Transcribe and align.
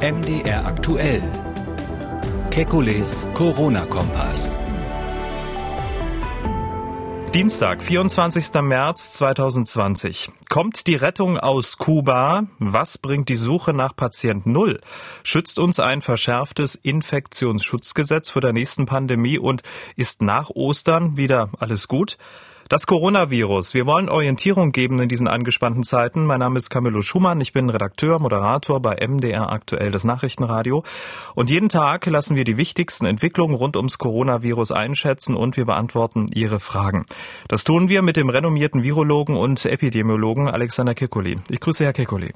MDR 0.00 0.64
aktuell. 0.64 1.20
Kekules 2.50 3.26
Corona-Kompass. 3.34 4.56
Dienstag, 7.34 7.82
24. 7.82 8.62
März 8.62 9.10
2020. 9.10 10.30
Kommt 10.48 10.86
die 10.86 10.94
Rettung 10.94 11.36
aus 11.36 11.78
Kuba? 11.78 12.46
Was 12.60 12.98
bringt 12.98 13.28
die 13.28 13.34
Suche 13.34 13.72
nach 13.72 13.96
Patient 13.96 14.46
Null? 14.46 14.78
Schützt 15.24 15.58
uns 15.58 15.80
ein 15.80 16.00
verschärftes 16.00 16.76
Infektionsschutzgesetz 16.76 18.30
vor 18.30 18.40
der 18.40 18.52
nächsten 18.52 18.86
Pandemie 18.86 19.40
und 19.40 19.62
ist 19.96 20.22
nach 20.22 20.50
Ostern 20.50 21.16
wieder 21.16 21.50
alles 21.58 21.88
gut? 21.88 22.18
Das 22.68 22.86
Coronavirus. 22.86 23.72
Wir 23.72 23.86
wollen 23.86 24.10
Orientierung 24.10 24.72
geben 24.72 25.00
in 25.00 25.08
diesen 25.08 25.26
angespannten 25.26 25.84
Zeiten. 25.84 26.26
Mein 26.26 26.40
Name 26.40 26.58
ist 26.58 26.68
Camillo 26.68 27.00
Schumann. 27.00 27.40
Ich 27.40 27.54
bin 27.54 27.70
Redakteur, 27.70 28.20
Moderator 28.20 28.82
bei 28.82 28.96
MDR 28.96 29.50
aktuell 29.50 29.90
das 29.90 30.04
Nachrichtenradio. 30.04 30.84
Und 31.34 31.48
jeden 31.48 31.70
Tag 31.70 32.04
lassen 32.04 32.36
wir 32.36 32.44
die 32.44 32.58
wichtigsten 32.58 33.06
Entwicklungen 33.06 33.54
rund 33.54 33.74
ums 33.74 33.96
Coronavirus 33.96 34.72
einschätzen 34.72 35.34
und 35.34 35.56
wir 35.56 35.64
beantworten 35.64 36.28
Ihre 36.34 36.60
Fragen. 36.60 37.06
Das 37.48 37.64
tun 37.64 37.88
wir 37.88 38.02
mit 38.02 38.18
dem 38.18 38.28
renommierten 38.28 38.82
Virologen 38.82 39.38
und 39.38 39.64
Epidemiologen 39.64 40.50
Alexander 40.50 40.92
Kekulé. 40.92 41.38
Ich 41.48 41.60
grüße 41.60 41.86
Herr 41.86 41.94
Kekulé. 41.94 42.34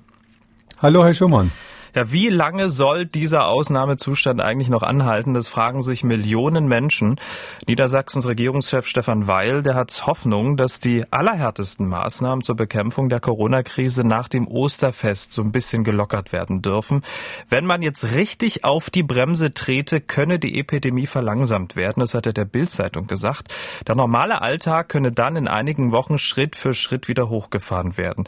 Hallo, 0.80 1.04
Herr 1.04 1.12
Schumann. 1.12 1.52
Ja, 1.94 2.10
wie 2.10 2.30
lange 2.30 2.70
soll 2.70 3.04
dieser 3.04 3.48
Ausnahmezustand 3.48 4.40
eigentlich 4.40 4.70
noch 4.70 4.82
anhalten? 4.82 5.34
Das 5.34 5.50
fragen 5.50 5.82
sich 5.82 6.04
Millionen 6.04 6.66
Menschen. 6.66 7.20
Niedersachsens 7.68 8.26
Regierungschef 8.26 8.86
Stefan 8.86 9.26
Weil, 9.26 9.60
der 9.60 9.74
hat 9.74 10.06
Hoffnung, 10.06 10.56
dass 10.56 10.80
die 10.80 11.04
allerhärtesten 11.12 11.86
Maßnahmen 11.86 12.42
zur 12.42 12.56
Bekämpfung 12.56 13.10
der 13.10 13.20
Corona-Krise 13.20 14.04
nach 14.04 14.28
dem 14.28 14.48
Osterfest 14.48 15.34
so 15.34 15.42
ein 15.42 15.52
bisschen 15.52 15.84
gelockert 15.84 16.32
werden 16.32 16.62
dürfen. 16.62 17.02
Wenn 17.50 17.66
man 17.66 17.82
jetzt 17.82 18.04
richtig 18.14 18.64
auf 18.64 18.88
die 18.88 19.02
Bremse 19.02 19.52
trete, 19.52 20.00
könne 20.00 20.38
die 20.38 20.58
Epidemie 20.58 21.06
verlangsamt 21.06 21.76
werden. 21.76 22.00
Das 22.00 22.14
hat 22.14 22.24
er 22.24 22.32
der 22.32 22.46
Bild-Zeitung 22.46 23.06
gesagt. 23.06 23.48
Der 23.86 23.96
normale 23.96 24.40
Alltag 24.40 24.88
könne 24.88 25.12
dann 25.12 25.36
in 25.36 25.46
einigen 25.46 25.92
Wochen 25.92 26.16
Schritt 26.16 26.56
für 26.56 26.72
Schritt 26.72 27.06
wieder 27.08 27.28
hochgefahren 27.28 27.98
werden. 27.98 28.24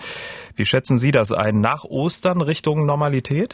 Wie 0.55 0.67
schätzen 0.67 0.99
Sie 0.99 1.13
das 1.13 1.33
ein? 1.33 1.63
Nach 1.63 1.85
Ostern 1.85 2.43
Richtung 2.43 2.85
Normalität? 2.85 3.54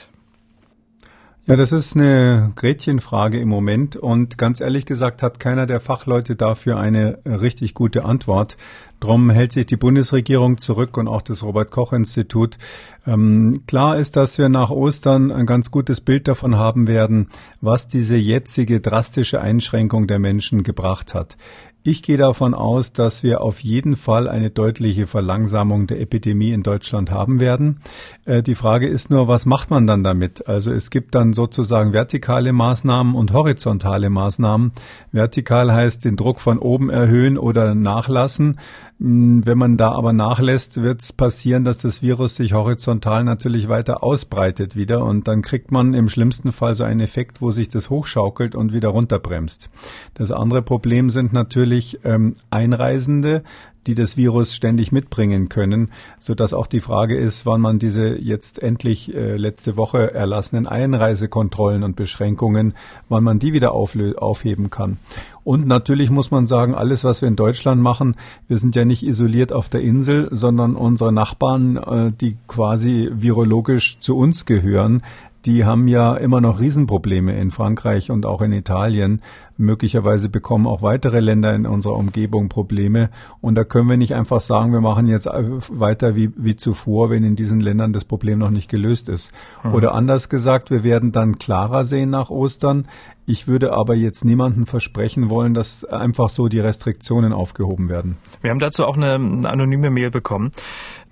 Ja, 1.50 1.56
das 1.56 1.72
ist 1.72 1.96
eine 1.96 2.52
Gretchenfrage 2.54 3.40
im 3.40 3.48
Moment 3.48 3.96
und 3.96 4.38
ganz 4.38 4.60
ehrlich 4.60 4.86
gesagt 4.86 5.20
hat 5.20 5.40
keiner 5.40 5.66
der 5.66 5.80
Fachleute 5.80 6.36
dafür 6.36 6.78
eine 6.78 7.18
richtig 7.24 7.74
gute 7.74 8.04
Antwort. 8.04 8.56
Drum 9.00 9.30
hält 9.30 9.50
sich 9.50 9.66
die 9.66 9.76
Bundesregierung 9.76 10.58
zurück 10.58 10.96
und 10.96 11.08
auch 11.08 11.22
das 11.22 11.42
Robert 11.42 11.72
Koch 11.72 11.92
Institut. 11.92 12.56
Ähm, 13.04 13.64
klar 13.66 13.98
ist, 13.98 14.14
dass 14.14 14.38
wir 14.38 14.48
nach 14.48 14.70
Ostern 14.70 15.32
ein 15.32 15.46
ganz 15.46 15.72
gutes 15.72 16.00
Bild 16.00 16.28
davon 16.28 16.54
haben 16.54 16.86
werden, 16.86 17.28
was 17.60 17.88
diese 17.88 18.14
jetzige 18.14 18.80
drastische 18.80 19.40
Einschränkung 19.40 20.06
der 20.06 20.20
Menschen 20.20 20.62
gebracht 20.62 21.14
hat. 21.14 21.36
Ich 21.82 22.02
gehe 22.02 22.18
davon 22.18 22.52
aus, 22.52 22.92
dass 22.92 23.22
wir 23.22 23.40
auf 23.40 23.60
jeden 23.60 23.96
Fall 23.96 24.28
eine 24.28 24.50
deutliche 24.50 25.06
Verlangsamung 25.06 25.86
der 25.86 25.98
Epidemie 25.98 26.52
in 26.52 26.62
Deutschland 26.62 27.10
haben 27.10 27.40
werden. 27.40 27.80
Äh, 28.26 28.42
die 28.42 28.54
Frage 28.54 28.86
ist 28.86 29.08
nur, 29.08 29.28
was 29.28 29.46
macht 29.46 29.70
man 29.70 29.86
dann 29.86 30.04
damit? 30.04 30.46
Also 30.46 30.72
es 30.72 30.90
gibt 30.90 31.14
dann 31.14 31.32
sozusagen 31.32 31.94
vertikale 31.94 32.52
Maßnahmen 32.52 33.14
und 33.14 33.32
horizontale 33.32 34.10
Maßnahmen. 34.10 34.72
Vertikal 35.10 35.72
heißt 35.72 36.04
den 36.04 36.16
Druck 36.16 36.40
von 36.40 36.58
oben 36.58 36.90
erhöhen 36.90 37.38
oder 37.38 37.74
nachlassen. 37.74 38.58
Hm, 39.00 39.46
wenn 39.46 39.56
man 39.56 39.76
da 39.78 39.92
aber 39.92 40.12
nachlässt, 40.12 40.82
wird 40.82 41.00
es 41.00 41.12
passieren, 41.12 41.64
dass 41.64 41.78
das 41.78 42.02
Virus 42.02 42.34
sich 42.34 42.52
horizontal 42.52 43.24
natürlich 43.24 43.68
weiter 43.68 44.02
ausbreitet 44.04 44.76
wieder 44.76 45.04
und 45.04 45.26
dann 45.26 45.40
kriegt 45.40 45.72
man 45.72 45.94
im 45.94 46.08
schlimmsten 46.08 46.52
Fall 46.52 46.74
so 46.74 46.84
einen 46.84 47.00
Effekt, 47.00 47.40
wo 47.40 47.50
sich 47.50 47.68
das 47.68 47.88
hochschaukelt 47.88 48.54
und 48.54 48.74
wieder 48.74 48.90
runterbremst. 48.90 49.70
Das 50.14 50.32
andere 50.32 50.60
Problem 50.62 51.08
sind 51.08 51.32
natürlich 51.32 52.00
ähm, 52.04 52.34
Einreisende, 52.50 53.42
die 53.90 53.96
das 53.96 54.16
Virus 54.16 54.54
ständig 54.54 54.92
mitbringen 54.92 55.48
können, 55.48 55.88
so 56.20 56.36
dass 56.36 56.54
auch 56.54 56.68
die 56.68 56.78
Frage 56.78 57.16
ist, 57.16 57.44
wann 57.44 57.60
man 57.60 57.80
diese 57.80 58.14
jetzt 58.14 58.62
endlich 58.62 59.12
äh, 59.12 59.36
letzte 59.36 59.76
Woche 59.76 60.14
erlassenen 60.14 60.68
Einreisekontrollen 60.68 61.82
und 61.82 61.96
Beschränkungen, 61.96 62.74
wann 63.08 63.24
man 63.24 63.40
die 63.40 63.52
wieder 63.52 63.72
aufheben 63.72 64.70
kann. 64.70 64.98
Und 65.42 65.66
natürlich 65.66 66.08
muss 66.08 66.30
man 66.30 66.46
sagen, 66.46 66.76
alles, 66.76 67.02
was 67.02 67.20
wir 67.20 67.26
in 67.26 67.34
Deutschland 67.34 67.82
machen, 67.82 68.14
wir 68.46 68.58
sind 68.58 68.76
ja 68.76 68.84
nicht 68.84 69.02
isoliert 69.02 69.52
auf 69.52 69.68
der 69.68 69.80
Insel, 69.80 70.28
sondern 70.30 70.76
unsere 70.76 71.10
Nachbarn, 71.10 71.76
äh, 71.76 72.12
die 72.12 72.36
quasi 72.46 73.10
virologisch 73.12 73.98
zu 73.98 74.16
uns 74.16 74.46
gehören, 74.46 75.02
die 75.46 75.64
haben 75.64 75.88
ja 75.88 76.14
immer 76.16 76.40
noch 76.40 76.60
Riesenprobleme 76.60 77.38
in 77.38 77.50
Frankreich 77.50 78.10
und 78.10 78.26
auch 78.26 78.42
in 78.42 78.52
Italien. 78.52 79.22
Möglicherweise 79.56 80.28
bekommen 80.28 80.66
auch 80.66 80.82
weitere 80.82 81.20
Länder 81.20 81.54
in 81.54 81.66
unserer 81.66 81.96
Umgebung 81.96 82.48
Probleme. 82.48 83.10
Und 83.40 83.54
da 83.54 83.64
können 83.64 83.88
wir 83.88 83.96
nicht 83.96 84.14
einfach 84.14 84.40
sagen, 84.40 84.72
wir 84.72 84.80
machen 84.80 85.06
jetzt 85.06 85.26
weiter 85.26 86.14
wie, 86.14 86.30
wie 86.36 86.56
zuvor, 86.56 87.10
wenn 87.10 87.24
in 87.24 87.36
diesen 87.36 87.60
Ländern 87.60 87.92
das 87.92 88.04
Problem 88.04 88.38
noch 88.38 88.50
nicht 88.50 88.70
gelöst 88.70 89.08
ist. 89.08 89.32
Mhm. 89.62 89.74
Oder 89.74 89.94
anders 89.94 90.28
gesagt, 90.28 90.70
wir 90.70 90.82
werden 90.82 91.12
dann 91.12 91.38
klarer 91.38 91.84
sehen 91.84 92.10
nach 92.10 92.30
Ostern. 92.30 92.86
Ich 93.26 93.46
würde 93.46 93.72
aber 93.72 93.94
jetzt 93.94 94.24
niemandem 94.24 94.66
versprechen 94.66 95.30
wollen, 95.30 95.54
dass 95.54 95.84
einfach 95.84 96.30
so 96.30 96.48
die 96.48 96.58
Restriktionen 96.58 97.32
aufgehoben 97.32 97.88
werden. 97.88 98.16
Wir 98.40 98.50
haben 98.50 98.58
dazu 98.58 98.84
auch 98.84 98.96
eine 98.96 99.14
anonyme 99.48 99.90
Mail 99.90 100.10
bekommen. 100.10 100.50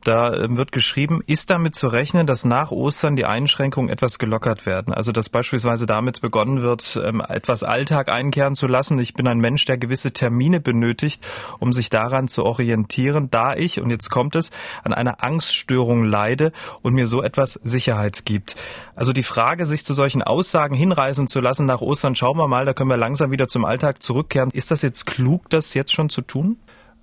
Da 0.04 0.32
ähm, 0.34 0.56
wird 0.56 0.72
geschrieben, 0.72 1.22
ist 1.26 1.50
damit 1.50 1.74
zu 1.74 1.88
rechnen, 1.88 2.26
dass 2.26 2.44
nach 2.44 2.70
Ostern 2.70 3.16
die 3.16 3.24
Einschränkungen 3.24 3.90
etwas 3.90 4.18
gelockert 4.18 4.64
werden. 4.64 4.94
Also 4.94 5.12
dass 5.12 5.28
beispielsweise 5.28 5.86
damit 5.86 6.20
begonnen 6.20 6.62
wird, 6.62 7.00
ähm, 7.02 7.20
etwas 7.20 7.62
Alltag 7.62 8.08
einkehren 8.08 8.54
zu 8.54 8.66
lassen. 8.66 8.98
Ich 8.98 9.14
bin 9.14 9.26
ein 9.26 9.38
Mensch, 9.38 9.64
der 9.64 9.76
gewisse 9.76 10.12
Termine 10.12 10.60
benötigt, 10.60 11.26
um 11.58 11.72
sich 11.72 11.90
daran 11.90 12.28
zu 12.28 12.44
orientieren, 12.44 13.30
da 13.30 13.54
ich, 13.54 13.80
und 13.80 13.90
jetzt 13.90 14.10
kommt 14.10 14.34
es, 14.34 14.50
an 14.84 14.92
einer 14.92 15.22
Angststörung 15.22 16.04
leide 16.04 16.52
und 16.82 16.94
mir 16.94 17.06
so 17.06 17.22
etwas 17.22 17.54
Sicherheit 17.54 18.24
gibt. 18.24 18.56
Also 18.94 19.12
die 19.12 19.22
Frage, 19.22 19.66
sich 19.66 19.84
zu 19.84 19.94
solchen 19.94 20.22
Aussagen 20.22 20.74
hinreißen 20.74 21.28
zu 21.28 21.40
lassen 21.40 21.66
nach 21.66 21.80
Ostern, 21.80 22.14
schauen 22.14 22.38
wir 22.38 22.48
mal, 22.48 22.64
da 22.64 22.72
können 22.72 22.90
wir 22.90 22.96
langsam 22.96 23.30
wieder 23.30 23.48
zum 23.48 23.64
Alltag 23.64 24.02
zurückkehren. 24.02 24.50
Ist 24.52 24.70
das 24.70 24.82
jetzt 24.82 25.06
klug, 25.06 25.50
das 25.50 25.74
jetzt 25.74 25.92
schon 25.92 26.08
zu 26.08 26.22
tun? 26.22 26.56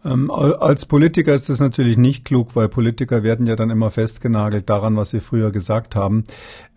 Ähm, 0.05 0.29
als 0.29 0.85
Politiker 0.85 1.33
ist 1.33 1.49
das 1.49 1.59
natürlich 1.59 1.97
nicht 1.97 2.25
klug, 2.25 2.55
weil 2.55 2.69
Politiker 2.69 3.23
werden 3.23 3.47
ja 3.47 3.55
dann 3.55 3.71
immer 3.71 3.89
festgenagelt 3.89 4.69
daran, 4.69 4.95
was 4.95 5.09
sie 5.09 5.19
früher 5.19 5.51
gesagt 5.51 5.95
haben. 5.95 6.25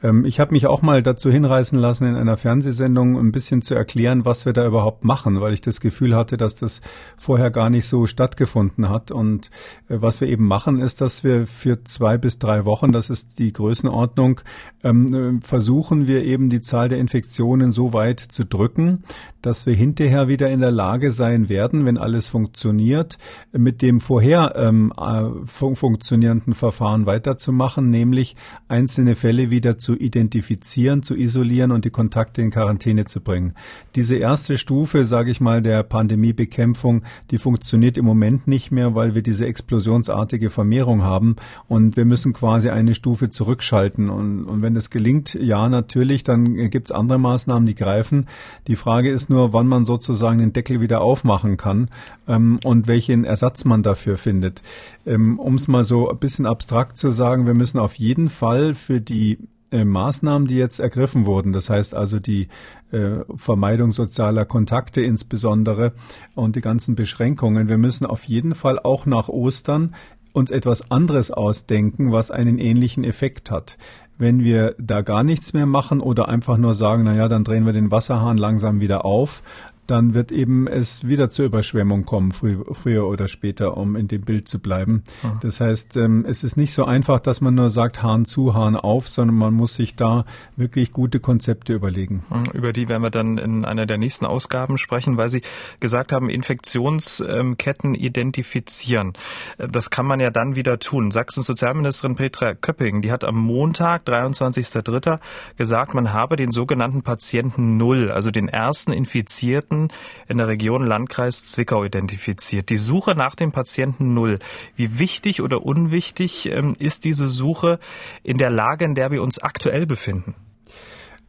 Ähm, 0.02 0.24
ich 0.24 0.40
habe 0.40 0.52
mich 0.52 0.66
auch 0.66 0.80
mal 0.80 1.02
dazu 1.02 1.30
hinreißen 1.30 1.78
lassen, 1.78 2.06
in 2.06 2.16
einer 2.16 2.38
Fernsehsendung 2.38 3.18
ein 3.18 3.30
bisschen 3.30 3.60
zu 3.60 3.74
erklären, 3.74 4.24
was 4.24 4.46
wir 4.46 4.54
da 4.54 4.66
überhaupt 4.66 5.04
machen, 5.04 5.42
weil 5.42 5.52
ich 5.52 5.60
das 5.60 5.80
Gefühl 5.80 6.16
hatte, 6.16 6.38
dass 6.38 6.54
das 6.54 6.80
vorher 7.18 7.50
gar 7.50 7.68
nicht 7.68 7.86
so 7.86 8.06
stattgefunden 8.06 8.88
hat. 8.88 9.10
Und 9.10 9.50
äh, 9.88 9.98
was 10.00 10.22
wir 10.22 10.28
eben 10.28 10.46
machen, 10.46 10.80
ist, 10.80 11.02
dass 11.02 11.22
wir 11.22 11.46
für 11.46 11.84
zwei 11.84 12.16
bis 12.16 12.38
drei 12.38 12.64
Wochen, 12.64 12.92
das 12.92 13.10
ist 13.10 13.38
die 13.38 13.52
Größenordnung, 13.52 14.40
ähm, 14.82 15.42
versuchen 15.42 16.06
wir 16.06 16.24
eben 16.24 16.48
die 16.48 16.62
Zahl 16.62 16.88
der 16.88 16.98
Infektionen 16.98 17.72
so 17.72 17.92
weit 17.92 18.20
zu 18.20 18.46
drücken, 18.46 19.04
dass 19.42 19.66
wir 19.66 19.74
hinterher 19.74 20.28
wieder 20.28 20.48
in 20.48 20.60
der 20.60 20.70
Lage 20.70 21.10
sein 21.10 21.48
werden, 21.48 21.84
wenn 21.84 21.98
alles 21.98 22.28
funktioniert, 22.28 23.17
mit 23.52 23.82
dem 23.82 24.00
vorher 24.00 24.54
ähm, 24.56 24.92
äh, 24.96 25.24
funktionierenden 25.44 26.54
Verfahren 26.54 27.06
weiterzumachen, 27.06 27.90
nämlich 27.90 28.36
einzelne 28.68 29.16
Fälle 29.16 29.50
wieder 29.50 29.78
zu 29.78 29.96
identifizieren, 29.96 31.02
zu 31.02 31.14
isolieren 31.14 31.72
und 31.72 31.84
die 31.84 31.90
Kontakte 31.90 32.42
in 32.42 32.50
Quarantäne 32.50 33.04
zu 33.04 33.20
bringen. 33.20 33.54
Diese 33.94 34.16
erste 34.16 34.58
Stufe, 34.58 35.04
sage 35.04 35.30
ich 35.30 35.40
mal, 35.40 35.62
der 35.62 35.82
Pandemiebekämpfung, 35.82 37.02
die 37.30 37.38
funktioniert 37.38 37.96
im 37.96 38.04
Moment 38.04 38.46
nicht 38.46 38.70
mehr, 38.70 38.94
weil 38.94 39.14
wir 39.14 39.22
diese 39.22 39.46
explosionsartige 39.46 40.50
Vermehrung 40.50 41.02
haben 41.02 41.36
und 41.66 41.96
wir 41.96 42.04
müssen 42.04 42.32
quasi 42.32 42.70
eine 42.70 42.94
Stufe 42.94 43.30
zurückschalten. 43.30 44.10
Und, 44.10 44.44
und 44.44 44.62
wenn 44.62 44.74
das 44.74 44.90
gelingt, 44.90 45.34
ja, 45.34 45.68
natürlich, 45.68 46.22
dann 46.22 46.70
gibt 46.70 46.88
es 46.88 46.92
andere 46.92 47.18
Maßnahmen, 47.18 47.66
die 47.66 47.74
greifen. 47.74 48.26
Die 48.66 48.76
Frage 48.76 49.10
ist 49.10 49.30
nur, 49.30 49.52
wann 49.52 49.66
man 49.66 49.84
sozusagen 49.84 50.38
den 50.38 50.52
Deckel 50.52 50.80
wieder 50.80 51.00
aufmachen 51.00 51.56
kann 51.56 51.88
ähm, 52.26 52.60
und 52.64 52.86
welchen 52.98 53.24
Ersatz 53.24 53.64
man 53.64 53.84
dafür 53.84 54.16
findet. 54.16 54.60
Ähm, 55.06 55.38
um 55.38 55.54
es 55.54 55.68
mal 55.68 55.84
so 55.84 56.10
ein 56.10 56.18
bisschen 56.18 56.46
abstrakt 56.46 56.98
zu 56.98 57.12
sagen, 57.12 57.46
wir 57.46 57.54
müssen 57.54 57.78
auf 57.78 57.94
jeden 57.94 58.28
Fall 58.28 58.74
für 58.74 59.00
die 59.00 59.38
äh, 59.70 59.84
Maßnahmen, 59.84 60.48
die 60.48 60.56
jetzt 60.56 60.80
ergriffen 60.80 61.24
wurden, 61.24 61.52
das 61.52 61.70
heißt 61.70 61.94
also 61.94 62.18
die 62.18 62.48
äh, 62.90 63.20
Vermeidung 63.36 63.92
sozialer 63.92 64.44
Kontakte 64.46 65.00
insbesondere 65.00 65.92
und 66.34 66.56
die 66.56 66.60
ganzen 66.60 66.96
Beschränkungen, 66.96 67.68
wir 67.68 67.78
müssen 67.78 68.04
auf 68.04 68.24
jeden 68.24 68.56
Fall 68.56 68.80
auch 68.80 69.06
nach 69.06 69.28
Ostern 69.28 69.94
uns 70.32 70.50
etwas 70.50 70.90
anderes 70.90 71.30
ausdenken, 71.30 72.10
was 72.10 72.32
einen 72.32 72.58
ähnlichen 72.58 73.04
Effekt 73.04 73.52
hat. 73.52 73.78
Wenn 74.20 74.42
wir 74.42 74.74
da 74.78 75.02
gar 75.02 75.22
nichts 75.22 75.52
mehr 75.52 75.66
machen 75.66 76.00
oder 76.00 76.28
einfach 76.28 76.58
nur 76.58 76.74
sagen, 76.74 77.04
na 77.04 77.14
ja, 77.14 77.28
dann 77.28 77.44
drehen 77.44 77.64
wir 77.64 77.72
den 77.72 77.92
Wasserhahn 77.92 78.38
langsam 78.38 78.80
wieder 78.80 79.04
auf, 79.04 79.42
dann 79.90 80.12
wird 80.12 80.30
eben 80.30 80.66
es 80.66 81.08
wieder 81.08 81.30
zur 81.30 81.46
Überschwemmung 81.46 82.04
kommen, 82.04 82.32
früh, 82.32 82.58
früher 82.72 83.06
oder 83.06 83.26
später, 83.26 83.76
um 83.76 83.96
in 83.96 84.06
dem 84.06 84.20
Bild 84.20 84.46
zu 84.46 84.58
bleiben. 84.58 85.02
Mhm. 85.22 85.40
Das 85.40 85.60
heißt, 85.60 85.96
ähm, 85.96 86.26
es 86.28 86.44
ist 86.44 86.56
nicht 86.56 86.74
so 86.74 86.84
einfach, 86.84 87.20
dass 87.20 87.40
man 87.40 87.54
nur 87.54 87.70
sagt, 87.70 88.02
Hahn 88.02 88.26
zu, 88.26 88.54
Hahn 88.54 88.76
auf, 88.76 89.08
sondern 89.08 89.36
man 89.36 89.54
muss 89.54 89.74
sich 89.74 89.96
da 89.96 90.26
wirklich 90.56 90.92
gute 90.92 91.20
Konzepte 91.20 91.72
überlegen. 91.72 92.22
Mhm, 92.28 92.50
über 92.52 92.72
die 92.74 92.88
werden 92.88 93.02
wir 93.02 93.10
dann 93.10 93.38
in 93.38 93.64
einer 93.64 93.86
der 93.86 93.96
nächsten 93.96 94.26
Ausgaben 94.26 94.76
sprechen, 94.76 95.16
weil 95.16 95.30
Sie 95.30 95.40
gesagt 95.80 96.12
haben, 96.12 96.28
Infektionsketten 96.28 97.94
identifizieren. 97.94 99.14
Das 99.56 99.88
kann 99.88 100.04
man 100.04 100.20
ja 100.20 100.30
dann 100.30 100.54
wieder 100.54 100.78
tun. 100.78 101.10
Sachsens 101.10 101.46
Sozialministerin 101.46 102.16
Petra 102.16 102.52
Köpping, 102.54 103.00
die 103.00 103.10
hat 103.10 103.24
am 103.24 103.36
Montag, 103.36 104.06
23.03., 104.06 105.18
gesagt, 105.56 105.94
man 105.94 106.12
habe 106.12 106.36
den 106.36 106.52
sogenannten 106.52 107.02
Patienten 107.02 107.78
Null, 107.78 108.10
also 108.10 108.30
den 108.30 108.48
ersten 108.48 108.92
Infizierten 108.92 109.77
in 110.26 110.38
der 110.38 110.48
Region 110.48 110.84
Landkreis 110.84 111.44
Zwickau 111.44 111.84
identifiziert. 111.84 112.68
Die 112.70 112.76
Suche 112.76 113.14
nach 113.14 113.34
dem 113.36 113.52
Patienten 113.52 114.14
Null. 114.14 114.38
Wie 114.74 114.98
wichtig 114.98 115.40
oder 115.42 115.62
unwichtig 115.62 116.46
ähm, 116.46 116.74
ist 116.78 117.04
diese 117.04 117.28
Suche 117.28 117.78
in 118.22 118.38
der 118.38 118.50
Lage, 118.50 118.84
in 118.84 118.94
der 118.94 119.10
wir 119.10 119.22
uns 119.22 119.38
aktuell 119.38 119.86
befinden? 119.86 120.34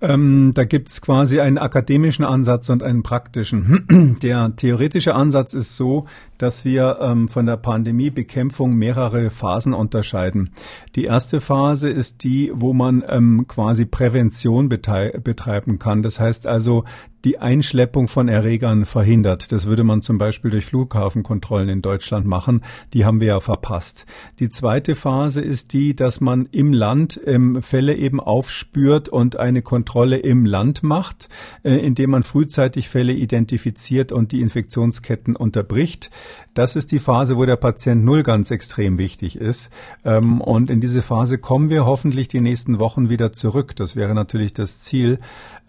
Ähm, 0.01 0.53
da 0.55 0.63
gibt's 0.63 1.01
quasi 1.01 1.41
einen 1.41 1.57
akademischen 1.57 2.23
Ansatz 2.23 2.69
und 2.69 2.83
einen 2.83 3.03
praktischen. 3.03 4.17
Der 4.23 4.55
theoretische 4.55 5.13
Ansatz 5.13 5.53
ist 5.53 5.75
so, 5.75 6.05
dass 6.37 6.63
wir 6.63 6.99
ähm, 7.01 7.27
von 7.27 7.45
der 7.45 7.57
Pandemiebekämpfung 7.57 8.75
mehrere 8.75 9.29
Phasen 9.29 9.73
unterscheiden. 9.73 10.51
Die 10.95 11.03
erste 11.03 11.41
Phase 11.41 11.89
ist 11.89 12.23
die, 12.23 12.49
wo 12.53 12.71
man 12.71 13.03
ähm, 13.07 13.45
quasi 13.47 13.85
Prävention 13.85 14.69
betreiben 14.69 15.79
kann. 15.79 16.01
Das 16.01 16.19
heißt 16.19 16.47
also 16.47 16.85
die 17.25 17.39
Einschleppung 17.39 18.07
von 18.07 18.27
Erregern 18.27 18.85
verhindert. 18.85 19.51
Das 19.51 19.65
würde 19.65 19.83
man 19.83 20.01
zum 20.01 20.17
Beispiel 20.17 20.51
durch 20.51 20.65
Flughafenkontrollen 20.65 21.69
in 21.69 21.81
Deutschland 21.81 22.25
machen. 22.25 22.63
Die 22.93 23.05
haben 23.05 23.19
wir 23.19 23.27
ja 23.27 23.39
verpasst. 23.39 24.05
Die 24.39 24.49
zweite 24.49 24.95
Phase 24.95 25.41
ist 25.41 25.73
die, 25.73 25.95
dass 25.95 26.21
man 26.21 26.47
im 26.51 26.73
Land 26.73 27.19
ähm, 27.25 27.61
Fälle 27.61 27.95
eben 27.95 28.19
aufspürt 28.19 29.09
und 29.09 29.37
eine 29.37 29.61
Kontrolle 29.61 30.17
im 30.17 30.45
Land 30.45 30.83
macht, 30.83 31.29
äh, 31.63 31.75
indem 31.75 32.11
man 32.11 32.23
frühzeitig 32.23 32.89
Fälle 32.89 33.13
identifiziert 33.13 34.11
und 34.11 34.31
die 34.31 34.41
Infektionsketten 34.41 35.35
unterbricht. 35.35 36.09
Das 36.53 36.75
ist 36.75 36.91
die 36.91 36.99
Phase, 36.99 37.37
wo 37.37 37.45
der 37.45 37.55
Patient 37.55 38.03
Null 38.03 38.23
ganz 38.23 38.51
extrem 38.51 38.97
wichtig 38.97 39.37
ist. 39.37 39.71
Ähm, 40.03 40.41
und 40.41 40.69
in 40.69 40.81
diese 40.81 41.01
Phase 41.01 41.37
kommen 41.37 41.69
wir 41.69 41.85
hoffentlich 41.85 42.27
die 42.27 42.41
nächsten 42.41 42.79
Wochen 42.79 43.09
wieder 43.09 43.31
zurück. 43.31 43.75
Das 43.75 43.95
wäre 43.95 44.15
natürlich 44.15 44.53
das 44.53 44.81
Ziel. 44.81 45.19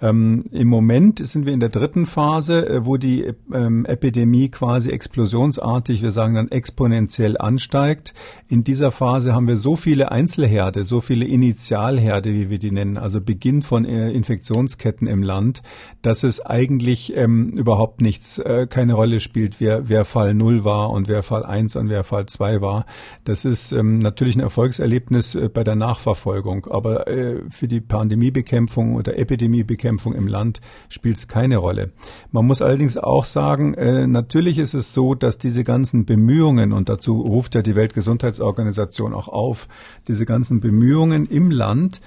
Ähm, 0.03 0.45
Im 0.51 0.69
Moment 0.69 1.27
sind 1.27 1.45
wir 1.45 1.53
in 1.53 1.61
der 1.61 1.69
dritten 1.69 2.07
Phase, 2.07 2.67
äh, 2.67 2.87
wo 2.87 2.97
die 2.97 3.33
ähm, 3.53 3.85
Epidemie 3.85 4.49
quasi 4.49 4.91
explosionsartig, 4.91 6.03
wir 6.03 6.11
sagen 6.11 6.35
dann 6.35 6.49
exponentiell 6.49 7.37
ansteigt. 7.37 8.15
In 8.49 8.65
dieser 8.65 8.91
Phase 8.91 9.35
haben 9.35 9.47
wir 9.47 9.57
so 9.57 9.77
viele 9.77 10.11
Einzelherde, 10.11 10.85
so 10.85 11.01
viele 11.01 11.27
Initialherde, 11.27 12.33
wie 12.33 12.49
wir 12.49 12.59
die 12.59 12.71
nennen, 12.71 12.97
also 12.97 13.21
Beginn 13.21 13.61
von 13.61 13.85
äh, 13.85 14.11
Infektionsketten 14.11 15.07
im 15.07 15.23
Land, 15.23 15.63
dass 16.01 16.23
es 16.23 16.41
eigentlich 16.45 17.15
ähm, 17.15 17.51
überhaupt 17.51 18.01
nichts, 18.01 18.39
äh, 18.39 18.67
keine 18.69 18.95
Rolle 18.95 19.21
spielt, 19.21 19.61
wer, 19.61 19.91
wer 19.91 20.07
Fall 20.07 20.33
0 20.33 20.65
war 20.65 20.91
und 20.91 21.09
wer 21.09 21.23
Fall 21.23 21.45
1 21.45 21.77
und 21.77 21.91
wer 21.91 22.05
Fall 22.05 22.25
2 22.25 22.63
war. 22.63 22.87
Das 23.25 23.45
ist 23.45 23.73
ähm, 23.73 23.99
natürlich 23.99 24.37
ein 24.37 24.41
Erfolgserlebnis 24.41 25.35
äh, 25.35 25.51
bei 25.53 25.63
der 25.63 25.77
Nachverfolgung, 25.77 26.67
aber 26.71 27.07
äh, 27.07 27.43
für 27.51 27.69
die 27.69 27.81
Pandemiebekämpfung 27.81 28.95
oder 28.95 29.19
Epidemiebekämpfung 29.19 29.90
Bekämpfung 29.91 30.15
im 30.15 30.29
Land 30.29 30.61
spielt 30.89 31.17
es 31.17 31.27
keine 31.27 31.57
Rolle. 31.57 31.91
Man 32.31 32.47
muss 32.47 32.63
allerdings 32.63 32.97
auch 32.97 33.25
sagen, 33.25 33.75
äh, 33.75 34.07
natürlich 34.07 34.59
ist 34.59 34.73
es 34.73 34.95
so, 34.95 35.17
dass 35.17 35.37
diese 35.37 35.65
ganzen 35.65 36.05
Bemühungen, 36.05 36.73
und 36.73 36.89
dazu 36.89 37.21
ruft 37.21 37.57
ja 37.57 37.63
die 37.63 37.75
Weltgesundheitsorganisation 37.75 39.13
auch 39.13 39.27
auf, 39.27 39.67
diese 40.07 40.27
ganzen 40.27 40.61
Bemühungen 40.61 41.27
im 41.27 41.51
Land 41.51 42.03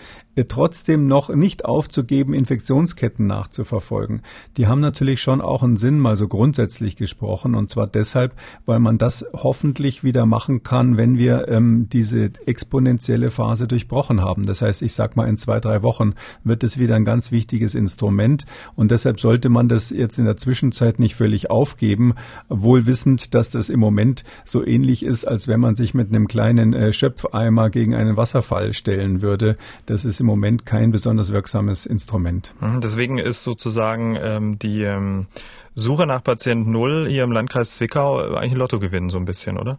trotzdem 0.47 1.07
noch 1.07 1.29
nicht 1.29 1.65
aufzugeben, 1.65 2.33
Infektionsketten 2.33 3.27
nachzuverfolgen. 3.27 4.21
Die 4.57 4.67
haben 4.67 4.81
natürlich 4.81 5.21
schon 5.21 5.41
auch 5.41 5.61
einen 5.61 5.77
Sinn, 5.77 5.99
mal 5.99 6.15
so 6.15 6.27
grundsätzlich 6.27 6.95
gesprochen, 6.95 7.53
und 7.53 7.69
zwar 7.69 7.85
deshalb, 7.85 8.33
weil 8.65 8.79
man 8.79 8.97
das 8.97 9.25
hoffentlich 9.33 10.03
wieder 10.03 10.25
machen 10.25 10.63
kann, 10.63 10.97
wenn 10.97 11.17
wir 11.17 11.47
ähm, 11.49 11.87
diese 11.91 12.31
exponentielle 12.45 13.29
Phase 13.29 13.67
durchbrochen 13.67 14.21
haben. 14.21 14.45
Das 14.47 14.63
heißt, 14.63 14.81
ich 14.81 14.93
sag 14.93 15.15
mal, 15.15 15.29
in 15.29 15.37
zwei, 15.37 15.59
drei 15.59 15.83
Wochen 15.83 16.15
wird 16.43 16.63
es 16.63 16.79
wieder 16.79 16.95
ein 16.95 17.05
ganz 17.05 17.31
wichtiges 17.31 17.75
Instrument 17.75 18.45
und 18.75 18.89
deshalb 18.89 19.19
sollte 19.19 19.49
man 19.49 19.69
das 19.69 19.91
jetzt 19.91 20.17
in 20.17 20.25
der 20.25 20.37
Zwischenzeit 20.37 20.97
nicht 20.97 21.15
völlig 21.15 21.51
aufgeben, 21.51 22.15
wohl 22.49 22.87
wissend, 22.87 23.35
dass 23.35 23.51
das 23.51 23.69
im 23.69 23.79
Moment 23.79 24.23
so 24.45 24.65
ähnlich 24.65 25.03
ist, 25.03 25.25
als 25.25 25.47
wenn 25.47 25.59
man 25.59 25.75
sich 25.75 25.93
mit 25.93 26.09
einem 26.09 26.27
kleinen 26.27 26.73
äh, 26.73 26.91
Schöpfeimer 26.91 27.69
gegen 27.69 27.93
einen 27.93 28.17
Wasserfall 28.17 28.73
stellen 28.73 29.21
würde. 29.21 29.55
Das 29.85 30.05
ist 30.05 30.22
im 30.23 30.27
Moment 30.27 30.65
kein 30.65 30.91
besonders 30.91 31.33
wirksames 31.33 31.85
Instrument. 31.85 32.55
Mhm, 32.61 32.79
deswegen 32.79 33.17
ist 33.17 33.43
sozusagen 33.43 34.17
ähm, 34.19 34.57
die 34.57 34.83
ähm, 34.83 35.27
Suche 35.75 36.07
nach 36.07 36.23
Patient 36.23 36.65
Null 36.65 37.07
hier 37.09 37.23
im 37.23 37.31
Landkreis 37.31 37.75
Zwickau 37.75 38.19
eigentlich 38.19 38.53
ein 38.53 38.57
Lottogewinn 38.57 39.09
so 39.09 39.17
ein 39.17 39.25
bisschen, 39.25 39.57
oder? 39.57 39.77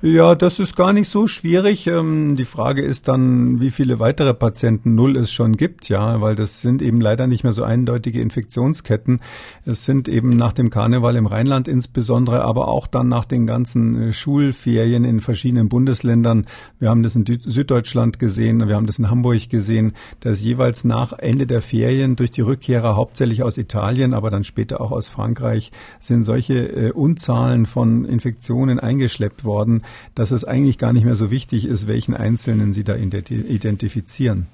Ja, 0.00 0.36
das 0.36 0.60
ist 0.60 0.76
gar 0.76 0.92
nicht 0.92 1.08
so 1.08 1.26
schwierig. 1.26 1.88
Ähm, 1.88 2.36
die 2.36 2.44
Frage 2.44 2.82
ist 2.82 3.08
dann, 3.08 3.60
wie 3.60 3.72
viele 3.72 3.98
weitere 3.98 4.32
Patienten 4.32 4.94
Null 4.94 5.16
es 5.16 5.32
schon 5.32 5.56
gibt, 5.56 5.88
ja, 5.88 6.20
weil 6.20 6.36
das 6.36 6.62
sind 6.62 6.82
eben 6.82 7.00
leider 7.00 7.26
nicht 7.26 7.42
mehr 7.42 7.52
so 7.52 7.64
eindeutige 7.64 8.20
Infektionsketten. 8.20 9.20
Es 9.66 9.84
sind 9.84 10.08
eben 10.08 10.28
nach 10.28 10.52
dem 10.52 10.70
Karneval 10.70 11.16
im 11.16 11.26
Rheinland 11.26 11.66
insbesondere, 11.66 12.42
aber 12.42 12.68
auch 12.68 12.86
dann 12.86 13.08
nach 13.08 13.24
den 13.24 13.44
ganzen 13.44 14.00
äh, 14.00 14.12
Schulferien 14.12 15.02
in 15.02 15.18
verschiedenen 15.18 15.68
Bundesländern. 15.68 16.46
Wir 16.78 16.90
haben 16.90 17.02
das 17.02 17.16
in 17.16 17.24
Süddeutschland 17.26 18.20
gesehen, 18.20 18.68
wir 18.68 18.76
haben 18.76 18.86
das 18.86 19.00
in 19.00 19.10
Hamburg 19.10 19.48
gesehen, 19.48 19.94
dass 20.20 20.44
jeweils 20.44 20.84
nach 20.84 21.12
Ende 21.12 21.48
der 21.48 21.60
Ferien 21.60 22.14
durch 22.14 22.30
die 22.30 22.42
Rückkehrer 22.42 22.94
hauptsächlich 22.94 23.42
aus 23.42 23.58
Italien, 23.58 24.14
aber 24.14 24.30
dann 24.30 24.44
später 24.44 24.80
auch 24.80 24.92
aus 24.92 25.08
Frankreich 25.08 25.72
sind 25.98 26.22
solche 26.22 26.54
äh, 26.54 26.92
Unzahlen 26.92 27.66
von 27.66 28.04
Infektionen 28.04 28.78
eingeschleppt 28.78 29.44
worden 29.44 29.82
dass 30.14 30.30
es 30.30 30.44
eigentlich 30.44 30.78
gar 30.78 30.92
nicht 30.92 31.04
mehr 31.04 31.16
so 31.16 31.30
wichtig 31.30 31.64
ist, 31.64 31.86
welchen 31.86 32.14
Einzelnen 32.14 32.72
Sie 32.72 32.84
da 32.84 32.94
identifizieren. 32.96 34.46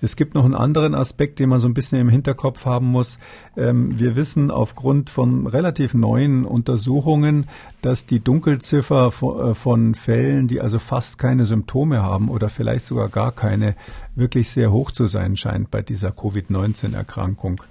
Es 0.00 0.16
gibt 0.16 0.34
noch 0.34 0.44
einen 0.44 0.54
anderen 0.54 0.94
Aspekt, 0.94 1.38
den 1.38 1.48
man 1.48 1.60
so 1.60 1.68
ein 1.68 1.74
bisschen 1.74 1.98
im 1.98 2.08
Hinterkopf 2.08 2.66
haben 2.66 2.86
muss. 2.86 3.18
Ähm, 3.56 3.98
wir 3.98 4.16
wissen 4.16 4.50
aufgrund 4.50 5.10
von 5.10 5.46
relativ 5.46 5.94
neuen 5.94 6.44
Untersuchungen, 6.44 7.46
dass 7.82 8.06
die 8.06 8.20
Dunkelziffer 8.20 9.06
äh, 9.08 9.54
von 9.54 9.94
Fällen, 9.94 10.48
die 10.48 10.60
also 10.60 10.78
fast 10.78 11.18
keine 11.18 11.46
Symptome 11.46 12.02
haben 12.02 12.28
oder 12.28 12.48
vielleicht 12.48 12.86
sogar 12.86 13.08
gar 13.08 13.32
keine, 13.32 13.74
wirklich 14.14 14.50
sehr 14.50 14.70
hoch 14.70 14.90
zu 14.90 15.06
sein 15.06 15.36
scheint 15.36 15.70
bei 15.70 15.82
dieser 15.82 16.10
Covid-19-Erkrankung. 16.10 17.62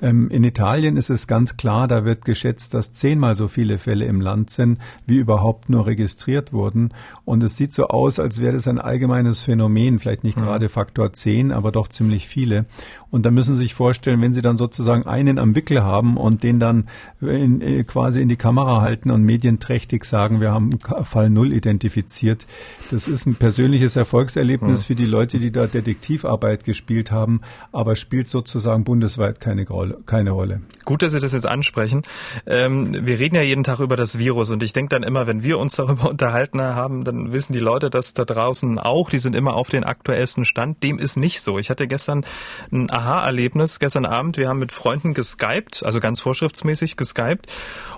Ähm, 0.00 0.30
in 0.30 0.44
Italien 0.44 0.96
ist 0.96 1.10
es 1.10 1.26
ganz 1.26 1.56
klar, 1.56 1.88
da 1.88 2.04
wird 2.04 2.24
geschätzt, 2.24 2.74
dass 2.74 2.92
zehnmal 2.92 3.34
so 3.34 3.48
viele 3.48 3.78
Fälle 3.78 4.04
im 4.04 4.20
Land 4.20 4.50
sind, 4.50 4.78
wie 5.06 5.16
überhaupt 5.16 5.68
nur 5.68 5.86
registriert 5.86 6.52
wurden. 6.52 6.94
Und 7.24 7.42
es 7.42 7.56
sieht 7.56 7.74
so 7.74 7.88
aus, 7.88 8.20
als 8.20 8.40
wäre 8.40 8.52
das 8.52 8.68
ein 8.68 8.78
allgemeines 8.78 9.42
Phänomen, 9.42 9.98
vielleicht 9.98 10.24
nicht 10.24 10.38
mhm. 10.38 10.44
gerade 10.44 10.68
Faktor 10.68 11.12
10, 11.12 11.50
aber 11.50 11.72
doch 11.72 11.88
ziemlich 11.88 12.28
viele. 12.28 12.66
Und 13.10 13.26
da 13.26 13.30
müssen 13.30 13.56
Sie 13.56 13.62
sich 13.62 13.74
vorstellen, 13.74 14.20
wenn 14.20 14.34
Sie 14.34 14.42
dann 14.42 14.56
sozusagen 14.56 15.06
einen 15.06 15.38
am 15.38 15.54
Wickel 15.54 15.82
haben 15.82 16.16
und 16.16 16.42
den 16.42 16.60
dann 16.60 16.88
in, 17.20 17.60
äh, 17.60 17.82
quasi 17.84 18.20
in 18.20 18.28
die 18.28 18.36
Kamera 18.36 18.82
halten 18.82 19.10
und 19.10 19.22
medienträchtig 19.22 20.04
sagen, 20.04 20.40
wir 20.40 20.52
haben 20.52 20.78
Fall 20.78 21.30
Null 21.30 21.52
identifiziert. 21.52 22.46
Das 22.90 23.08
ist 23.08 23.26
ein 23.26 23.34
persönliches 23.34 23.96
Erfolgserlebnis 23.96 24.82
mhm. 24.82 24.84
für 24.84 24.94
die 24.94 25.06
Leute, 25.06 25.38
die 25.38 25.50
da 25.50 25.66
der 25.66 25.87
Detektivarbeit 25.88 26.64
gespielt 26.64 27.10
haben, 27.10 27.40
aber 27.72 27.96
spielt 27.96 28.28
sozusagen 28.28 28.84
bundesweit 28.84 29.40
keine, 29.40 29.64
keine 30.04 30.30
Rolle. 30.30 30.60
Gut, 30.84 31.02
dass 31.02 31.12
Sie 31.12 31.18
das 31.18 31.32
jetzt 31.32 31.46
ansprechen. 31.46 32.02
Ähm, 32.46 33.06
wir 33.06 33.18
reden 33.18 33.36
ja 33.36 33.42
jeden 33.42 33.64
Tag 33.64 33.80
über 33.80 33.96
das 33.96 34.18
Virus 34.18 34.50
und 34.50 34.62
ich 34.62 34.74
denke 34.74 34.90
dann 34.90 35.02
immer, 35.02 35.26
wenn 35.26 35.42
wir 35.42 35.58
uns 35.58 35.76
darüber 35.76 36.10
unterhalten 36.10 36.60
haben, 36.60 37.04
dann 37.04 37.32
wissen 37.32 37.52
die 37.52 37.58
Leute 37.58 37.88
das 37.88 38.12
da 38.12 38.24
draußen 38.24 38.78
auch. 38.78 39.08
Die 39.08 39.18
sind 39.18 39.34
immer 39.34 39.54
auf 39.54 39.70
den 39.70 39.84
aktuellsten 39.84 40.44
Stand. 40.44 40.82
Dem 40.82 40.98
ist 40.98 41.16
nicht 41.16 41.40
so. 41.40 41.58
Ich 41.58 41.70
hatte 41.70 41.86
gestern 41.86 42.24
ein 42.70 42.90
Aha-Erlebnis 42.90 43.78
gestern 43.78 44.04
Abend. 44.04 44.36
Wir 44.36 44.48
haben 44.48 44.58
mit 44.58 44.72
Freunden 44.72 45.14
geskypt, 45.14 45.82
also 45.84 46.00
ganz 46.00 46.20
vorschriftsmäßig 46.20 46.96
geskypt. 46.96 47.46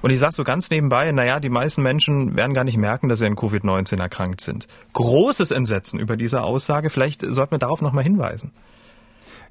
Und 0.02 0.10
ich 0.10 0.20
sage 0.20 0.34
so 0.34 0.44
ganz 0.44 0.70
nebenbei, 0.70 1.10
naja, 1.10 1.40
die 1.40 1.48
meisten 1.48 1.82
Menschen 1.82 2.36
werden 2.36 2.54
gar 2.54 2.64
nicht 2.64 2.76
merken, 2.76 3.08
dass 3.08 3.18
sie 3.18 3.26
an 3.26 3.34
Covid-19 3.34 4.00
erkrankt 4.00 4.40
sind. 4.40 4.68
Großes 4.92 5.50
Entsetzen 5.50 5.98
über 5.98 6.16
diese 6.16 6.42
Aussage. 6.42 6.90
Vielleicht 6.90 7.22
sollten 7.26 7.52
wir 7.52 7.58
darauf 7.58 7.79
darauf 7.80 7.92
nochmal 7.92 8.04
hinweisen? 8.04 8.52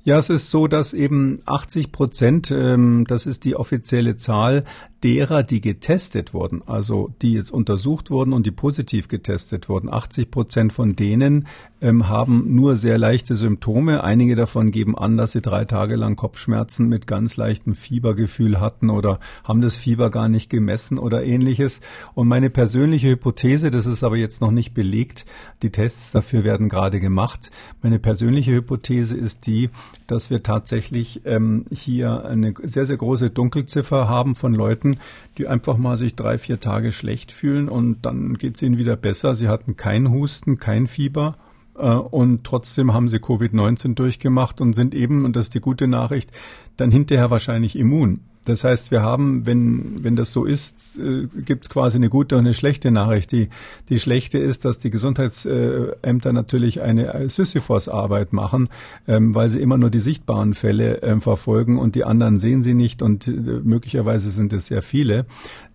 Ja, 0.03 0.17
es 0.17 0.29
ist 0.29 0.49
so, 0.49 0.67
dass 0.67 0.93
eben 0.93 1.39
80 1.45 1.91
Prozent, 1.91 2.51
ähm, 2.51 3.05
das 3.07 3.25
ist 3.25 3.43
die 3.43 3.55
offizielle 3.55 4.15
Zahl, 4.15 4.63
derer, 5.03 5.43
die 5.43 5.61
getestet 5.61 6.33
wurden, 6.33 6.61
also 6.65 7.11
die 7.21 7.33
jetzt 7.33 7.51
untersucht 7.51 8.11
wurden 8.11 8.33
und 8.33 8.45
die 8.45 8.51
positiv 8.51 9.07
getestet 9.07 9.69
wurden, 9.69 9.91
80 9.91 10.31
Prozent 10.31 10.73
von 10.73 10.95
denen 10.95 11.47
ähm, 11.81 12.09
haben 12.09 12.55
nur 12.55 12.75
sehr 12.75 12.97
leichte 12.97 13.35
Symptome. 13.35 14.03
Einige 14.03 14.35
davon 14.35 14.71
geben 14.71 14.97
an, 14.97 15.17
dass 15.17 15.31
sie 15.31 15.41
drei 15.41 15.65
Tage 15.65 15.95
lang 15.95 16.15
Kopfschmerzen 16.15 16.87
mit 16.89 17.07
ganz 17.07 17.37
leichtem 17.37 17.75
Fiebergefühl 17.75 18.59
hatten 18.59 18.89
oder 18.89 19.19
haben 19.43 19.61
das 19.61 19.75
Fieber 19.75 20.09
gar 20.09 20.27
nicht 20.27 20.49
gemessen 20.49 20.97
oder 20.97 21.23
ähnliches. 21.23 21.79
Und 22.13 22.27
meine 22.27 22.49
persönliche 22.49 23.09
Hypothese, 23.09 23.71
das 23.71 23.85
ist 23.85 24.03
aber 24.03 24.17
jetzt 24.17 24.41
noch 24.41 24.51
nicht 24.51 24.73
belegt, 24.73 25.25
die 25.61 25.71
Tests 25.71 26.11
dafür 26.11 26.43
werden 26.43 26.69
gerade 26.69 26.99
gemacht. 26.99 27.51
Meine 27.81 27.99
persönliche 27.99 28.51
Hypothese 28.51 29.15
ist 29.15 29.47
die, 29.47 29.69
dass 30.07 30.29
wir 30.29 30.43
tatsächlich 30.43 31.21
ähm, 31.25 31.65
hier 31.71 32.25
eine 32.25 32.53
sehr, 32.63 32.85
sehr 32.85 32.97
große 32.97 33.29
Dunkelziffer 33.29 34.09
haben 34.09 34.35
von 34.35 34.53
Leuten, 34.53 34.88
die 35.37 35.47
einfach 35.47 35.77
mal 35.77 35.97
sich 35.97 36.15
drei, 36.15 36.37
vier 36.37 36.59
Tage 36.59 36.91
schlecht 36.91 37.31
fühlen 37.31 37.69
und 37.69 38.05
dann 38.05 38.35
geht 38.37 38.55
es 38.55 38.61
ihnen 38.61 38.77
wieder 38.77 38.95
besser. 38.95 39.35
Sie 39.35 39.47
hatten 39.47 39.75
keinen 39.75 40.11
Husten, 40.11 40.57
kein 40.57 40.87
Fieber 40.87 41.35
äh, 41.77 41.89
und 41.89 42.43
trotzdem 42.43 42.93
haben 42.93 43.09
sie 43.09 43.17
Covid-19 43.17 43.95
durchgemacht 43.95 44.61
und 44.61 44.73
sind 44.73 44.93
eben, 44.93 45.25
und 45.25 45.35
das 45.35 45.45
ist 45.45 45.53
die 45.53 45.61
gute 45.61 45.87
Nachricht, 45.87 46.31
dann 46.77 46.91
hinterher 46.91 47.31
wahrscheinlich 47.31 47.77
immun. 47.77 48.21
Das 48.45 48.63
heißt, 48.63 48.89
wir 48.91 49.01
haben, 49.01 49.45
wenn, 49.45 50.03
wenn 50.03 50.15
das 50.15 50.31
so 50.31 50.45
ist, 50.45 50.97
äh, 50.97 51.27
gibt 51.45 51.65
es 51.65 51.69
quasi 51.69 51.97
eine 51.97 52.09
gute 52.09 52.35
und 52.35 52.45
eine 52.45 52.53
schlechte 52.53 52.89
Nachricht. 52.89 53.31
Die, 53.31 53.49
die 53.89 53.99
schlechte 53.99 54.37
ist, 54.37 54.65
dass 54.65 54.79
die 54.79 54.89
Gesundheitsämter 54.89 56.33
natürlich 56.33 56.81
eine 56.81 57.29
Sisyphos-Arbeit 57.29 58.33
machen, 58.33 58.69
ähm, 59.07 59.35
weil 59.35 59.49
sie 59.49 59.59
immer 59.59 59.77
nur 59.77 59.89
die 59.89 59.99
sichtbaren 59.99 60.53
Fälle 60.53 61.03
ähm, 61.03 61.21
verfolgen 61.21 61.77
und 61.77 61.95
die 61.95 62.05
anderen 62.05 62.39
sehen 62.39 62.63
sie 62.63 62.73
nicht 62.73 63.01
und 63.01 63.27
äh, 63.27 63.31
möglicherweise 63.31 64.31
sind 64.31 64.53
es 64.53 64.67
sehr 64.67 64.81
viele. 64.81 65.25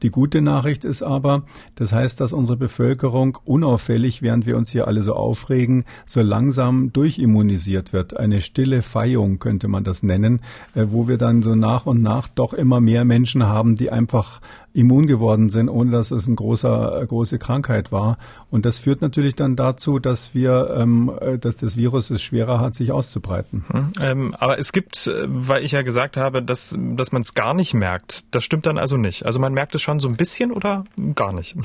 Die 0.02 0.10
gute 0.10 0.42
Nachricht 0.42 0.84
ist 0.84 1.02
aber, 1.02 1.44
das 1.76 1.92
heißt, 1.92 2.20
dass 2.20 2.32
unsere 2.32 2.58
Bevölkerung 2.58 3.38
unauffällig, 3.44 4.22
während 4.22 4.46
wir 4.46 4.56
uns 4.56 4.70
hier 4.70 4.88
alle 4.88 5.02
so 5.02 5.14
aufregen, 5.14 5.84
so 6.06 6.20
langsam 6.20 6.92
durchimmunisiert 6.92 7.92
wird. 7.92 8.16
Eine 8.16 8.40
stille 8.40 8.82
Feihung 8.82 9.38
könnte 9.38 9.68
man 9.68 9.84
das 9.84 10.02
nennen, 10.02 10.40
äh, 10.74 10.86
wo 10.88 11.08
wir 11.08 11.18
dann 11.18 11.42
so 11.42 11.54
nach 11.54 11.86
und 11.86 12.02
nach 12.02 12.28
doch 12.28 12.53
immer 12.54 12.80
mehr 12.80 13.04
Menschen 13.04 13.46
haben, 13.46 13.76
die 13.76 13.90
einfach 13.90 14.40
immun 14.72 15.06
geworden 15.06 15.50
sind, 15.50 15.68
ohne 15.68 15.92
dass 15.92 16.10
es 16.10 16.26
eine 16.26 16.36
große, 16.36 17.04
große 17.08 17.38
Krankheit 17.38 17.92
war. 17.92 18.16
Und 18.50 18.66
das 18.66 18.78
führt 18.78 19.00
natürlich 19.00 19.36
dann 19.36 19.54
dazu, 19.56 19.98
dass 19.98 20.34
wir, 20.34 20.74
ähm, 20.76 21.12
äh, 21.20 21.38
dass 21.38 21.56
das 21.56 21.76
Virus 21.76 22.10
es 22.10 22.22
schwerer 22.22 22.60
hat, 22.60 22.74
sich 22.74 22.90
auszubreiten. 22.90 23.64
Hm, 23.68 23.92
ähm, 24.00 24.34
aber 24.38 24.58
es 24.58 24.72
gibt, 24.72 25.06
äh, 25.06 25.24
weil 25.26 25.64
ich 25.64 25.72
ja 25.72 25.82
gesagt 25.82 26.16
habe, 26.16 26.42
dass, 26.42 26.76
dass 26.96 27.12
man 27.12 27.22
es 27.22 27.34
gar 27.34 27.54
nicht 27.54 27.74
merkt. 27.74 28.24
Das 28.32 28.44
stimmt 28.44 28.66
dann 28.66 28.78
also 28.78 28.96
nicht. 28.96 29.26
Also 29.26 29.38
man 29.38 29.54
merkt 29.54 29.74
es 29.74 29.82
schon 29.82 30.00
so 30.00 30.08
ein 30.08 30.16
bisschen 30.16 30.50
oder 30.50 30.84
gar 31.14 31.32
nicht? 31.32 31.56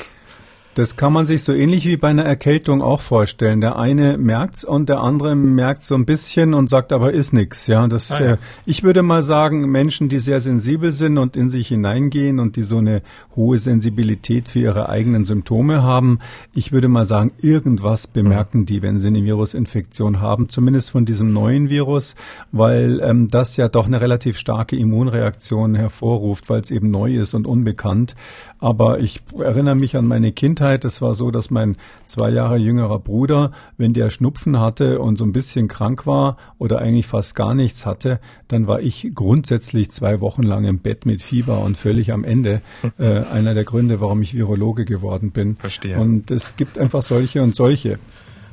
Das 0.76 0.96
kann 0.96 1.12
man 1.12 1.26
sich 1.26 1.44
so 1.44 1.52
ähnlich 1.52 1.86
wie 1.88 1.98
bei 1.98 2.10
einer 2.10 2.26
Erkältung 2.26 2.84
auch 2.84 3.02
vorstellen. 3.02 3.60
Der 3.60 3.80
eine 3.80 4.18
merkt's 4.20 4.64
und 4.64 4.88
der 4.88 5.02
andere 5.02 5.36
merkt 5.36 5.82
so 5.84 5.96
ein 5.96 6.06
bisschen 6.06 6.54
und 6.54 6.70
sagt 6.70 6.94
aber 6.94 7.12
ist 7.12 7.34
nix. 7.34 7.66
Ja, 7.66 7.88
das. 7.88 8.12
Ah, 8.12 8.24
ja. 8.24 8.32
Äh, 8.34 8.38
ich 8.66 8.84
würde 8.84 9.02
mal 9.02 9.24
sagen, 9.24 9.70
Menschen, 9.72 10.10
die 10.10 10.20
sehr 10.20 10.40
sensibel 10.40 10.92
sind 10.92 11.18
und 11.18 11.36
in 11.36 11.50
sich 11.50 11.70
hineingehen 11.70 12.40
und 12.40 12.56
die 12.56 12.62
so 12.64 12.78
eine 12.78 13.02
hohe 13.36 13.58
Sensibilität 13.58 14.48
für 14.48 14.60
ihre 14.60 14.90
eigenen 14.90 15.26
Symptome 15.26 15.82
haben, 15.82 16.20
ich 16.54 16.72
würde 16.72 16.88
mal 16.88 17.06
sagen, 17.06 17.32
irgendwas 17.42 18.06
bemerken 18.06 18.68
die, 18.68 18.84
wenn 18.84 19.00
sie 19.00 19.08
eine 19.08 19.24
Virusinfektion 19.24 20.22
haben, 20.22 20.50
zumindest 20.50 20.92
von 20.92 21.04
diesem 21.04 21.34
neuen 21.34 21.70
Virus, 21.70 22.16
weil 22.52 23.02
ähm, 23.04 23.28
das 23.28 23.58
ja 23.58 23.70
doch 23.70 23.88
eine 23.88 24.02
relativ 24.02 24.38
starke 24.38 24.76
Immunreaktion 24.76 25.74
hervorruft, 25.74 26.48
weil 26.48 26.62
es 26.62 26.70
eben 26.70 26.92
neu 26.92 27.16
ist 27.18 27.34
und 27.34 27.48
unbekannt. 27.48 28.16
Aber 28.60 29.00
ich 29.00 29.22
erinnere 29.38 29.76
mich 29.76 29.98
an 29.98 30.06
meine 30.06 30.32
Kindheit. 30.32 30.59
Es 30.60 31.02
war 31.02 31.16
so, 31.16 31.32
dass 31.32 31.50
mein 31.50 31.78
zwei 32.06 32.30
Jahre 32.30 32.58
jüngerer 32.58 33.00
Bruder, 33.00 33.52
wenn 33.78 33.94
der 33.94 34.10
Schnupfen 34.10 34.60
hatte 34.60 35.00
und 35.00 35.18
so 35.18 35.26
ein 35.26 35.34
bisschen 35.34 35.68
krank 35.68 36.06
war 36.06 36.38
oder 36.58 36.80
eigentlich 36.80 37.08
fast 37.08 37.36
gar 37.36 37.54
nichts 37.54 37.86
hatte, 37.86 38.20
dann 38.48 38.68
war 38.68 38.82
ich 38.82 39.12
grundsätzlich 39.14 39.92
zwei 39.92 40.22
Wochen 40.22 40.44
lang 40.44 40.66
im 40.66 40.80
Bett 40.80 41.06
mit 41.06 41.22
Fieber 41.22 41.62
und 41.62 41.78
völlig 41.78 42.12
am 42.14 42.24
Ende. 42.24 42.62
Äh, 42.98 43.24
einer 43.32 43.54
der 43.54 43.64
Gründe, 43.64 44.02
warum 44.02 44.22
ich 44.22 44.34
Virologe 44.34 44.84
geworden 44.84 45.32
bin. 45.32 45.56
Verstehe. 45.56 45.98
Und 45.98 46.32
es 46.32 46.56
gibt 46.58 46.78
einfach 46.78 47.02
solche 47.02 47.42
und 47.42 47.56
solche. 47.56 48.00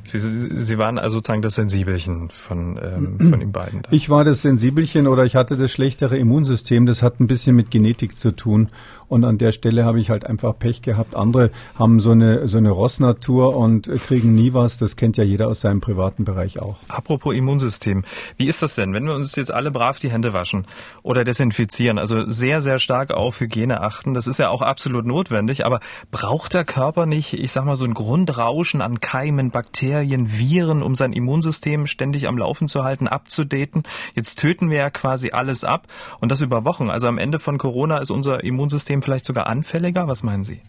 Sie, 0.07 0.19
Sie 0.19 0.77
waren 0.77 0.97
also 0.97 1.17
sozusagen 1.17 1.41
das 1.41 1.55
Sensibelchen 1.55 2.29
von, 2.29 2.79
ähm, 2.81 3.29
von 3.29 3.39
den 3.39 3.51
beiden. 3.51 3.81
Da. 3.81 3.91
Ich 3.91 4.09
war 4.09 4.23
das 4.23 4.41
Sensibelchen 4.41 5.07
oder 5.07 5.25
ich 5.25 5.35
hatte 5.35 5.57
das 5.57 5.71
schlechtere 5.71 6.17
Immunsystem. 6.17 6.85
Das 6.85 7.01
hat 7.01 7.19
ein 7.19 7.27
bisschen 7.27 7.55
mit 7.55 7.71
Genetik 7.71 8.17
zu 8.17 8.31
tun. 8.31 8.69
Und 9.09 9.23
an 9.23 9.37
der 9.37 9.51
Stelle 9.51 9.85
habe 9.85 9.99
ich 9.99 10.09
halt 10.09 10.25
einfach 10.25 10.57
Pech 10.57 10.81
gehabt. 10.81 11.15
Andere 11.15 11.51
haben 11.75 11.99
so 11.99 12.11
eine, 12.11 12.47
so 12.47 12.57
eine 12.57 12.71
Rossnatur 12.71 13.55
und 13.55 13.89
kriegen 14.05 14.33
nie 14.33 14.53
was. 14.53 14.77
Das 14.77 14.95
kennt 14.95 15.17
ja 15.17 15.23
jeder 15.23 15.47
aus 15.47 15.61
seinem 15.61 15.79
privaten 15.79 16.25
Bereich 16.25 16.59
auch. 16.59 16.77
Apropos 16.89 17.33
Immunsystem. 17.33 18.03
Wie 18.35 18.47
ist 18.47 18.61
das 18.61 18.75
denn, 18.75 18.93
wenn 18.93 19.05
wir 19.05 19.15
uns 19.15 19.35
jetzt 19.35 19.51
alle 19.51 19.71
brav 19.71 19.99
die 19.99 20.11
Hände 20.11 20.33
waschen 20.33 20.65
oder 21.03 21.23
desinfizieren? 21.23 21.97
Also 21.97 22.29
sehr, 22.29 22.61
sehr 22.61 22.79
stark 22.79 23.11
auf 23.11 23.39
Hygiene 23.39 23.81
achten. 23.81 24.13
Das 24.13 24.27
ist 24.27 24.39
ja 24.39 24.49
auch 24.49 24.61
absolut 24.61 25.05
notwendig. 25.05 25.65
Aber 25.65 25.79
braucht 26.11 26.53
der 26.53 26.65
Körper 26.65 27.05
nicht, 27.05 27.33
ich 27.33 27.51
sag 27.51 27.65
mal, 27.65 27.77
so 27.77 27.85
ein 27.85 27.93
Grundrauschen 27.93 28.81
an 28.81 28.99
Keimen, 28.99 29.51
Bakterien, 29.51 29.96
Viren, 30.31 30.81
um 30.81 30.95
sein 30.95 31.13
Immunsystem 31.13 31.87
ständig 31.87 32.27
am 32.27 32.37
Laufen 32.37 32.67
zu 32.67 32.83
halten, 32.83 33.07
abzudaten? 33.07 33.83
Jetzt 34.15 34.39
töten 34.39 34.69
wir 34.69 34.77
ja 34.77 34.89
quasi 34.89 35.31
alles 35.31 35.63
ab 35.63 35.87
und 36.19 36.31
das 36.31 36.41
über 36.41 36.65
Wochen. 36.65 36.89
Also 36.89 37.07
am 37.07 37.17
Ende 37.17 37.39
von 37.39 37.57
Corona 37.57 37.97
ist 37.97 38.11
unser 38.11 38.43
Immunsystem 38.43 38.57
Immunsystem 38.67 39.01
vielleicht 39.01 39.25
sogar 39.25 39.47
anfälliger? 39.47 40.07
Was 40.07 40.23
meinen 40.23 40.43
Sie? 40.43 40.59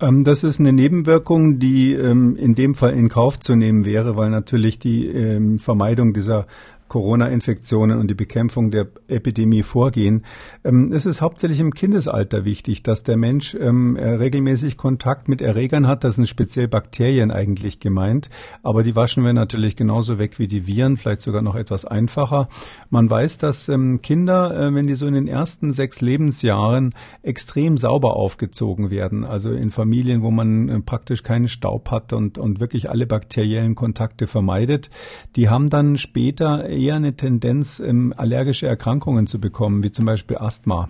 Ähm, 0.00 0.24
das 0.24 0.42
ist 0.42 0.58
eine 0.58 0.72
Nebenwirkung, 0.72 1.58
die 1.58 1.92
ähm, 1.92 2.36
in 2.36 2.54
dem 2.54 2.74
Fall 2.74 2.92
in 2.92 3.08
Kauf 3.08 3.38
zu 3.38 3.54
nehmen 3.54 3.84
wäre, 3.84 4.16
weil 4.16 4.30
natürlich 4.30 4.78
die 4.78 5.06
ähm, 5.06 5.58
Vermeidung 5.58 6.12
dieser 6.12 6.46
Corona-Infektionen 6.90 7.98
und 7.98 8.10
die 8.10 8.14
Bekämpfung 8.14 8.70
der 8.70 8.88
Epidemie 9.08 9.62
vorgehen. 9.62 10.26
Ähm, 10.64 10.92
es 10.92 11.06
ist 11.06 11.22
hauptsächlich 11.22 11.60
im 11.60 11.72
Kindesalter 11.72 12.44
wichtig, 12.44 12.82
dass 12.82 13.02
der 13.02 13.16
Mensch 13.16 13.54
ähm, 13.54 13.96
regelmäßig 13.96 14.76
Kontakt 14.76 15.28
mit 15.28 15.40
Erregern 15.40 15.86
hat. 15.86 16.04
Das 16.04 16.16
sind 16.16 16.28
speziell 16.28 16.68
Bakterien 16.68 17.30
eigentlich 17.30 17.80
gemeint. 17.80 18.28
Aber 18.62 18.82
die 18.82 18.96
waschen 18.96 19.24
wir 19.24 19.32
natürlich 19.32 19.76
genauso 19.76 20.18
weg 20.18 20.38
wie 20.38 20.48
die 20.48 20.66
Viren, 20.66 20.96
vielleicht 20.96 21.22
sogar 21.22 21.42
noch 21.42 21.54
etwas 21.54 21.84
einfacher. 21.84 22.48
Man 22.90 23.08
weiß, 23.08 23.38
dass 23.38 23.68
ähm, 23.68 24.02
Kinder, 24.02 24.54
äh, 24.58 24.74
wenn 24.74 24.86
die 24.86 24.96
so 24.96 25.06
in 25.06 25.14
den 25.14 25.28
ersten 25.28 25.72
sechs 25.72 26.00
Lebensjahren 26.00 26.92
extrem 27.22 27.76
sauber 27.76 28.16
aufgezogen 28.16 28.90
werden, 28.90 29.24
also 29.24 29.52
in 29.52 29.70
Familien, 29.70 30.22
wo 30.22 30.32
man 30.32 30.68
äh, 30.68 30.80
praktisch 30.80 31.22
keinen 31.22 31.46
Staub 31.46 31.92
hat 31.92 32.12
und, 32.12 32.36
und 32.36 32.58
wirklich 32.58 32.90
alle 32.90 33.06
bakteriellen 33.06 33.76
Kontakte 33.76 34.26
vermeidet, 34.26 34.90
die 35.36 35.48
haben 35.48 35.70
dann 35.70 35.96
später 35.96 36.68
eher 36.80 36.96
eine 36.96 37.14
Tendenz, 37.14 37.80
ähm, 37.80 38.14
allergische 38.16 38.66
Erkrankungen 38.66 39.26
zu 39.26 39.38
bekommen, 39.40 39.82
wie 39.82 39.92
zum 39.92 40.06
Beispiel 40.06 40.38
Asthma. 40.38 40.88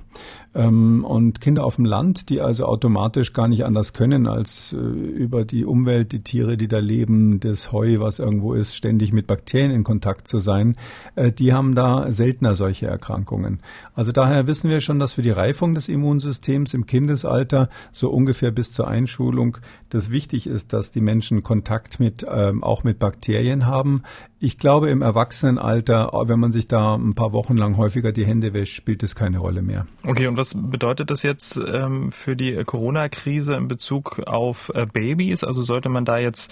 Ähm, 0.52 1.04
und 1.04 1.40
Kinder 1.40 1.64
auf 1.64 1.76
dem 1.76 1.84
Land, 1.84 2.28
die 2.28 2.40
also 2.40 2.64
automatisch 2.64 3.32
gar 3.32 3.46
nicht 3.46 3.64
anders 3.64 3.92
können, 3.92 4.26
als 4.26 4.72
äh, 4.72 4.76
über 4.76 5.44
die 5.44 5.64
Umwelt, 5.64 6.10
die 6.10 6.22
Tiere, 6.22 6.56
die 6.56 6.66
da 6.66 6.78
leben, 6.78 7.38
das 7.38 7.70
Heu, 7.70 8.00
was 8.00 8.18
irgendwo 8.18 8.54
ist, 8.54 8.74
ständig 8.74 9.12
mit 9.12 9.28
Bakterien 9.28 9.70
in 9.70 9.84
Kontakt 9.84 10.26
zu 10.26 10.38
sein, 10.38 10.76
äh, 11.14 11.30
die 11.30 11.52
haben 11.52 11.76
da 11.76 12.10
seltener 12.10 12.56
solche 12.56 12.88
Erkrankungen. 12.88 13.60
Also 13.94 14.10
daher 14.10 14.48
wissen 14.48 14.70
wir 14.70 14.80
schon, 14.80 14.98
dass 14.98 15.12
für 15.12 15.22
die 15.22 15.30
Reifung 15.30 15.74
des 15.74 15.88
Immunsystems 15.88 16.74
im 16.74 16.86
Kindesalter 16.86 17.68
so 17.92 18.10
ungefähr 18.10 18.50
bis 18.50 18.72
zur 18.72 18.88
Einschulung 18.88 19.58
das 19.88 20.10
wichtig 20.10 20.48
ist, 20.48 20.72
dass 20.72 20.90
die 20.90 21.00
Menschen 21.00 21.42
Kontakt 21.44 22.00
mit 22.00 22.26
ähm, 22.28 22.64
auch 22.64 22.82
mit 22.82 22.98
Bakterien 22.98 23.66
haben. 23.66 24.02
Ich 24.38 24.56
glaube, 24.56 24.88
im 24.88 25.02
Erwachsenenalter, 25.02 26.10
wenn 26.24 26.40
man 26.40 26.50
sich 26.50 26.66
da 26.66 26.94
ein 26.94 27.14
paar 27.14 27.32
Wochen 27.32 27.56
lang 27.56 27.76
häufiger 27.76 28.10
die 28.10 28.24
Hände 28.24 28.54
wäscht, 28.54 28.74
spielt 28.74 29.02
es 29.02 29.14
keine 29.14 29.38
Rolle 29.38 29.62
mehr. 29.62 29.86
Okay, 30.02 30.26
und 30.26 30.38
was 30.40 30.54
bedeutet 30.56 31.10
das 31.10 31.22
jetzt 31.22 31.56
ähm, 31.56 32.10
für 32.10 32.34
die 32.34 32.64
Corona-Krise 32.64 33.54
in 33.56 33.68
Bezug 33.68 34.20
auf 34.26 34.72
äh, 34.74 34.86
Babys? 34.86 35.44
Also 35.44 35.60
sollte 35.60 35.90
man 35.90 36.06
da 36.06 36.16
jetzt 36.16 36.50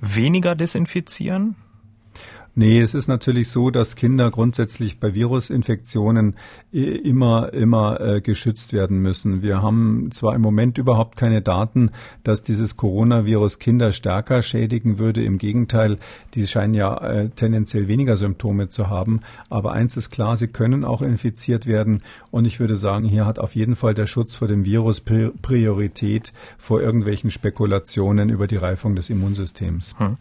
weniger 0.00 0.54
desinfizieren? 0.54 1.56
Nee, 2.54 2.80
es 2.80 2.94
ist 2.94 3.06
natürlich 3.06 3.48
so, 3.48 3.70
dass 3.70 3.94
Kinder 3.94 4.30
grundsätzlich 4.30 4.98
bei 4.98 5.14
Virusinfektionen 5.14 6.34
immer, 6.72 7.52
immer 7.52 8.00
äh, 8.00 8.20
geschützt 8.20 8.72
werden 8.72 8.98
müssen. 8.98 9.42
Wir 9.42 9.62
haben 9.62 10.10
zwar 10.10 10.34
im 10.34 10.42
Moment 10.42 10.76
überhaupt 10.76 11.16
keine 11.16 11.42
Daten, 11.42 11.90
dass 12.24 12.42
dieses 12.42 12.76
Coronavirus 12.76 13.60
Kinder 13.60 13.92
stärker 13.92 14.42
schädigen 14.42 14.98
würde. 14.98 15.22
Im 15.22 15.38
Gegenteil, 15.38 15.98
die 16.34 16.46
scheinen 16.46 16.74
ja 16.74 16.96
äh, 16.98 17.28
tendenziell 17.28 17.86
weniger 17.86 18.16
Symptome 18.16 18.68
zu 18.68 18.88
haben. 18.88 19.20
Aber 19.48 19.72
eins 19.72 19.96
ist 19.96 20.10
klar, 20.10 20.36
sie 20.36 20.48
können 20.48 20.84
auch 20.84 21.02
infiziert 21.02 21.66
werden. 21.66 22.02
Und 22.32 22.46
ich 22.46 22.58
würde 22.58 22.76
sagen, 22.76 23.04
hier 23.04 23.26
hat 23.26 23.38
auf 23.38 23.54
jeden 23.54 23.76
Fall 23.76 23.94
der 23.94 24.06
Schutz 24.06 24.34
vor 24.34 24.48
dem 24.48 24.64
Virus 24.64 25.00
Priorität 25.00 26.32
vor 26.58 26.80
irgendwelchen 26.80 27.30
Spekulationen 27.30 28.28
über 28.28 28.48
die 28.48 28.56
Reifung 28.56 28.96
des 28.96 29.08
Immunsystems. 29.08 29.94
Hm. 29.98 30.16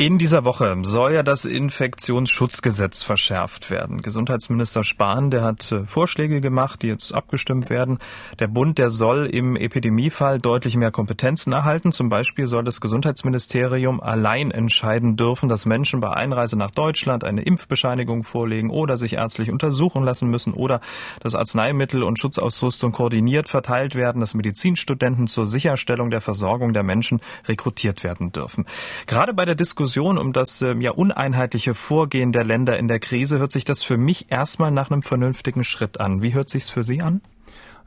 In 0.00 0.16
dieser 0.16 0.44
Woche 0.44 0.76
soll 0.82 1.14
ja 1.14 1.24
das 1.24 1.44
Infektionsschutzgesetz 1.44 3.02
verschärft 3.02 3.68
werden. 3.68 4.00
Gesundheitsminister 4.00 4.84
Spahn, 4.84 5.32
der 5.32 5.42
hat 5.42 5.72
äh, 5.72 5.86
Vorschläge 5.86 6.40
gemacht, 6.40 6.82
die 6.82 6.86
jetzt 6.86 7.12
abgestimmt 7.12 7.68
werden. 7.68 7.98
Der 8.38 8.46
Bund, 8.46 8.78
der 8.78 8.90
soll 8.90 9.26
im 9.26 9.56
Epidemiefall 9.56 10.38
deutlich 10.38 10.76
mehr 10.76 10.92
Kompetenzen 10.92 11.52
erhalten. 11.52 11.90
Zum 11.90 12.10
Beispiel 12.10 12.46
soll 12.46 12.62
das 12.62 12.80
Gesundheitsministerium 12.80 14.00
allein 14.00 14.52
entscheiden 14.52 15.16
dürfen, 15.16 15.48
dass 15.48 15.66
Menschen 15.66 15.98
bei 15.98 16.12
Einreise 16.12 16.56
nach 16.56 16.70
Deutschland 16.70 17.24
eine 17.24 17.42
Impfbescheinigung 17.42 18.22
vorlegen 18.22 18.70
oder 18.70 18.98
sich 18.98 19.14
ärztlich 19.14 19.50
untersuchen 19.50 20.04
lassen 20.04 20.30
müssen 20.30 20.52
oder 20.52 20.80
dass 21.18 21.34
Arzneimittel 21.34 22.04
und 22.04 22.20
Schutzausrüstung 22.20 22.92
koordiniert 22.92 23.48
verteilt 23.48 23.96
werden, 23.96 24.20
dass 24.20 24.34
Medizinstudenten 24.34 25.26
zur 25.26 25.48
Sicherstellung 25.48 26.12
der 26.12 26.20
Versorgung 26.20 26.72
der 26.72 26.84
Menschen 26.84 27.20
rekrutiert 27.48 28.04
werden 28.04 28.30
dürfen. 28.30 28.64
Gerade 29.08 29.34
bei 29.34 29.44
der 29.44 29.56
Diskussion 29.56 29.87
Diskussion 29.88 30.18
um 30.18 30.34
das 30.34 30.60
äh, 30.60 30.74
ja 30.80 30.90
uneinheitliche 30.90 31.74
Vorgehen 31.74 32.30
der 32.30 32.44
Länder 32.44 32.78
in 32.78 32.88
der 32.88 33.00
Krise 33.00 33.38
hört 33.38 33.52
sich 33.52 33.64
das 33.64 33.82
für 33.82 33.96
mich 33.96 34.30
erstmal 34.30 34.70
nach 34.70 34.90
einem 34.90 35.00
vernünftigen 35.00 35.64
Schritt 35.64 35.98
an. 35.98 36.20
Wie 36.20 36.34
hört 36.34 36.50
sich's 36.50 36.68
für 36.68 36.84
Sie 36.84 37.00
an? 37.00 37.22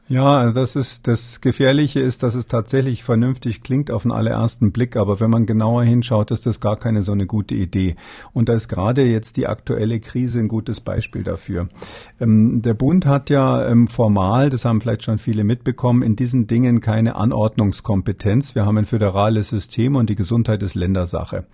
Ja, 0.08 0.50
das 0.50 0.74
ist 0.74 1.06
das 1.06 1.40
Gefährliche 1.40 2.00
ist, 2.00 2.24
dass 2.24 2.34
es 2.34 2.48
tatsächlich 2.48 3.04
vernünftig 3.04 3.62
klingt 3.62 3.90
auf 3.90 4.02
den 4.02 4.10
allerersten 4.10 4.72
Blick, 4.72 4.96
aber 4.96 5.20
wenn 5.20 5.30
man 5.30 5.46
genauer 5.46 5.84
hinschaut, 5.84 6.32
ist 6.32 6.44
das 6.44 6.58
gar 6.58 6.76
keine 6.76 7.02
so 7.02 7.12
eine 7.12 7.24
gute 7.24 7.54
Idee. 7.54 7.94
Und 8.32 8.48
da 8.48 8.54
ist 8.54 8.68
gerade 8.68 9.02
jetzt 9.04 9.36
die 9.36 9.46
aktuelle 9.46 10.00
Krise 10.00 10.40
ein 10.40 10.48
gutes 10.48 10.80
Beispiel 10.80 11.22
dafür. 11.22 11.68
Ähm, 12.20 12.62
der 12.62 12.74
Bund 12.74 13.06
hat 13.06 13.30
ja 13.30 13.66
ähm, 13.66 13.86
formal, 13.86 14.50
das 14.50 14.64
haben 14.64 14.80
vielleicht 14.80 15.04
schon 15.04 15.18
viele 15.18 15.44
mitbekommen, 15.44 16.02
in 16.02 16.16
diesen 16.16 16.48
Dingen 16.48 16.80
keine 16.80 17.14
Anordnungskompetenz. 17.14 18.56
Wir 18.56 18.66
haben 18.66 18.78
ein 18.78 18.86
föderales 18.86 19.48
System 19.50 19.94
und 19.94 20.10
die 20.10 20.16
Gesundheit 20.16 20.64
ist 20.64 20.74
Ländersache. 20.74 21.44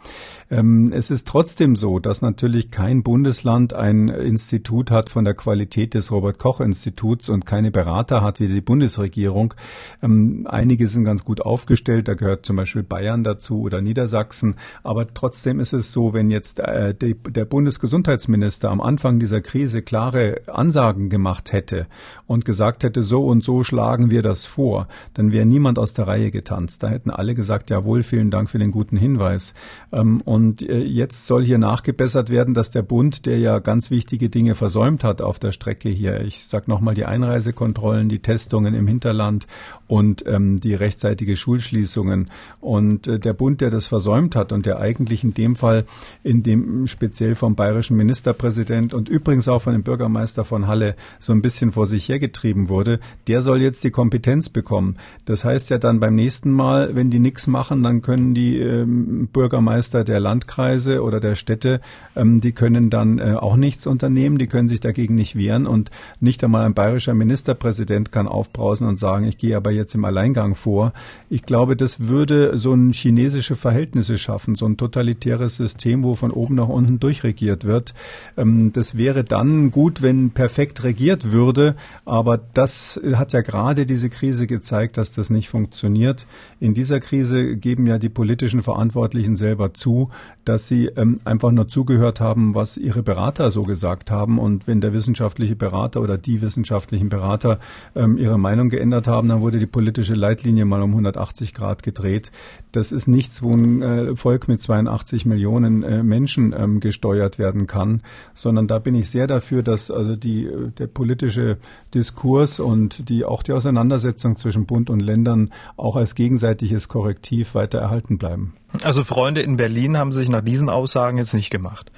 Ähm, 0.51 0.91
es 0.93 1.11
ist 1.11 1.29
trotzdem 1.29 1.77
so, 1.77 1.99
dass 1.99 2.23
natürlich 2.23 2.71
kein 2.71 3.03
Bundesland 3.03 3.75
ein 3.75 4.09
Institut 4.09 4.91
hat 4.91 5.11
von 5.11 5.27
der 5.27 5.35
Qualität 5.35 5.93
des 5.93 6.11
Robert 6.11 6.39
Koch 6.39 6.61
Instituts 6.61 7.29
und 7.29 7.45
keine 7.45 7.71
Berater 7.71 8.23
hat 8.23 8.38
wie 8.41 8.49
die 8.49 8.61
Bundesregierung. 8.61 9.55
Ähm, 10.03 10.47
einige 10.49 10.89
sind 10.89 11.05
ganz 11.05 11.25
gut 11.25 11.41
aufgestellt, 11.41 12.09
da 12.09 12.15
gehört 12.15 12.47
zum 12.47 12.57
Beispiel 12.57 12.83
Bayern 12.83 13.25
dazu 13.25 13.61
oder 13.63 13.81
Niedersachsen. 13.81 14.57
Aber 14.83 15.13
trotzdem 15.13 15.61
ist 15.61 15.73
es 15.73 15.93
so, 15.93 16.13
wenn 16.15 16.31
jetzt 16.31 16.61
äh, 16.61 16.95
die, 16.95 17.15
der 17.15 17.45
Bundesgesundheitsminister 17.45 18.71
am 18.71 18.81
Anfang 18.81 19.19
dieser 19.19 19.41
Krise 19.41 19.83
klare 19.83 20.43
Ansagen 20.47 21.09
gemacht 21.09 21.53
hätte 21.53 21.87
und 22.27 22.45
gesagt 22.45 22.85
hätte, 22.85 23.03
so 23.03 23.27
und 23.27 23.45
so 23.45 23.63
schlagen 23.63 24.11
wir 24.11 24.23
das 24.23 24.47
vor, 24.47 24.89
dann 25.15 25.33
wäre 25.33 25.47
niemand 25.47 25.79
aus 25.79 25.95
der 25.95 26.07
Reihe 26.07 26.31
getanzt. 26.31 26.83
Da 26.83 26.89
hätten 26.89 27.11
alle 27.11 27.35
gesagt, 27.35 27.71
jawohl, 27.71 28.03
vielen 28.03 28.31
Dank 28.31 28.51
für 28.51 28.59
den 28.59 28.71
guten 28.71 28.97
Hinweis. 28.97 29.55
Ähm, 29.93 30.21
und 30.23 30.63
äh, 30.63 30.79
jetzt 30.79 31.27
soll 31.27 31.45
hier 31.45 31.59
nachgebessert 31.59 32.31
werden, 32.31 32.55
dass 32.55 32.71
der 32.71 32.83
Bund, 32.83 33.27
der 33.27 33.39
ja 33.39 33.59
ganz 33.59 33.91
wichtige 33.91 34.29
Dinge 34.29 34.55
versäumt 34.55 35.05
hat 35.05 35.23
auf 35.23 35.39
der 35.39 35.53
Strecke 35.53 35.89
hier, 35.89 36.21
ich 36.21 36.47
sag 36.47 36.69
nochmal 36.69 36.95
die 36.95 37.05
Einreisekontrollen, 37.05 38.09
die 38.09 38.21
Testungen 38.29 38.75
im 38.75 38.87
Hinterland 38.87 39.47
und 39.89 40.25
ähm, 40.27 40.61
die 40.61 40.75
rechtzeitige 40.75 41.35
Schulschließungen. 41.35 42.31
Und 42.61 43.09
äh, 43.09 43.19
der 43.19 43.33
Bund, 43.33 43.61
der 43.61 43.71
das 43.71 43.87
versäumt 43.87 44.37
hat 44.37 44.53
und 44.53 44.67
der 44.67 44.79
eigentlich 44.79 45.25
in 45.25 45.35
dem 45.35 45.57
Fall, 45.57 45.85
in 46.23 46.43
dem 46.43 46.87
speziell 46.87 47.35
vom 47.35 47.57
bayerischen 47.57 47.97
Ministerpräsident 47.97 48.95
und 48.95 49.09
übrigens 49.09 49.49
auch 49.49 49.61
von 49.61 49.73
dem 49.73 49.83
Bürgermeister 49.83 50.45
von 50.45 50.67
Halle 50.67 50.95
so 51.19 51.33
ein 51.33 51.43
bisschen 51.43 51.73
vor 51.73 51.87
sich 51.87 52.09
hergetrieben 52.09 52.69
wurde, 52.69 53.01
der 53.27 53.43
soll 53.43 53.63
jetzt 53.63 53.83
die 53.83 53.91
Kompetenz 53.91 54.51
bekommen. 54.51 54.97
Das 55.25 55.45
heißt 55.45 55.71
ja 55.71 55.79
dann 55.79 56.01
beim 56.01 56.15
nächsten 56.15 56.53
Mal, 56.53 56.95
wenn 56.95 57.11
die 57.11 57.19
nichts 57.19 57.47
machen, 57.47 57.83
dann 57.83 58.03
können 58.03 58.35
die 58.35 58.59
ähm, 58.59 59.29
Bürgermeister 59.33 60.05
der 60.05 60.21
Landkreise 60.21 61.03
oder 61.03 61.19
der 61.19 61.35
Städte, 61.35 61.81
ähm, 62.15 62.43
die 62.43 62.53
können 62.53 62.91
dann 62.91 63.19
äh, 63.19 63.35
auch 63.35 63.57
nichts 63.57 63.87
unternehmen, 63.87 64.37
die 64.37 64.49
können 64.49 64.69
sich 64.69 64.81
dagegen 64.81 65.15
nicht 65.15 65.35
wehren 65.35 65.67
und 65.67 65.91
nicht 66.21 66.45
einmal 66.45 66.67
ein 66.67 66.75
bayerischer 66.75 67.15
Ministerpräsident 67.15 68.13
kann 68.13 68.29
aufbrausen 68.29 68.87
und 68.87 68.99
sagen, 68.99 69.25
ich 69.25 69.39
gehe 69.39 69.57
aber 69.57 69.78
jetzt 69.79 69.95
im 69.95 70.05
Alleingang 70.05 70.55
vor. 70.55 70.93
Ich 71.31 71.43
glaube, 71.45 71.77
das 71.77 72.09
würde 72.09 72.59
so 72.59 72.75
ein 72.75 72.93
chinesische 72.93 73.57
Verhältnisse 73.57 74.19
schaffen, 74.19 74.55
so 74.55 74.67
ein 74.67 74.77
totalitäres 74.77 75.57
System, 75.57 76.05
wo 76.05 76.15
von 76.15 76.31
oben 76.31 76.57
nach 76.57 76.69
unten 76.69 77.01
durchregiert 77.01 77.65
wird. 77.65 77.95
Ähm, 78.37 78.73
das 78.73 78.99
wäre 78.99 79.25
dann 79.25 79.71
gut, 79.71 80.03
wenn 80.03 80.31
perfekt 80.31 80.85
regiert 80.85 81.33
würde, 81.33 81.77
aber 82.05 82.39
das 82.55 83.01
hat 83.15 83.33
ja 83.33 83.41
gerade 83.41 83.87
diese 83.87 84.11
Krise 84.11 84.47
gezeigt, 84.47 84.99
dass 84.99 85.13
das 85.13 85.31
nicht 85.31 85.49
funktioniert. 85.49 86.27
In 86.61 86.75
dieser 86.75 87.01
Krise 87.01 87.57
geben 87.57 87.87
ja 87.87 87.99
die 87.99 88.09
politischen 88.09 88.63
Verantwortlichen 88.63 89.37
selber 89.37 89.73
zu, 89.73 90.11
dass 90.45 90.69
sie 90.69 90.87
ähm, 90.97 91.17
einfach 91.25 91.53
nur 91.53 91.69
zugehört 91.69 92.21
haben, 92.21 92.55
was 92.55 92.77
ihre 92.77 93.03
Berater 93.03 93.51
so 93.51 93.63
gesagt 93.63 94.11
haben. 94.11 94.39
Und 94.39 94.67
wenn 94.67 94.81
der 94.81 94.93
wissenschaftliche 94.93 95.57
Berater 95.57 96.01
oder 96.01 96.19
die 96.19 96.43
wissenschaftlichen 96.43 97.09
Berater 97.09 97.59
ähm, 97.95 98.19
ihre 98.19 98.39
Meinung 98.39 98.69
geändert 98.69 99.07
haben, 99.07 99.29
dann 99.29 99.41
wurde 99.41 99.59
die 99.59 99.67
politische 99.69 100.15
Leitlinie 100.15 100.65
mal 100.65 100.83
um 100.83 100.91
180 100.91 101.55
Grad 101.55 101.83
gedreht. 101.83 102.33
Das 102.73 102.93
ist 102.93 103.07
nichts, 103.07 103.43
wo 103.43 103.55
ein 103.55 103.83
äh, 103.83 104.17
Volk 104.17 104.49
mit 104.49 104.61
82 104.61 105.27
Millionen 105.27 105.83
äh, 105.83 106.03
Menschen 106.03 106.55
ähm, 106.57 106.81
gesteuert 106.81 107.39
werden 107.39 107.67
kann, 107.67 108.03
sondern 108.35 108.69
da 108.69 108.79
bin 108.79 108.95
ich 108.95 109.11
sehr 109.11 109.27
dafür, 109.27 109.63
dass 109.63 109.91
also 109.91 110.17
die, 110.17 110.47
äh, 110.47 110.71
der 110.79 110.87
politische 110.87 111.59
Diskurs 111.95 112.61
und 112.61 113.09
die, 113.09 113.25
auch 113.25 113.43
die 113.43 113.53
Auseinandersetzung 113.53 114.37
zwischen 114.37 114.67
Bund 114.67 114.91
und 114.91 115.01
Ländern 115.01 115.53
auch 115.77 115.97
als 115.97 116.15
gegenseitiges 116.15 116.89
Korrektiv 116.89 117.55
weiter 117.55 117.79
erhalten 117.79 118.19
bleiben. 118.19 118.55
Also 118.83 119.03
Freunde 119.03 119.41
in 119.41 119.57
Berlin 119.57 119.97
haben 119.97 120.13
sich 120.13 120.29
nach 120.29 120.43
diesen 120.43 120.69
Aussagen 120.69 121.19
jetzt 121.19 121.35
nicht 121.35 121.51
gemacht. 121.51 121.91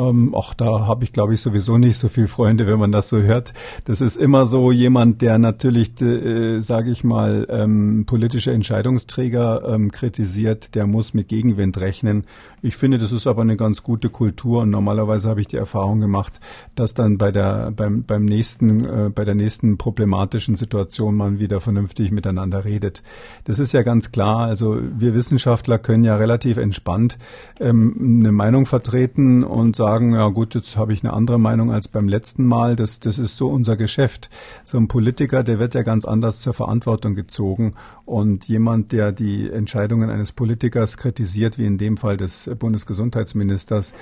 Ähm, 0.00 0.34
ach, 0.36 0.54
da 0.54 0.86
habe 0.86 1.04
ich, 1.04 1.12
glaube 1.12 1.34
ich, 1.34 1.40
sowieso 1.40 1.76
nicht 1.76 1.98
so 1.98 2.08
viel 2.08 2.26
Freunde, 2.26 2.66
wenn 2.66 2.78
man 2.78 2.92
das 2.92 3.08
so 3.08 3.18
hört. 3.18 3.52
Das 3.84 4.00
ist 4.00 4.16
immer 4.16 4.46
so 4.46 4.72
jemand, 4.72 5.20
der 5.20 5.38
natürlich, 5.38 6.00
äh, 6.00 6.60
sage 6.60 6.90
ich 6.90 7.04
mal, 7.04 7.46
ähm, 7.50 8.04
politische 8.06 8.52
Entscheidungsträger 8.52 9.62
ähm, 9.68 9.90
kritisiert, 9.90 10.74
der 10.74 10.86
muss 10.86 11.12
mit 11.12 11.28
Gegenwind 11.28 11.78
rechnen. 11.78 12.24
Ich 12.62 12.76
finde, 12.76 12.98
das 12.98 13.12
ist 13.12 13.26
aber 13.26 13.42
eine 13.42 13.56
ganz 13.56 13.82
gute 13.82 14.08
Kultur 14.08 14.62
und 14.62 14.70
normalerweise 14.70 15.28
habe 15.28 15.40
ich 15.40 15.48
die 15.48 15.56
Erfahrung 15.56 16.00
gemacht, 16.00 16.40
dass 16.74 16.94
dann 16.94 17.18
bei 17.18 17.30
der 17.30 17.70
beim 17.70 18.04
beim 18.04 18.24
nächsten 18.24 18.84
äh, 18.84 19.10
bei 19.14 19.24
der 19.24 19.34
nächsten 19.34 19.76
problematischen 19.76 20.56
Situation 20.56 21.14
man 21.14 21.38
wieder 21.38 21.60
vernünftig 21.60 22.10
miteinander 22.10 22.64
redet. 22.64 23.02
Das 23.44 23.58
ist 23.58 23.72
ja 23.72 23.82
ganz 23.82 24.12
klar. 24.12 24.46
Also 24.46 24.78
wir 24.80 25.14
Wissenschaftler 25.14 25.78
können 25.78 26.04
ja 26.04 26.16
relativ 26.16 26.56
entspannt 26.56 27.18
ähm, 27.58 28.20
eine 28.20 28.32
Meinung 28.32 28.66
vertreten 28.66 29.44
und 29.44 29.76
sagen, 29.76 29.89
ja 29.98 30.28
gut, 30.28 30.54
jetzt 30.54 30.76
habe 30.76 30.92
ich 30.92 31.02
eine 31.02 31.12
andere 31.12 31.38
Meinung 31.38 31.72
als 31.72 31.88
beim 31.88 32.08
letzten 32.08 32.46
Mal. 32.46 32.76
Das, 32.76 33.00
das 33.00 33.18
ist 33.18 33.36
so 33.36 33.48
unser 33.48 33.76
Geschäft. 33.76 34.30
So 34.64 34.78
ein 34.78 34.88
Politiker, 34.88 35.42
der 35.42 35.58
wird 35.58 35.74
ja 35.74 35.82
ganz 35.82 36.04
anders 36.04 36.40
zur 36.40 36.54
Verantwortung 36.54 37.14
gezogen. 37.14 37.74
Und 38.04 38.46
jemand, 38.46 38.92
der 38.92 39.12
die 39.12 39.50
Entscheidungen 39.50 40.10
eines 40.10 40.32
Politikers 40.32 40.96
kritisiert, 40.96 41.58
wie 41.58 41.66
in 41.66 41.78
dem 41.78 41.96
Fall 41.96 42.16
des 42.16 42.50
Bundesgesundheitsministers, 42.58 43.92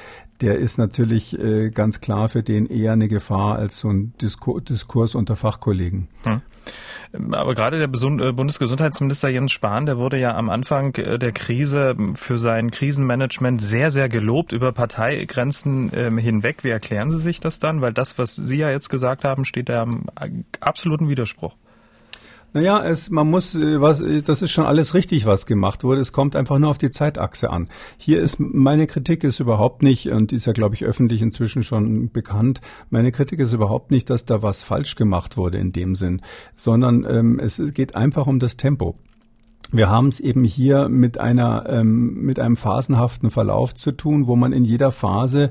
der 0.41 0.59
ist 0.59 0.79
natürlich 0.79 1.39
äh, 1.39 1.71
ganz 1.71 2.01
klar 2.01 2.29
für 2.29 2.43
den 2.43 2.67
eher 2.67 2.93
eine 2.93 3.09
Gefahr 3.09 3.57
als 3.57 3.79
so 3.79 3.89
ein 3.89 4.13
Diskur 4.21 4.61
Diskurs 4.61 5.15
unter 5.15 5.37
Fachkollegen. 5.37 6.09
Hm. 6.23 6.41
Aber 7.33 7.55
gerade 7.55 7.79
der 7.79 7.89
äh, 7.89 8.33
Bundesgesundheitsminister 8.33 9.29
Jens 9.29 9.53
Spahn, 9.53 9.87
der 9.87 9.99
wurde 9.99 10.19
ja 10.19 10.37
am 10.37 10.51
Anfang 10.51 10.95
äh, 10.97 11.19
der 11.19 11.33
Krise 11.33 11.97
für 12.15 12.39
sein 12.39 12.71
Krisenmanagement 12.71 13.63
sehr, 13.63 13.91
sehr 13.91 14.09
gelobt 14.09 14.53
über 14.53 14.73
Parteigrenzen 14.73 15.68
ähm, 15.93 16.19
hinweg. 16.19 16.65
Wie 16.65 16.71
erklären 16.71 17.11
Sie 17.11 17.19
sich 17.19 17.41
das 17.41 17.59
dann? 17.59 17.81
Weil 17.81 17.93
das, 17.93 18.19
was 18.19 18.37
Sie 18.37 18.57
ja 18.57 18.71
jetzt 18.71 18.89
gesagt 18.89 19.25
haben, 19.25 19.45
steht 19.45 19.69
da 19.69 19.83
im 19.83 20.05
absoluten 20.61 21.09
Widerspruch. 21.09 21.55
Naja, 22.55 22.83
es, 22.83 23.11
man 23.11 23.29
muss, 23.29 23.55
äh, 23.55 23.81
was, 23.81 24.01
äh, 24.01 24.23
das 24.23 24.41
ist 24.41 24.53
schon 24.53 24.65
alles 24.65 24.95
richtig, 24.95 25.27
was 25.27 25.45
gemacht 25.45 25.85
wurde. 25.85 26.01
Es 26.01 26.13
kommt 26.13 26.35
einfach 26.35 26.59
nur 26.59 26.71
auf 26.71 26.79
die 26.79 26.91
Zeitachse 26.91 27.51
an. 27.51 27.69
Hier 27.99 28.23
ist 28.23 28.41
meine 28.41 28.87
Kritik 28.87 29.23
ist 29.23 29.39
überhaupt 29.39 29.83
nicht, 29.83 30.09
und 30.09 30.33
ist 30.33 30.47
ja, 30.47 30.55
glaube 30.55 30.75
ich, 30.75 30.85
öffentlich 30.85 31.21
inzwischen 31.21 31.63
schon 31.63 32.11
bekannt, 32.11 32.61
meine 32.89 33.13
Kritik 33.13 33.41
ist 33.41 33.53
überhaupt 33.53 33.91
nicht, 33.91 34.09
dass 34.09 34.25
da 34.25 34.43
was 34.43 34.63
falsch 34.63 34.95
gemacht 34.97 35.37
wurde 35.37 35.59
in 35.59 35.73
dem 35.73 35.95
Sinn, 35.95 36.23
sondern 36.57 37.05
ähm, 37.09 37.39
es 37.39 37.61
geht 37.75 37.95
einfach 37.95 38.27
um 38.27 38.39
das 38.39 38.57
Tempo. 38.57 38.97
Wir 39.71 39.91
haben 39.91 40.09
es 40.09 40.21
eben 40.21 40.45
hier 40.45 40.89
mit 40.89 41.19
einer 41.19 41.67
ähm, 41.69 42.23
mit 42.23 42.41
einem 42.41 42.57
phasenhaften 42.57 43.31
Verlauf 43.31 43.75
zu 43.75 43.93
tun, 43.93 44.27
wo 44.27 44.35
man 44.35 44.53
in 44.53 44.65
jeder 44.65 44.93
Phase 44.93 45.51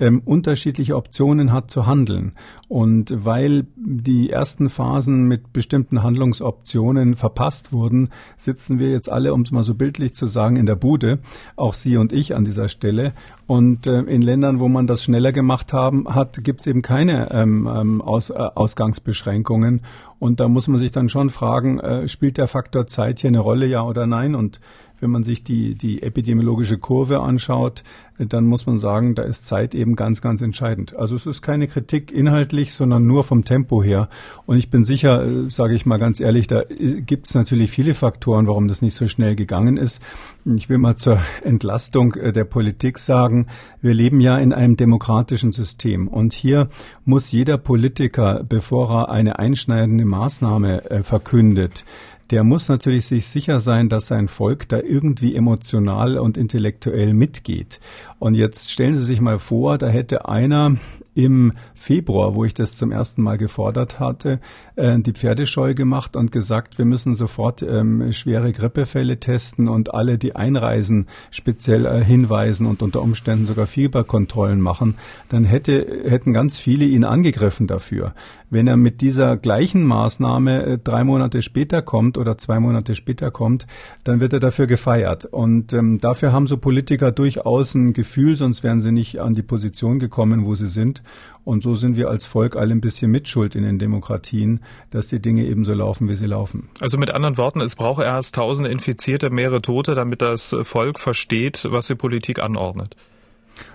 ähm, 0.00 0.22
unterschiedliche 0.24 0.96
Optionen 0.96 1.52
hat 1.52 1.70
zu 1.70 1.86
handeln. 1.86 2.32
Und 2.68 3.12
weil 3.24 3.66
die 3.76 4.30
ersten 4.30 4.68
Phasen 4.68 5.28
mit 5.28 5.52
bestimmten 5.52 6.02
Handlungsoptionen 6.02 7.14
verpasst 7.14 7.72
wurden, 7.72 8.10
sitzen 8.36 8.78
wir 8.78 8.90
jetzt 8.90 9.10
alle, 9.10 9.32
um 9.32 9.42
es 9.42 9.52
mal 9.52 9.62
so 9.62 9.74
bildlich 9.74 10.14
zu 10.14 10.26
sagen, 10.26 10.56
in 10.56 10.66
der 10.66 10.76
Bude, 10.76 11.20
auch 11.56 11.74
Sie 11.74 11.96
und 11.96 12.12
ich 12.12 12.34
an 12.34 12.44
dieser 12.44 12.68
Stelle. 12.68 13.12
Und 13.46 13.86
äh, 13.86 14.00
in 14.00 14.22
Ländern, 14.22 14.58
wo 14.58 14.68
man 14.68 14.86
das 14.86 15.04
schneller 15.04 15.32
gemacht 15.32 15.72
haben 15.72 16.12
hat, 16.12 16.42
gibt 16.42 16.60
es 16.60 16.66
eben 16.66 16.82
keine 16.82 17.30
ähm, 17.30 17.68
ähm, 17.72 18.02
Aus, 18.02 18.30
äh, 18.30 18.34
Ausgangsbeschränkungen. 18.34 19.82
Und 20.18 20.40
da 20.40 20.48
muss 20.48 20.66
man 20.66 20.78
sich 20.78 20.90
dann 20.92 21.08
schon 21.08 21.30
fragen, 21.30 21.78
äh, 21.78 22.08
spielt 22.08 22.38
der 22.38 22.48
Faktor 22.48 22.86
Zeit 22.86 23.20
hier 23.20 23.28
eine 23.28 23.38
Rolle, 23.38 23.66
ja 23.66 23.82
oder 23.82 24.06
nein? 24.06 24.34
Und 24.34 24.60
wenn 25.00 25.10
man 25.10 25.24
sich 25.24 25.44
die, 25.44 25.74
die 25.74 26.02
epidemiologische 26.02 26.78
Kurve 26.78 27.20
anschaut, 27.20 27.82
dann 28.18 28.46
muss 28.46 28.66
man 28.66 28.78
sagen, 28.78 29.14
da 29.14 29.22
ist 29.22 29.44
Zeit 29.44 29.74
eben 29.74 29.94
ganz, 29.94 30.22
ganz 30.22 30.40
entscheidend. 30.40 30.96
Also 30.96 31.16
es 31.16 31.26
ist 31.26 31.42
keine 31.42 31.66
Kritik 31.66 32.10
inhaltlich, 32.12 32.72
sondern 32.72 33.06
nur 33.06 33.24
vom 33.24 33.44
Tempo 33.44 33.82
her. 33.82 34.08
Und 34.46 34.56
ich 34.56 34.70
bin 34.70 34.84
sicher, 34.84 35.24
äh, 35.24 35.50
sage 35.50 35.74
ich 35.74 35.86
mal 35.86 35.98
ganz 35.98 36.20
ehrlich, 36.20 36.46
da 36.46 36.62
äh, 36.62 37.02
gibt 37.02 37.26
es 37.26 37.34
natürlich 37.34 37.70
viele 37.70 37.94
Faktoren, 37.94 38.46
warum 38.46 38.68
das 38.68 38.82
nicht 38.82 38.94
so 38.94 39.06
schnell 39.06 39.36
gegangen 39.36 39.76
ist. 39.76 40.00
Ich 40.44 40.68
will 40.68 40.78
mal 40.78 40.96
zur 40.96 41.18
Entlastung 41.44 42.14
äh, 42.14 42.32
der 42.32 42.44
Politik 42.44 42.98
sagen, 42.98 43.46
wir 43.82 43.92
leben 43.92 44.20
ja 44.20 44.38
in 44.38 44.52
einem 44.52 44.76
demokratischen 44.76 45.52
System. 45.52 46.08
Und 46.08 46.32
hier 46.32 46.68
muss 47.04 47.32
jeder 47.32 47.58
Politiker, 47.58 48.44
bevor 48.48 48.90
er 48.90 49.10
eine 49.10 49.38
einschneidende 49.38 50.04
Maßnahme 50.04 51.02
verkündet, 51.02 51.84
der 52.30 52.44
muss 52.44 52.68
natürlich 52.68 53.06
sich 53.06 53.26
sicher 53.26 53.60
sein, 53.60 53.88
dass 53.88 54.08
sein 54.08 54.28
Volk 54.28 54.68
da 54.68 54.80
irgendwie 54.80 55.36
emotional 55.36 56.18
und 56.18 56.36
intellektuell 56.36 57.14
mitgeht. 57.14 57.80
Und 58.18 58.34
jetzt 58.34 58.70
stellen 58.70 58.96
Sie 58.96 59.04
sich 59.04 59.20
mal 59.20 59.38
vor, 59.38 59.78
da 59.78 59.88
hätte 59.88 60.28
einer 60.28 60.76
im 61.16 61.52
Februar, 61.74 62.34
wo 62.34 62.44
ich 62.44 62.54
das 62.54 62.74
zum 62.74 62.92
ersten 62.92 63.22
Mal 63.22 63.38
gefordert 63.38 63.98
hatte, 63.98 64.38
äh, 64.76 64.98
die 64.98 65.12
Pferdescheu 65.12 65.74
gemacht 65.74 66.14
und 66.14 66.30
gesagt, 66.30 66.78
wir 66.78 66.84
müssen 66.84 67.14
sofort 67.14 67.62
ähm, 67.62 68.12
schwere 68.12 68.52
Grippefälle 68.52 69.18
testen 69.18 69.68
und 69.68 69.94
alle, 69.94 70.18
die 70.18 70.36
einreisen, 70.36 71.06
speziell 71.30 71.86
äh, 71.86 72.04
hinweisen 72.04 72.66
und 72.66 72.82
unter 72.82 73.02
Umständen 73.02 73.46
sogar 73.46 73.66
Fieberkontrollen 73.66 74.60
machen, 74.60 74.96
dann 75.30 75.44
hätte, 75.44 76.04
hätten 76.06 76.34
ganz 76.34 76.58
viele 76.58 76.84
ihn 76.84 77.04
angegriffen 77.04 77.66
dafür. 77.66 78.14
Wenn 78.48 78.68
er 78.68 78.76
mit 78.76 79.00
dieser 79.00 79.36
gleichen 79.36 79.84
Maßnahme 79.84 80.66
äh, 80.66 80.78
drei 80.78 81.02
Monate 81.02 81.40
später 81.40 81.80
kommt 81.80 82.18
oder 82.18 82.36
zwei 82.36 82.60
Monate 82.60 82.94
später 82.94 83.30
kommt, 83.30 83.66
dann 84.04 84.20
wird 84.20 84.34
er 84.34 84.40
dafür 84.40 84.66
gefeiert. 84.66 85.24
Und 85.24 85.72
ähm, 85.72 85.98
dafür 85.98 86.32
haben 86.32 86.46
so 86.46 86.58
Politiker 86.58 87.10
durchaus 87.10 87.74
ein 87.74 87.94
Gefühl, 87.94 88.36
sonst 88.36 88.62
wären 88.62 88.82
sie 88.82 88.92
nicht 88.92 89.20
an 89.20 89.34
die 89.34 89.42
Position 89.42 89.98
gekommen, 89.98 90.44
wo 90.44 90.54
sie 90.54 90.68
sind. 90.68 91.02
Und 91.44 91.62
so 91.62 91.76
sind 91.76 91.96
wir 91.96 92.08
als 92.08 92.26
Volk 92.26 92.56
alle 92.56 92.72
ein 92.72 92.80
bisschen 92.80 93.10
mitschuld 93.10 93.54
in 93.54 93.62
den 93.62 93.78
Demokratien, 93.78 94.60
dass 94.90 95.06
die 95.06 95.20
Dinge 95.20 95.44
eben 95.44 95.64
so 95.64 95.74
laufen, 95.74 96.08
wie 96.08 96.14
sie 96.14 96.26
laufen. 96.26 96.68
Also 96.80 96.98
mit 96.98 97.10
anderen 97.10 97.36
Worten, 97.36 97.60
es 97.60 97.76
braucht 97.76 98.02
erst 98.02 98.34
tausende 98.34 98.70
Infizierte, 98.70 99.30
mehrere 99.30 99.62
Tote, 99.62 99.94
damit 99.94 100.22
das 100.22 100.54
Volk 100.62 100.98
versteht, 100.98 101.66
was 101.70 101.86
die 101.86 101.94
Politik 101.94 102.40
anordnet. 102.40 102.96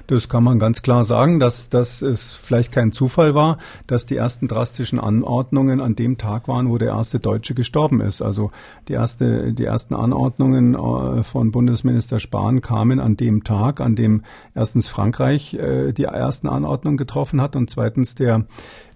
Das 0.08 0.28
kann 0.28 0.44
man 0.44 0.60
ganz 0.60 0.82
klar 0.82 1.04
sagen, 1.04 1.40
dass, 1.40 1.70
dass 1.70 2.02
es 2.02 2.32
vielleicht 2.32 2.72
kein 2.72 2.92
Zufall 2.92 3.34
war, 3.34 3.58
dass 3.88 4.06
die 4.06 4.18
ersten 4.18 4.48
drastischen 4.48 5.00
Anordnungen 5.00 5.80
an 5.80 5.96
dem 5.96 6.18
Tag 6.18 6.48
waren, 6.48 6.70
wo 6.70 6.78
der 6.78 6.90
erste 6.90 7.20
Deutsche 7.20 7.54
gestorben 7.54 8.02
ist. 8.02 8.22
Also 8.22 8.52
die, 8.90 8.94
erste, 8.94 9.54
die 9.54 9.64
ersten 9.64 9.96
Anordnungen 9.96 10.76
äh, 10.76 11.24
von 11.24 11.52
Bundesminister 11.52 12.20
Spahn 12.20 12.62
kamen 12.62 13.00
an 13.00 13.16
dem 13.16 13.44
Tag, 13.44 13.80
an 13.80 13.96
dem 13.96 14.24
erstens 14.54 14.88
Frankreich 14.90 15.54
äh, 15.54 15.94
die 15.94 16.04
ersten 16.04 16.50
Anordnungen 16.50 16.98
getroffen 16.98 17.42
hat 17.42 17.56
und 17.56 17.70
zweitens 17.70 18.16
der 18.16 18.46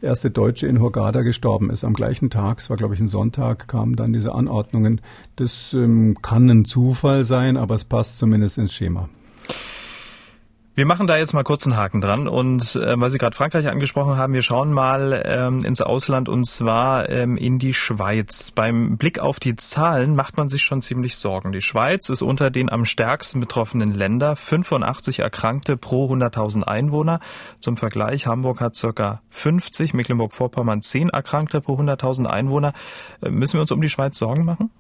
erste 0.02 0.32
Deutsche 0.32 0.68
in 0.68 0.82
Hurghada 0.82 1.22
gestorben 1.22 1.70
ist. 1.70 1.84
Am 1.84 1.94
gleichen 1.94 2.30
Tag, 2.30 2.60
es 2.60 2.70
war 2.70 2.78
glaube 2.78 2.94
ich 2.94 3.00
ein 3.00 3.08
Sonntag, 3.08 3.68
kamen 3.68 3.96
dann 3.96 4.12
diese 4.12 4.34
Anordnungen. 4.34 5.02
Das 5.38 5.74
ähm, 5.74 6.18
kann 6.22 6.50
ein 6.50 6.66
Zufall 6.66 7.24
sein, 7.24 7.58
aber 7.58 7.76
es 7.76 7.86
passt 7.86 8.18
zumindest 8.18 8.58
ins 8.58 8.74
Schema. 8.74 9.08
Wir 10.78 10.86
machen 10.86 11.08
da 11.08 11.16
jetzt 11.16 11.32
mal 11.32 11.46
kurz 11.46 11.66
einen 11.66 11.78
Haken 11.78 12.02
dran 12.02 12.28
und 12.28 12.76
äh, 12.76 13.00
weil 13.00 13.10
Sie 13.10 13.18
gerade 13.18 13.34
Frankreich 13.34 13.70
angesprochen 13.70 14.18
haben, 14.18 14.34
wir 14.34 14.42
schauen 14.42 14.74
mal 14.74 15.24
ähm, 15.24 15.60
ins 15.60 15.82
Ausland 15.82 16.28
und 16.28 16.46
zwar 16.48 17.10
ähm, 17.10 17.38
in 17.38 17.60
die 17.60 17.74
Schweiz. 17.74 18.52
Beim 18.52 18.98
Blick 18.98 19.20
auf 19.20 19.40
die 19.40 19.56
Zahlen 19.56 20.18
macht 20.18 20.36
man 20.36 20.50
sich 20.50 20.64
schon 20.64 20.82
ziemlich 20.82 21.16
Sorgen. 21.16 21.54
Die 21.54 21.62
Schweiz 21.62 22.10
ist 22.10 22.22
unter 22.22 22.52
den 22.52 22.70
am 22.70 22.84
stärksten 22.84 23.40
betroffenen 23.40 23.94
Länder, 23.94 24.36
85 24.36 25.20
Erkrankte 25.20 25.78
pro 25.78 26.12
100.000 26.12 26.64
Einwohner. 26.64 27.22
Zum 27.62 27.78
Vergleich, 27.78 28.28
Hamburg 28.28 28.60
hat 28.60 28.76
circa 28.76 29.22
50, 29.30 29.94
Mecklenburg-Vorpommern 29.94 30.82
10 30.82 31.08
Erkrankte 31.08 31.62
pro 31.62 31.76
100.000 31.76 32.26
Einwohner. 32.26 32.74
Äh, 33.22 33.30
müssen 33.30 33.54
wir 33.54 33.62
uns 33.62 33.72
um 33.72 33.80
die 33.80 33.88
Schweiz 33.90 34.18
Sorgen 34.18 34.44
machen? 34.44 34.72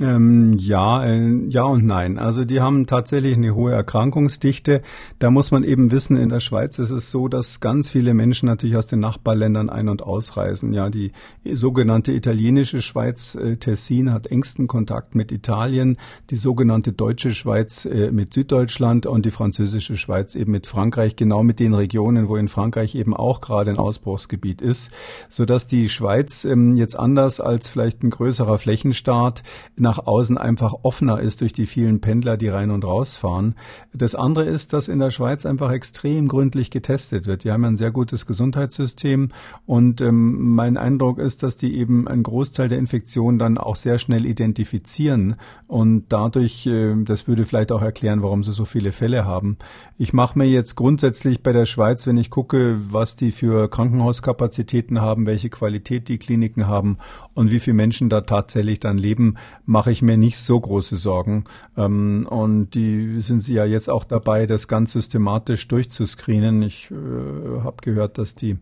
Ähm, 0.00 0.54
ja, 0.58 1.04
äh, 1.04 1.46
ja 1.48 1.64
und 1.64 1.84
nein. 1.84 2.18
Also 2.18 2.46
die 2.46 2.62
haben 2.62 2.86
tatsächlich 2.86 3.36
eine 3.36 3.54
hohe 3.54 3.72
Erkrankungsdichte. 3.72 4.80
Da 5.18 5.30
muss 5.30 5.50
man 5.50 5.62
eben 5.62 5.90
wissen, 5.90 6.16
in 6.16 6.30
der 6.30 6.40
Schweiz 6.40 6.78
ist 6.78 6.90
es 6.90 7.10
so, 7.10 7.28
dass 7.28 7.60
ganz 7.60 7.90
viele 7.90 8.14
Menschen 8.14 8.46
natürlich 8.46 8.76
aus 8.76 8.86
den 8.86 9.00
Nachbarländern 9.00 9.68
ein- 9.68 9.90
und 9.90 10.02
ausreisen. 10.02 10.72
Ja, 10.72 10.88
die 10.88 11.12
sogenannte 11.52 12.12
italienische 12.12 12.80
Schweiz, 12.80 13.34
äh, 13.34 13.58
Tessin, 13.58 14.10
hat 14.10 14.26
engsten 14.26 14.68
Kontakt 14.68 15.14
mit 15.14 15.30
Italien, 15.32 15.98
die 16.30 16.36
sogenannte 16.36 16.94
deutsche 16.94 17.32
Schweiz 17.32 17.84
äh, 17.84 18.10
mit 18.10 18.32
Süddeutschland 18.32 19.04
und 19.04 19.26
die 19.26 19.30
französische 19.30 19.96
Schweiz 19.96 20.34
eben 20.34 20.52
mit 20.52 20.66
Frankreich, 20.66 21.14
genau 21.14 21.42
mit 21.42 21.60
den 21.60 21.74
Regionen, 21.74 22.28
wo 22.28 22.36
in 22.36 22.48
Frankreich 22.48 22.94
eben 22.94 23.14
auch 23.14 23.42
gerade 23.42 23.70
ein 23.70 23.78
Ausbruchsgebiet 23.78 24.62
ist, 24.62 24.90
sodass 25.28 25.66
die 25.66 25.90
Schweiz 25.90 26.46
ähm, 26.46 26.74
jetzt 26.76 26.98
anders 26.98 27.38
als 27.38 27.68
vielleicht 27.68 28.02
ein 28.02 28.08
größerer 28.08 28.56
Flächenstaat 28.56 29.42
nach 29.90 30.06
außen 30.06 30.38
einfach 30.38 30.72
offener 30.82 31.18
ist 31.18 31.40
durch 31.40 31.52
die 31.52 31.66
vielen 31.66 32.00
Pendler, 32.00 32.36
die 32.36 32.46
rein 32.46 32.70
und 32.70 32.84
raus 32.84 33.16
fahren. 33.16 33.56
Das 33.92 34.14
andere 34.14 34.44
ist, 34.44 34.72
dass 34.72 34.86
in 34.86 35.00
der 35.00 35.10
Schweiz 35.10 35.44
einfach 35.44 35.72
extrem 35.72 36.28
gründlich 36.28 36.70
getestet 36.70 37.26
wird. 37.26 37.44
Wir 37.44 37.52
haben 37.52 37.64
ein 37.64 37.76
sehr 37.76 37.90
gutes 37.90 38.24
Gesundheitssystem 38.24 39.30
und 39.66 40.00
ähm, 40.00 40.54
mein 40.54 40.76
Eindruck 40.76 41.18
ist, 41.18 41.42
dass 41.42 41.56
die 41.56 41.76
eben 41.76 42.06
einen 42.06 42.22
Großteil 42.22 42.68
der 42.68 42.78
Infektionen 42.78 43.40
dann 43.40 43.58
auch 43.58 43.74
sehr 43.74 43.98
schnell 43.98 44.26
identifizieren 44.26 45.34
und 45.66 46.04
dadurch, 46.08 46.68
äh, 46.68 46.94
das 47.02 47.26
würde 47.26 47.44
vielleicht 47.44 47.72
auch 47.72 47.82
erklären, 47.82 48.22
warum 48.22 48.44
sie 48.44 48.52
so 48.52 48.64
viele 48.64 48.92
Fälle 48.92 49.24
haben. 49.24 49.56
Ich 49.98 50.12
mache 50.12 50.38
mir 50.38 50.46
jetzt 50.46 50.76
grundsätzlich 50.76 51.42
bei 51.42 51.52
der 51.52 51.66
Schweiz, 51.66 52.06
wenn 52.06 52.16
ich 52.16 52.30
gucke, 52.30 52.76
was 52.92 53.16
die 53.16 53.32
für 53.32 53.68
Krankenhauskapazitäten 53.68 55.00
haben, 55.00 55.26
welche 55.26 55.50
Qualität 55.50 56.06
die 56.06 56.18
Kliniken 56.18 56.68
haben 56.68 56.98
und 57.34 57.50
wie 57.50 57.58
viele 57.58 57.74
Menschen 57.74 58.08
da 58.08 58.20
tatsächlich 58.20 58.78
dann 58.78 58.98
leben, 58.98 59.34
mache 59.66 59.79
ich 59.86 60.02
mir 60.02 60.16
nicht 60.16 60.38
so 60.38 60.58
große 60.58 60.96
Sorgen. 60.96 61.44
Ähm, 61.76 62.26
und 62.28 62.74
die 62.74 63.20
sind 63.20 63.40
sie 63.40 63.54
ja 63.54 63.64
jetzt 63.64 63.88
auch 63.88 64.04
dabei, 64.04 64.46
das 64.46 64.68
ganz 64.68 64.92
systematisch 64.92 65.68
durchzuscreenen. 65.68 66.62
Ich 66.62 66.90
äh, 66.90 67.60
habe 67.62 67.76
gehört, 67.82 68.18
dass 68.18 68.34
die 68.34 68.58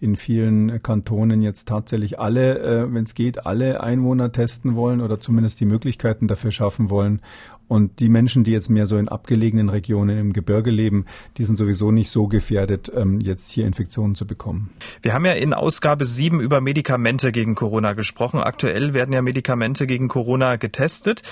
in 0.00 0.16
vielen 0.16 0.82
Kantonen 0.82 1.42
jetzt 1.42 1.68
tatsächlich 1.68 2.18
alle, 2.18 2.58
äh, 2.58 2.92
wenn 2.92 3.04
es 3.04 3.14
geht, 3.14 3.46
alle 3.46 3.82
Einwohner 3.82 4.32
testen 4.32 4.74
wollen 4.74 5.02
oder 5.02 5.20
zumindest 5.20 5.60
die 5.60 5.66
Möglichkeiten 5.66 6.26
dafür 6.26 6.50
schaffen 6.50 6.88
wollen. 6.88 7.20
Und 7.68 8.00
die 8.00 8.08
Menschen, 8.08 8.42
die 8.42 8.50
jetzt 8.50 8.68
mehr 8.68 8.86
so 8.86 8.96
in 8.96 9.08
abgelegenen 9.08 9.68
Regionen 9.68 10.18
im 10.18 10.32
Gebirge 10.32 10.70
leben, 10.70 11.04
die 11.36 11.44
sind 11.44 11.56
sowieso 11.56 11.92
nicht 11.92 12.10
so 12.10 12.26
gefährdet, 12.26 12.90
ähm, 12.96 13.20
jetzt 13.20 13.50
hier 13.50 13.66
Infektionen 13.66 14.14
zu 14.14 14.26
bekommen. 14.26 14.70
Wir 15.02 15.12
haben 15.12 15.24
ja 15.24 15.32
in 15.32 15.52
Ausgabe 15.52 16.04
7 16.04 16.40
über 16.40 16.60
Medikamente 16.60 17.30
gegen 17.30 17.54
Corona 17.54 17.92
gesprochen. 17.92 18.40
Aktuell 18.40 18.94
werden 18.94 19.12
ja 19.12 19.22
Medikamente 19.22 19.86
gegen 19.86 20.08
Corona 20.08 20.56
getestet. 20.56 21.22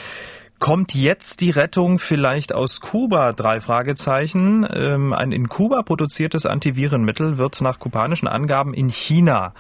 Kommt 0.58 0.92
jetzt 0.92 1.40
die 1.40 1.50
Rettung 1.50 2.00
vielleicht 2.00 2.52
aus 2.52 2.80
Kuba? 2.80 3.32
Drei 3.32 3.60
Fragezeichen. 3.60 4.66
Ähm, 4.68 5.12
ein 5.12 5.30
in 5.30 5.48
Kuba 5.48 5.82
produziertes 5.82 6.46
Antivirenmittel 6.46 7.38
wird 7.38 7.60
nach 7.60 7.78
kubanischen 7.78 8.26
Angaben 8.26 8.74
in 8.74 8.88
China 8.88 9.54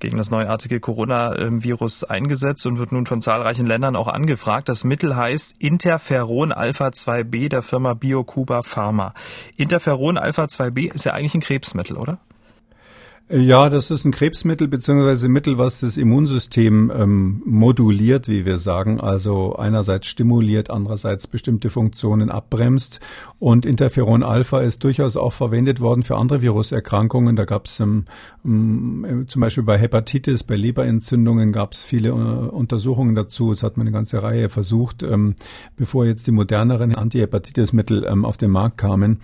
gegen 0.00 0.16
das 0.16 0.30
neuartige 0.30 0.80
Coronavirus 0.80 2.04
eingesetzt 2.04 2.66
und 2.66 2.78
wird 2.78 2.90
nun 2.90 3.06
von 3.06 3.22
zahlreichen 3.22 3.64
Ländern 3.64 3.94
auch 3.94 4.08
angefragt. 4.08 4.68
Das 4.68 4.82
Mittel 4.82 5.14
heißt 5.14 5.54
Interferon 5.60 6.50
Alpha 6.50 6.88
2b 6.88 7.48
der 7.48 7.62
Firma 7.62 7.94
BioCuba 7.94 8.62
Pharma. 8.62 9.14
Interferon 9.56 10.18
Alpha 10.18 10.44
2b 10.44 10.92
ist 10.92 11.04
ja 11.04 11.12
eigentlich 11.12 11.34
ein 11.34 11.42
Krebsmittel, 11.42 11.96
oder? 11.96 12.18
Ja, 13.32 13.68
das 13.68 13.92
ist 13.92 14.04
ein 14.04 14.10
Krebsmittel 14.10 14.66
beziehungsweise 14.66 15.28
Mittel, 15.28 15.56
was 15.56 15.78
das 15.78 15.96
Immunsystem 15.96 16.90
ähm, 16.92 17.42
moduliert, 17.44 18.26
wie 18.26 18.44
wir 18.44 18.58
sagen. 18.58 19.00
Also 19.00 19.54
einerseits 19.54 20.08
stimuliert, 20.08 20.68
andererseits 20.68 21.28
bestimmte 21.28 21.70
Funktionen 21.70 22.28
abbremst. 22.28 22.98
Und 23.38 23.66
Interferon 23.66 24.24
Alpha 24.24 24.62
ist 24.62 24.82
durchaus 24.82 25.16
auch 25.16 25.32
verwendet 25.32 25.80
worden 25.80 26.02
für 26.02 26.16
andere 26.16 26.42
Viruserkrankungen. 26.42 27.36
Da 27.36 27.44
gab 27.44 27.66
es 27.66 27.78
ähm, 27.78 28.06
ähm, 28.44 29.26
zum 29.28 29.40
Beispiel 29.40 29.62
bei 29.62 29.78
Hepatitis, 29.78 30.42
bei 30.42 30.56
Leberentzündungen 30.56 31.52
gab 31.52 31.74
es 31.74 31.84
viele 31.84 32.08
äh, 32.08 32.12
Untersuchungen 32.12 33.14
dazu. 33.14 33.52
Es 33.52 33.62
hat 33.62 33.76
man 33.76 33.86
eine 33.86 33.94
ganze 33.94 34.24
Reihe 34.24 34.48
versucht, 34.48 35.04
ähm, 35.04 35.36
bevor 35.76 36.04
jetzt 36.04 36.26
die 36.26 36.32
moderneren 36.32 36.96
Antihepatitis-Mittel 36.96 38.04
ähm, 38.10 38.24
auf 38.24 38.38
den 38.38 38.50
Markt 38.50 38.78
kamen. 38.78 39.20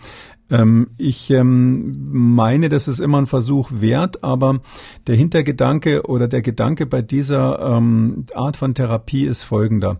Ähm, 0.51 0.89
ich 0.97 1.31
ähm, 1.31 2.09
meine, 2.13 2.69
das 2.69 2.89
ist 2.89 3.01
immer 3.01 3.19
ein 3.19 3.27
Versuch 3.27 3.71
wert, 3.73 4.23
aber 4.23 4.61
der 5.07 5.17
Hintergedanke 5.17 6.07
oder 6.07 6.29
der 6.29 6.43
Gedanke 6.43 6.87
bei 6.87 7.03
dieser 7.03 7.77
ähm, 7.77 8.27
Art 8.35 8.57
von 8.57 8.75
Therapie 8.75 9.27
ist 9.27 9.43
folgender. 9.43 9.99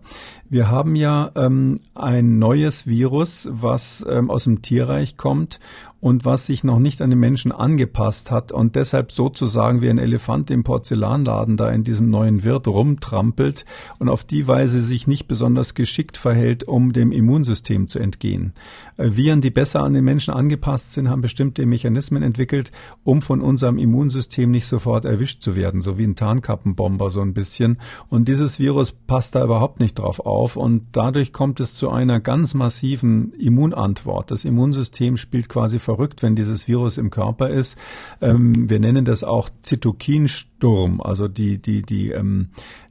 Wir 0.49 0.69
haben 0.69 0.95
ja 0.95 1.31
ähm, 1.35 1.81
ein 1.93 2.39
neues 2.39 2.87
Virus, 2.87 3.49
was 3.51 4.05
ähm, 4.09 4.29
aus 4.31 4.45
dem 4.45 4.61
Tierreich 4.61 5.17
kommt 5.17 5.59
und 5.99 6.25
was 6.25 6.45
sich 6.45 6.63
noch 6.63 6.79
nicht 6.79 7.01
an 7.01 7.09
den 7.09 7.19
Menschen 7.19 7.51
angepasst 7.51 8.31
hat 8.31 8.51
und 8.51 8.75
deshalb 8.75 9.11
sozusagen 9.11 9.81
wie 9.81 9.89
ein 9.89 9.97
Elefant 9.97 10.51
im 10.51 10.63
Porzellanladen 10.63 11.57
da 11.57 11.69
in 11.71 11.83
diesem 11.83 12.09
neuen 12.09 12.43
Wirt 12.43 12.67
rumtrampelt 12.67 13.65
und 13.99 14.07
auf 14.07 14.23
die 14.23 14.47
Weise 14.47 14.81
sich 14.81 15.07
nicht 15.07 15.27
besonders 15.27 15.73
geschickt 15.73 16.15
verhält, 16.15 16.63
um 16.65 16.93
dem 16.93 17.11
Immunsystem 17.11 17.87
zu 17.87 17.99
entgehen. 17.99 18.53
Äh, 18.95 19.17
Viren, 19.17 19.41
die 19.41 19.49
besser 19.49 19.81
an 19.81 19.93
den 19.93 20.05
Menschen 20.05 20.33
angepasst 20.33 20.93
sind, 20.93 21.09
haben 21.09 21.21
bestimmte 21.21 21.65
Mechanismen 21.65 22.23
entwickelt, 22.23 22.71
um 23.03 23.21
von 23.21 23.41
unserem 23.41 23.77
Immunsystem 23.77 24.49
nicht 24.49 24.67
sofort 24.67 25.03
erwischt 25.03 25.41
zu 25.41 25.57
werden, 25.57 25.81
so 25.81 25.97
wie 25.97 26.05
ein 26.05 26.15
Tarnkappenbomber 26.15 27.09
so 27.09 27.21
ein 27.21 27.33
bisschen. 27.33 27.79
Und 28.07 28.29
dieses 28.29 28.59
Virus 28.59 28.93
passt 28.93 29.35
da 29.35 29.43
überhaupt 29.43 29.79
nicht 29.79 29.99
drauf 29.99 30.19
auf 30.19 30.36
und 30.37 30.87
dadurch 30.91 31.33
kommt 31.33 31.59
es 31.59 31.73
zu 31.73 31.89
einer 31.89 32.19
ganz 32.19 32.53
massiven 32.53 33.33
Immunantwort. 33.33 34.29
Das 34.31 34.45
Immunsystem 34.45 35.17
spielt 35.17 35.49
quasi 35.49 35.79
verrückt, 35.79 36.21
wenn 36.21 36.35
dieses 36.35 36.67
Virus 36.67 36.97
im 36.97 37.09
Körper 37.09 37.49
ist. 37.49 37.77
Ähm, 38.21 38.69
wir 38.69 38.79
nennen 38.79 39.05
das 39.05 39.23
auch 39.23 39.49
Zytokinsturm, 39.63 41.01
also 41.01 41.27
die, 41.27 41.57
die, 41.57 41.81
die, 41.81 42.11
ähm, 42.11 42.49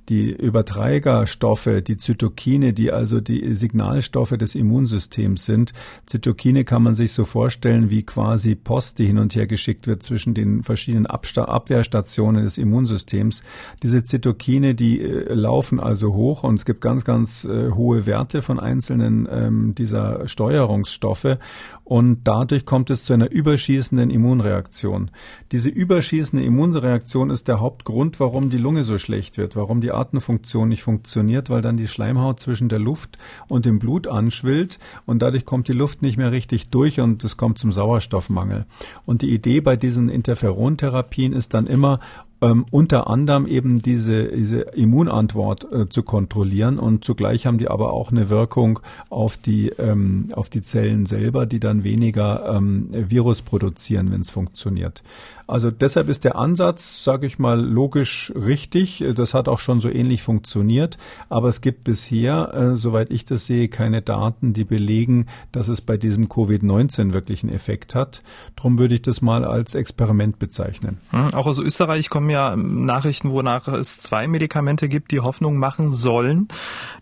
die 0.09 0.31
Überträgerstoffe, 0.31 1.69
die 1.87 1.97
Zytokine, 1.97 2.73
die 2.73 2.92
also 2.92 3.21
die 3.21 3.55
Signalstoffe 3.55 4.37
des 4.37 4.55
Immunsystems 4.55 5.45
sind. 5.45 5.73
Zytokine 6.07 6.64
kann 6.64 6.83
man 6.83 6.95
sich 6.95 7.12
so 7.12 7.25
vorstellen 7.25 7.90
wie 7.90 8.03
quasi 8.03 8.55
Post, 8.55 8.99
die 8.99 9.07
hin 9.07 9.19
und 9.19 9.35
her 9.35 9.47
geschickt 9.47 9.87
wird 9.87 10.03
zwischen 10.03 10.35
den 10.35 10.62
verschiedenen 10.62 11.07
Absta 11.07 11.45
Abwehrstationen 11.45 12.45
des 12.45 12.59
Immunsystems. 12.59 13.42
Diese 13.83 14.05
Zytokine, 14.05 14.75
die 14.75 15.01
äh, 15.01 15.33
laufen 15.33 15.81
also 15.81 16.14
hoch 16.14 16.45
und 16.45 16.57
es 16.57 16.64
gibt 16.64 16.81
ganz, 16.81 17.05
ganz 17.05 17.45
äh, 17.45 17.71
hohe 17.71 18.07
Werte 18.07 18.42
von 18.42 18.61
einzelnen 18.61 19.29
ähm, 19.31 19.75
dieser 19.75 20.29
Steuerungsstoffe 20.29 21.38
und 21.87 22.25
dadurch 22.25 22.66
kommt 22.66 22.90
es 22.90 23.05
zu 23.05 23.12
einer 23.12 23.31
überschießenden 23.31 24.11
Immunreaktion. 24.11 25.12
Diese 25.53 25.70
überschießende 25.70 26.44
Immunreaktion 26.44 27.31
ist 27.31 27.46
der 27.46 27.61
Hauptgrund, 27.61 28.18
warum 28.18 28.51
die 28.51 28.59
Lunge 28.59 28.83
so 28.83 28.99
schlecht 28.99 29.38
wird, 29.38 29.55
warum 29.55 29.81
die 29.81 29.92
Atemfunktion 29.92 30.68
nicht 30.68 30.83
funktioniert, 30.83 31.49
weil 31.49 31.62
dann 31.62 31.77
die 31.77 31.87
Schleimhaut 31.87 32.40
zwischen 32.40 32.68
der 32.68 32.81
Luft 32.81 33.18
und 33.46 33.66
dem 33.66 33.79
Blut 33.79 34.09
anschwillt 34.09 34.81
und 35.07 35.22
dadurch 35.22 35.44
kommt 35.44 35.68
die 35.68 35.75
Luft 35.75 36.03
nicht 36.03 36.16
mehr 36.16 36.33
richtig 36.33 36.70
durch 36.70 36.99
und 36.99 37.22
es 37.22 37.37
kommt 37.37 37.61
zum 37.61 37.70
Sauerstoffmangel. 37.70 38.66
Und 39.05 39.22
die 39.22 39.33
Idee 39.33 39.61
bei 39.61 39.77
diesen 39.77 40.09
Interferontherapien 40.09 41.33
ist 41.33 41.55
dann 41.55 41.68
immer, 41.68 42.01
ähm, 42.42 42.66
unter 42.70 43.09
anderem 43.09 43.46
eben 43.46 43.81
diese, 43.81 44.29
diese 44.29 44.61
Immunantwort 44.61 45.70
äh, 45.72 45.88
zu 45.88 46.03
kontrollieren 46.03 46.79
und 46.79 47.05
zugleich 47.05 47.46
haben 47.46 47.59
die 47.59 47.68
aber 47.68 47.92
auch 47.92 48.11
eine 48.11 48.29
Wirkung 48.29 48.81
auf 49.09 49.37
die, 49.37 49.68
ähm, 49.70 50.29
auf 50.33 50.51
die 50.51 50.62
Zellen 50.62 51.07
selber, 51.07 51.46
die 51.46 51.61
dann 51.61 51.85
weniger 51.85 52.55
ähm, 52.57 52.88
Virus 52.92 53.42
produzieren, 53.42 54.12
wenn 54.12 54.20
es 54.20 54.31
funktioniert. 54.31 55.03
Also 55.46 55.70
deshalb 55.70 56.09
ist 56.09 56.24
der 56.24 56.37
Ansatz, 56.37 57.04
sage 57.04 57.26
ich 57.26 57.38
mal, 57.38 57.61
logisch 57.61 58.32
richtig. 58.35 59.04
Das 59.14 59.35
hat 59.35 59.48
auch 59.48 59.61
schon 59.61 59.80
so 59.80 59.88
ähnlich 59.88 60.22
funktioniert. 60.22 60.98
Aber 61.28 61.48
es 61.48 61.61
gibt 61.61 61.85
bisher, 61.85 62.52
äh, 62.54 62.76
soweit 62.76 63.11
ich 63.11 63.24
das 63.24 63.46
sehe, 63.46 63.68
keine 63.68 64.02
Daten, 64.02 64.52
die 64.52 64.64
belegen, 64.64 65.26
dass 65.52 65.68
es 65.68 65.80
bei 65.80 65.96
diesem 65.96 66.28
Covid-19 66.28 67.12
wirklich 67.12 67.42
einen 67.42 67.52
Effekt 67.52 67.94
hat. 67.94 68.22
Darum 68.56 68.78
würde 68.78 68.96
ich 68.96 69.02
das 69.02 69.22
mal 69.22 69.44
als 69.44 69.74
Experiment 69.74 70.38
bezeichnen. 70.38 70.98
Hm, 71.11 71.35
auch 71.35 71.46
aus 71.46 71.59
Österreich 71.59 72.11
kommen 72.11 72.30
ja 72.30 72.56
Nachrichten, 72.56 73.30
wonach 73.30 73.68
es 73.68 73.98
zwei 74.00 74.26
Medikamente 74.26 74.88
gibt, 74.88 75.12
die 75.12 75.20
Hoffnung 75.20 75.59
machen 75.59 75.92
sollen. 75.92 76.48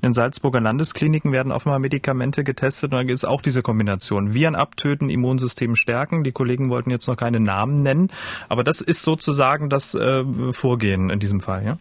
In 0.03 0.11
den 0.11 0.13
Salzburger 0.13 0.61
Landeskliniken 0.61 1.33
werden 1.33 1.53
offenbar 1.53 1.79
Medikamente 1.79 2.45
getestet 2.45 2.93
und 2.93 3.09
da 3.09 3.13
ist 3.13 3.25
auch 3.25 3.41
diese 3.41 3.63
Kombination. 3.63 4.35
Viren 4.35 4.55
abtöten, 4.55 5.09
Immunsystem 5.09 5.77
stärken. 5.77 6.25
Die 6.25 6.33
Kollegen 6.33 6.69
wollten 6.69 6.91
jetzt 6.91 7.07
noch 7.07 7.17
keine 7.17 7.41
Namen 7.41 7.83
nennen. 7.83 8.11
Aber 8.49 8.65
das 8.65 8.81
ist 8.81 9.03
sozusagen 9.03 9.71
das 9.71 9.95
äh, 9.95 10.25
Vorgehen 10.53 11.11
in 11.11 11.21
diesem 11.21 11.41
Fall, 11.41 11.65
ja? 11.65 11.79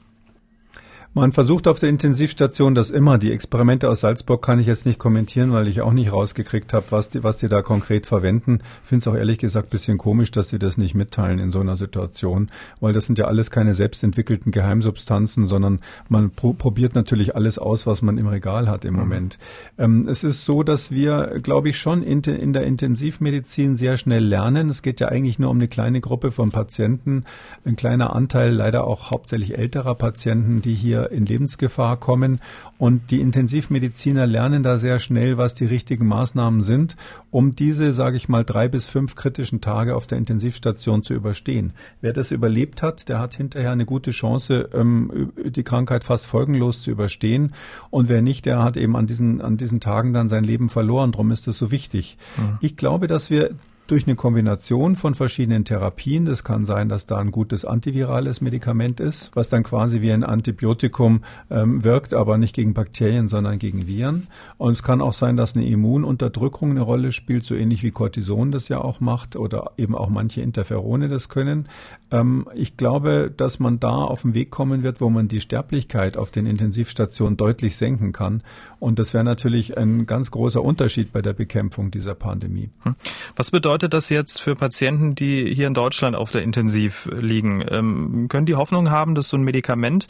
Man 1.16 1.32
versucht 1.32 1.68
auf 1.68 1.78
der 1.78 1.90
Intensivstation 1.90 2.74
das 2.74 2.90
immer. 2.90 3.20
Die 3.20 3.32
Experimente 3.32 3.88
aus 3.88 4.02
Salzburg 4.02 4.44
kann 4.44 4.60
ich 4.60 4.66
jetzt 4.66 4.88
nicht 4.88 4.98
kommentieren, 4.98 5.52
weil 5.52 5.68
ich 5.68 5.82
auch 5.82 5.94
nicht 5.94 6.12
rausgekriegt 6.12 6.74
habe, 6.74 6.88
was 6.90 7.10
die, 7.10 7.24
was 7.24 7.38
die 7.38 7.48
da 7.48 7.62
konkret 7.62 8.08
verwenden. 8.08 8.62
Finde 8.84 9.02
es 9.02 9.08
auch 9.08 9.16
ehrlich 9.16 9.38
gesagt 9.38 9.70
bisschen 9.70 10.00
komisch, 10.00 10.32
dass 10.32 10.50
sie 10.50 10.58
das 10.58 10.76
nicht 10.76 10.96
mitteilen 10.96 11.38
in 11.38 11.52
so 11.52 11.60
einer 11.60 11.76
Situation, 11.76 12.50
weil 12.80 12.94
das 12.94 13.06
sind 13.06 13.20
ja 13.20 13.26
alles 13.26 13.52
keine 13.52 13.76
selbstentwickelten 13.76 14.52
Geheimsubstanzen, 14.52 15.46
sondern 15.46 15.82
man 16.10 16.32
pro 16.32 16.54
probiert 16.54 16.96
natürlich 16.96 17.36
alles 17.36 17.60
aus, 17.60 17.86
was 17.86 18.02
man 18.02 18.18
im 18.18 18.26
Regal 18.26 18.68
hat 18.68 18.84
im 18.84 18.96
mhm. 18.96 19.00
Moment. 19.00 19.38
Ähm, 19.78 20.08
es 20.08 20.24
ist 20.24 20.46
so, 20.46 20.64
dass 20.64 20.90
wir, 20.90 21.40
glaube 21.44 21.70
ich, 21.70 21.78
schon 21.78 22.02
in, 22.02 22.22
in 22.22 22.54
der 22.54 22.64
Intensivmedizin 22.64 23.78
sehr 23.78 23.98
schnell 23.98 24.26
lernen. 24.26 24.68
Es 24.68 24.82
geht 24.82 25.00
ja 25.00 25.10
eigentlich 25.10 25.38
nur 25.38 25.52
um 25.52 25.58
eine 25.58 25.68
kleine 25.68 26.02
Gruppe 26.02 26.32
von 26.32 26.50
Patienten, 26.50 27.26
ein 27.66 27.76
kleiner 27.76 28.16
Anteil 28.16 28.52
leider 28.52 28.88
auch 28.88 29.12
hauptsächlich 29.12 29.60
älterer 29.60 29.94
Patienten, 29.94 30.64
die 30.64 30.74
hier 30.74 31.03
in 31.12 31.26
Lebensgefahr 31.26 31.98
kommen. 31.98 32.40
Und 32.78 33.12
die 33.12 33.22
Intensivmediziner 33.22 34.26
lernen 34.26 34.64
da 34.64 34.78
sehr 34.78 35.00
schnell, 35.00 35.38
was 35.38 35.54
die 35.54 35.66
richtigen 35.66 36.08
Maßnahmen 36.08 36.62
sind, 36.62 36.96
um 37.32 37.56
diese, 37.56 37.94
sage 37.94 38.18
ich 38.18 38.30
mal, 38.30 38.44
drei 38.44 38.68
bis 38.68 38.88
fünf 38.88 39.16
kritischen 39.16 39.62
Tage 39.62 39.96
auf 39.96 40.08
der 40.08 40.18
Intensivstation 40.18 41.04
zu 41.04 41.14
überstehen. 41.14 41.74
Wer 42.02 42.14
das 42.14 42.32
überlebt 42.32 42.82
hat, 42.82 43.10
der 43.10 43.20
hat 43.20 43.36
hinterher 43.36 43.72
eine 43.72 43.86
gute 43.86 44.12
Chance, 44.12 44.70
ähm, 44.74 45.32
die 45.46 45.64
Krankheit 45.64 46.04
fast 46.04 46.26
folgenlos 46.26 46.82
zu 46.82 46.92
überstehen. 46.92 47.54
Und 47.90 48.10
wer 48.10 48.22
nicht, 48.22 48.46
der 48.46 48.64
hat 48.64 48.78
eben 48.78 48.96
an 48.96 49.08
diesen, 49.08 49.42
an 49.42 49.58
diesen 49.58 49.80
Tagen 49.80 50.14
dann 50.14 50.30
sein 50.30 50.44
Leben 50.44 50.70
verloren. 50.70 51.12
Darum 51.12 51.32
ist 51.32 51.48
das 51.48 51.58
so 51.58 51.72
wichtig. 51.72 52.18
Mhm. 52.38 52.58
Ich 52.62 52.78
glaube, 52.78 53.08
dass 53.08 53.30
wir 53.30 53.56
durch 53.94 54.08
eine 54.08 54.16
Kombination 54.16 54.96
von 54.96 55.14
verschiedenen 55.14 55.66
Therapien. 55.66 56.26
Das 56.26 56.44
kann 56.44 56.66
sein, 56.66 56.90
dass 56.90 57.06
da 57.06 57.20
ein 57.20 57.30
gutes 57.30 57.64
antivirales 57.64 58.42
Medikament 58.42 59.00
ist, 59.00 59.30
was 59.36 59.50
dann 59.50 59.62
quasi 59.62 60.02
wie 60.02 60.12
ein 60.12 60.24
Antibiotikum 60.24 61.22
ähm, 61.52 61.84
wirkt, 61.84 62.16
aber 62.16 62.40
nicht 62.40 62.56
gegen 62.56 62.74
Bakterien, 62.74 63.28
sondern 63.28 63.60
gegen 63.60 63.86
Viren. 63.86 64.26
Und 64.58 64.72
es 64.72 64.82
kann 64.82 65.00
auch 65.00 65.14
sein, 65.14 65.38
dass 65.38 65.56
eine 65.56 65.68
Immununterdrückung 65.68 66.72
eine 66.72 66.82
Rolle 66.82 67.12
spielt, 67.12 67.46
so 67.46 67.54
ähnlich 67.54 67.84
wie 67.84 67.92
Cortison 67.92 68.52
das 68.52 68.68
ja 68.68 68.80
auch 68.80 69.00
macht 69.00 69.36
oder 69.36 69.74
eben 69.78 69.94
auch 69.94 70.10
manche 70.10 70.42
Interferone 70.42 71.08
das 71.08 71.30
können. 71.30 71.70
Ähm, 72.10 72.48
ich 72.56 72.78
glaube, 72.78 73.32
dass 73.36 73.60
man 73.60 73.80
da 73.80 73.94
auf 73.94 74.24
den 74.24 74.34
Weg 74.34 74.50
kommen 74.50 74.82
wird, 74.82 75.02
wo 75.02 75.12
man 75.12 75.28
die 75.28 75.40
Sterblichkeit 75.40 76.18
auf 76.18 76.32
den 76.32 76.48
Intensivstationen 76.48 77.38
deutlich 77.38 77.76
senken 77.76 78.12
kann. 78.12 78.42
Und 78.80 78.98
das 78.98 79.14
wäre 79.14 79.24
natürlich 79.24 79.78
ein 79.78 80.08
ganz 80.08 80.32
großer 80.32 80.64
Unterschied 80.64 81.12
bei 81.12 81.22
der 81.22 81.34
Bekämpfung 81.34 81.92
dieser 81.92 82.16
Pandemie. 82.16 82.72
Hm. 82.82 82.96
Was 83.36 83.52
bedeutet 83.52 83.83
das 83.90 84.10
jetzt 84.10 84.42
für 84.42 84.56
Patienten, 84.56 85.16
die 85.16 85.54
hier 85.54 85.68
in 85.68 85.74
Deutschland 85.74 86.16
auf 86.16 86.32
der 86.32 86.44
Intensiv 86.44 87.10
liegen? 87.12 87.64
Ähm, 87.70 88.28
können 88.30 88.46
die 88.46 88.56
Hoffnung 88.56 88.90
haben, 88.90 89.16
dass 89.16 89.30
so 89.30 89.38
ein 89.38 89.44
Medikament, 89.44 90.08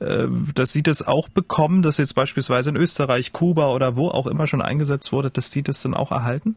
äh, 0.00 0.26
dass 0.54 0.72
sie 0.72 0.82
das 0.82 1.06
auch 1.06 1.28
bekommen, 1.28 1.82
das 1.82 1.98
jetzt 1.98 2.14
beispielsweise 2.14 2.70
in 2.70 2.76
Österreich, 2.76 3.32
Kuba 3.32 3.72
oder 3.72 3.96
wo 3.96 4.08
auch 4.08 4.26
immer 4.26 4.46
schon 4.46 4.62
eingesetzt 4.62 5.12
wurde, 5.12 5.30
dass 5.30 5.50
die 5.50 5.62
das 5.62 5.82
dann 5.82 5.94
auch 5.94 6.10
erhalten? 6.12 6.56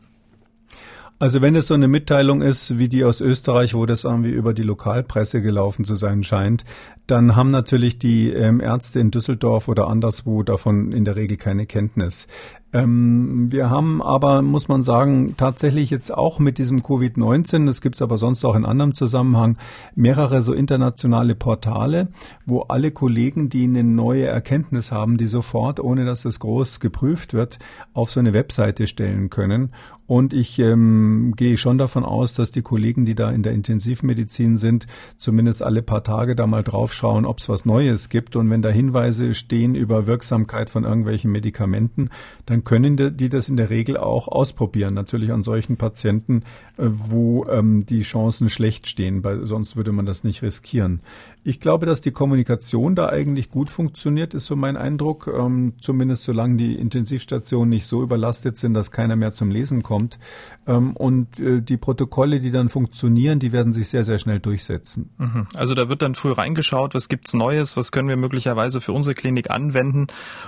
Also 1.21 1.41
wenn 1.41 1.53
es 1.57 1.67
so 1.67 1.73
eine 1.73 1.89
Mitteilung 1.89 2.41
ist, 2.41 2.79
wie 2.79 2.87
die 2.87 3.03
aus 3.03 3.19
Österreich, 3.19 3.73
wo 3.73 3.85
das 3.85 4.05
irgendwie 4.05 4.29
über 4.29 4.53
die 4.53 4.61
Lokalpresse 4.61 5.41
gelaufen 5.41 5.83
zu 5.83 5.95
sein 5.95 6.23
scheint, 6.23 6.63
dann 7.07 7.35
haben 7.35 7.49
natürlich 7.49 7.99
die 7.99 8.31
ähm, 8.31 8.61
Ärzte 8.61 9.01
in 9.01 9.11
Düsseldorf 9.11 9.67
oder 9.67 9.89
anderswo 9.89 10.43
davon 10.43 10.93
in 10.93 11.03
der 11.03 11.17
Regel 11.17 11.35
keine 11.35 11.65
Kenntnis. 11.65 12.27
Ähm, 12.71 13.51
wir 13.51 13.69
haben 13.71 14.01
aber, 14.01 14.43
muss 14.43 14.67
man 14.67 14.83
sagen, 14.83 15.33
tatsächlich 15.37 15.89
jetzt 15.89 16.13
auch 16.13 16.37
mit 16.37 16.59
diesem 16.59 16.81
Covid-19, 16.81 17.65
das 17.65 17.81
gibt 17.81 17.95
es 17.95 18.01
aber 18.01 18.17
sonst 18.17 18.45
auch 18.45 18.55
in 18.55 18.65
anderem 18.65 18.93
Zusammenhang, 18.93 19.57
mehrere 19.95 20.43
so 20.43 20.53
internationale 20.53 21.33
Portale, 21.33 22.09
wo 22.45 22.61
alle 22.61 22.91
Kollegen, 22.91 23.49
die 23.49 23.63
eine 23.63 23.83
neue 23.83 24.27
Erkenntnis 24.27 24.91
haben, 24.91 25.17
die 25.17 25.25
sofort, 25.25 25.79
ohne 25.79 26.05
dass 26.05 26.21
das 26.21 26.39
groß 26.39 26.79
geprüft 26.79 27.33
wird, 27.33 27.57
auf 27.93 28.11
so 28.11 28.19
eine 28.19 28.33
Webseite 28.33 28.85
stellen 28.85 29.31
können. 29.31 29.71
Und 30.09 30.33
ich 30.33 30.57
ähm, 30.57 31.33
gehe 31.37 31.55
schon 31.55 31.77
davon 31.77 32.03
aus, 32.03 32.33
dass 32.33 32.51
die 32.51 32.63
Kollegen, 32.63 33.05
die 33.05 33.13
da 33.13 33.29
in 33.29 33.43
der 33.43 33.53
Intensivmedizin 33.53 34.57
sind, 34.57 34.87
zumindest 35.17 35.61
alle 35.61 35.83
paar 35.83 36.03
Tage 36.03 36.35
da 36.35 36.47
mal 36.47 36.63
draufschauen, 36.63 37.27
ob 37.27 37.37
es 37.37 37.47
was 37.47 37.63
Neues 37.63 38.09
gibt. 38.09 38.35
Und 38.35 38.49
wenn 38.49 38.63
da 38.63 38.69
Hinweise 38.69 39.35
stehen 39.35 39.75
über 39.75 40.07
Wirksamkeit 40.07 40.71
von 40.71 40.83
irgendwelchen 40.83 41.31
Medikamenten, 41.31 42.09
dann 42.47 42.58
dann 42.59 42.63
können 42.63 43.17
die 43.17 43.29
das 43.29 43.49
in 43.49 43.57
der 43.57 43.69
Regel 43.69 43.97
auch 43.97 44.27
ausprobieren. 44.27 44.93
Natürlich 44.93 45.31
an 45.31 45.43
solchen 45.43 45.77
Patienten, 45.77 46.43
äh, 46.77 46.85
wo 46.87 47.45
ähm, 47.45 47.85
die 47.85 48.01
Chancen 48.01 48.49
schlecht 48.49 48.87
stehen, 48.87 49.23
weil 49.23 49.45
sonst 49.45 49.75
würde 49.75 49.91
man 49.91 50.05
das 50.05 50.23
nicht 50.23 50.41
riskieren. 50.41 51.01
Ich 51.43 51.61
glaube, 51.61 51.85
dass 51.85 52.01
die 52.01 52.11
Kommunikation 52.11 52.95
da 52.95 53.07
eigentlich 53.07 53.49
gut 53.49 53.69
funktioniert, 53.69 54.33
ist 54.33 54.45
so 54.45 54.55
mein 54.57 54.75
Eindruck. 54.75 55.27
Ähm, 55.33 55.73
zumindest 55.79 56.23
solange 56.23 56.57
die 56.57 56.75
Intensivstationen 56.75 57.69
nicht 57.69 57.85
so 57.85 58.03
überlastet 58.03 58.57
sind, 58.57 58.73
dass 58.73 58.91
keiner 58.91 59.15
mehr 59.15 59.31
zum 59.31 59.49
Lesen 59.49 59.81
kommt. 59.81 60.19
Ähm, 60.67 60.95
und 60.95 61.39
äh, 61.39 61.61
die 61.61 61.77
Protokolle, 61.77 62.41
die 62.41 62.51
dann 62.51 62.67
funktionieren, 62.67 63.39
die 63.39 63.53
werden 63.53 63.71
sich 63.71 63.87
sehr, 63.87 64.03
sehr 64.03 64.19
schnell 64.19 64.39
durchsetzen. 64.39 65.11
Mhm. 65.17 65.47
Also 65.55 65.75
da 65.75 65.87
wird 65.87 66.01
dann 66.01 66.13
früh 66.13 66.31
reingeschaut, 66.31 66.93
was 66.93 67.07
gibt's 67.07 67.33
Neues, 67.33 67.77
was 67.77 67.91
können 67.91 68.09
wir 68.09 68.17
möglicherweise 68.17 68.81
für 68.81 68.91
unsere 68.91 69.15
Klinik 69.15 69.49
anwenden, 69.49 70.07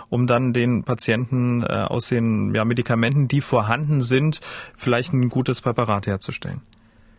um 0.10 0.28
dann 0.28 0.52
den 0.52 0.84
Patienten 0.84 1.64
äh, 1.64 1.68
aus 1.68 2.10
den 2.10 2.54
ja, 2.54 2.66
Medikamenten, 2.66 3.30
die 3.30 3.42
vorhanden 3.42 4.02
sind, 4.02 4.42
vielleicht 4.76 5.14
ein 5.14 5.30
gutes 5.30 5.62
Präparat 5.62 6.06
herzustellen. 6.06 6.62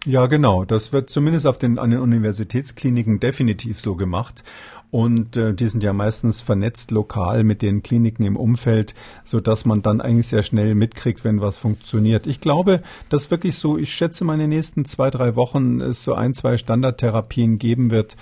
Ja, 0.04 0.26
genau. 0.26 0.64
Das 0.64 0.92
wird 0.92 1.10
zumindest 1.10 1.46
auf 1.46 1.58
den, 1.58 1.78
an 1.78 1.90
den 1.90 2.00
Universitätskliniken 2.00 3.20
definitiv 3.20 3.78
so 3.78 3.94
gemacht. 3.94 4.42
Und 4.90 5.36
äh, 5.36 5.54
die 5.54 5.68
sind 5.68 5.82
ja 5.84 5.92
meistens 5.92 6.42
vernetzt 6.42 6.90
lokal 6.90 7.44
mit 7.44 7.62
den 7.62 7.82
Kliniken 7.82 8.24
im 8.26 8.36
Umfeld, 8.36 8.94
so 9.24 9.40
dass 9.40 9.64
man 9.64 9.80
dann 9.80 10.00
eigentlich 10.02 10.26
sehr 10.26 10.42
schnell 10.42 10.74
mitkriegt, 10.74 11.24
wenn 11.24 11.40
was 11.40 11.56
funktioniert. 11.56 12.26
Ich 12.26 12.40
glaube, 12.40 12.82
dass 13.08 13.30
wirklich 13.30 13.56
so, 13.56 13.78
ich 13.78 13.94
schätze, 13.94 14.24
meine 14.24 14.48
nächsten 14.48 14.84
zwei, 14.84 15.08
drei 15.08 15.34
Wochen 15.36 15.80
es 15.80 16.04
so 16.04 16.12
ein, 16.14 16.34
zwei 16.34 16.58
Standardtherapien 16.58 17.58
geben 17.58 17.90
wird, 17.90 18.16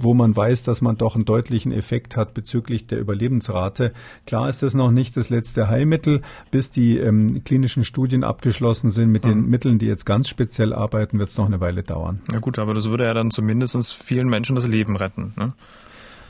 wo 0.00 0.14
man 0.14 0.34
weiß, 0.34 0.62
dass 0.64 0.80
man 0.80 0.96
doch 0.96 1.14
einen 1.14 1.24
deutlichen 1.24 1.72
Effekt 1.72 2.16
hat 2.16 2.34
bezüglich 2.34 2.86
der 2.86 3.00
Überlebensrate. 3.00 3.92
Klar 4.26 4.48
ist 4.48 4.62
das 4.62 4.74
noch 4.74 4.90
nicht 4.90 5.16
das 5.16 5.30
letzte 5.30 5.68
Heilmittel. 5.68 6.22
Bis 6.50 6.70
die 6.70 6.98
ähm, 6.98 7.44
klinischen 7.44 7.84
Studien 7.84 8.24
abgeschlossen 8.24 8.90
sind 8.90 9.10
mit 9.10 9.24
mhm. 9.24 9.28
den 9.28 9.48
Mitteln, 9.48 9.78
die 9.78 9.86
jetzt 9.86 10.06
ganz 10.06 10.28
speziell 10.28 10.72
arbeiten, 10.72 11.18
wird 11.18 11.30
es 11.30 11.38
noch 11.38 11.46
eine 11.46 11.60
Weile 11.60 11.82
dauern. 11.82 12.20
Ja 12.32 12.38
gut, 12.38 12.58
aber 12.58 12.74
das 12.74 12.88
würde 12.88 13.04
ja 13.04 13.14
dann 13.14 13.30
zumindest 13.30 13.92
vielen 13.92 14.28
Menschen 14.28 14.56
das 14.56 14.66
Leben 14.66 14.96
retten. 14.96 15.32
Ne? 15.36 15.48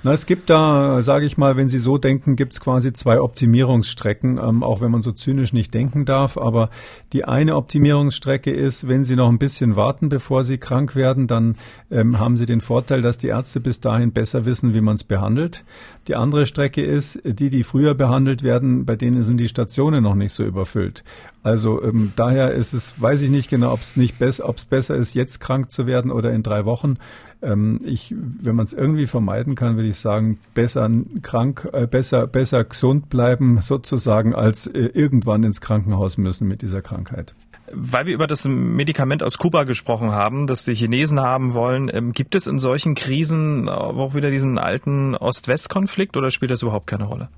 Na, 0.04 0.12
es 0.12 0.26
gibt 0.26 0.50
da, 0.50 1.00
sage 1.00 1.26
ich 1.26 1.36
mal, 1.36 1.56
wenn 1.56 1.68
Sie 1.68 1.78
so 1.78 1.96
denken, 1.96 2.34
gibt 2.34 2.54
es 2.54 2.60
quasi 2.60 2.92
zwei 2.92 3.20
Optimierungsstrecken, 3.20 4.36
ähm, 4.42 4.64
auch 4.64 4.80
wenn 4.80 4.90
man 4.90 5.00
so 5.00 5.12
zynisch 5.12 5.52
nicht 5.52 5.72
denken 5.74 6.04
darf. 6.04 6.36
Aber 6.36 6.70
die 7.12 7.24
eine 7.24 7.54
Optimierungsstrecke 7.54 8.50
ist, 8.50 8.88
wenn 8.88 9.04
Sie 9.04 9.14
noch 9.14 9.28
ein 9.28 9.38
bisschen 9.38 9.76
warten, 9.76 10.08
bevor 10.08 10.42
Sie 10.42 10.58
krank 10.58 10.96
werden, 10.96 11.28
dann 11.28 11.54
ähm, 11.92 12.18
haben 12.18 12.36
Sie 12.36 12.46
den 12.46 12.60
Vorteil, 12.60 13.00
dass 13.00 13.18
die 13.18 13.28
Ärzte 13.28 13.60
bis 13.60 13.78
dahin 13.78 14.10
besser 14.10 14.44
wissen, 14.44 14.74
wie 14.74 14.80
man 14.80 14.96
es 14.96 15.04
behandelt. 15.04 15.62
Die 16.08 16.16
andere 16.16 16.46
Strecke 16.46 16.82
ist, 16.82 17.20
die, 17.24 17.48
die 17.48 17.62
früher 17.62 17.94
behandelt 17.94 18.42
werden, 18.42 18.84
bei 18.84 18.96
denen 18.96 19.22
sind 19.22 19.36
die 19.38 19.46
Stationen 19.46 20.02
noch 20.02 20.16
nicht 20.16 20.32
so 20.32 20.42
überfüllt. 20.42 21.04
Also 21.44 21.80
ähm, 21.80 22.12
daher 22.16 22.54
ist 22.54 22.72
es, 22.72 23.00
weiß 23.00 23.20
ich 23.22 23.30
nicht 23.30 23.48
genau, 23.48 23.72
ob 23.72 23.80
es 23.80 23.96
nicht 23.96 24.18
besser, 24.18 24.52
besser 24.68 24.96
ist, 24.96 25.14
jetzt 25.14 25.38
krank 25.38 25.70
zu 25.70 25.86
werden 25.86 26.10
oder 26.10 26.32
in 26.32 26.42
drei 26.42 26.64
Wochen. 26.64 26.98
Ähm, 27.42 27.81
ich, 27.85 28.14
wenn 28.16 28.57
man 28.57 28.64
es 28.64 28.72
irgendwie 28.72 29.07
vermeiden 29.07 29.55
kann, 29.55 29.76
würde 29.76 29.88
ich 29.88 29.98
sagen, 29.98 30.38
besser 30.55 30.88
krank, 31.22 31.68
äh, 31.72 31.87
besser, 31.87 32.26
besser 32.26 32.64
gesund 32.64 33.11
bleiben 33.11 33.61
sozusagen, 33.61 34.35
als 34.35 34.66
äh, 34.66 34.90
irgendwann 34.94 35.42
ins 35.42 35.61
Krankenhaus 35.61 36.18
müssen 36.18 36.46
mit 36.48 36.62
dieser 36.62 36.83
Krankheit. 36.83 37.35
Weil 37.74 38.07
wir 38.07 38.14
über 38.14 38.26
das 38.26 38.46
Medikament 38.46 39.22
aus 39.22 39.38
Kuba 39.38 39.64
gesprochen 39.64 40.12
haben, 40.12 40.46
das 40.46 40.64
die 40.64 40.74
Chinesen 40.74 41.20
haben 41.20 41.55
wollen, 41.55 41.90
ähm, 41.92 42.12
gibt 42.12 42.35
es 42.35 42.46
in 42.46 42.59
solchen 42.59 42.94
Krisen 42.94 43.68
auch 43.68 44.14
wieder 44.14 44.31
diesen 44.31 44.59
alten 44.59 45.14
Ost-West-Konflikt 45.14 46.16
oder 46.16 46.31
spielt 46.31 46.50
das 46.50 46.62
überhaupt 46.62 46.87
keine 46.87 47.05
Rolle? 47.05 47.28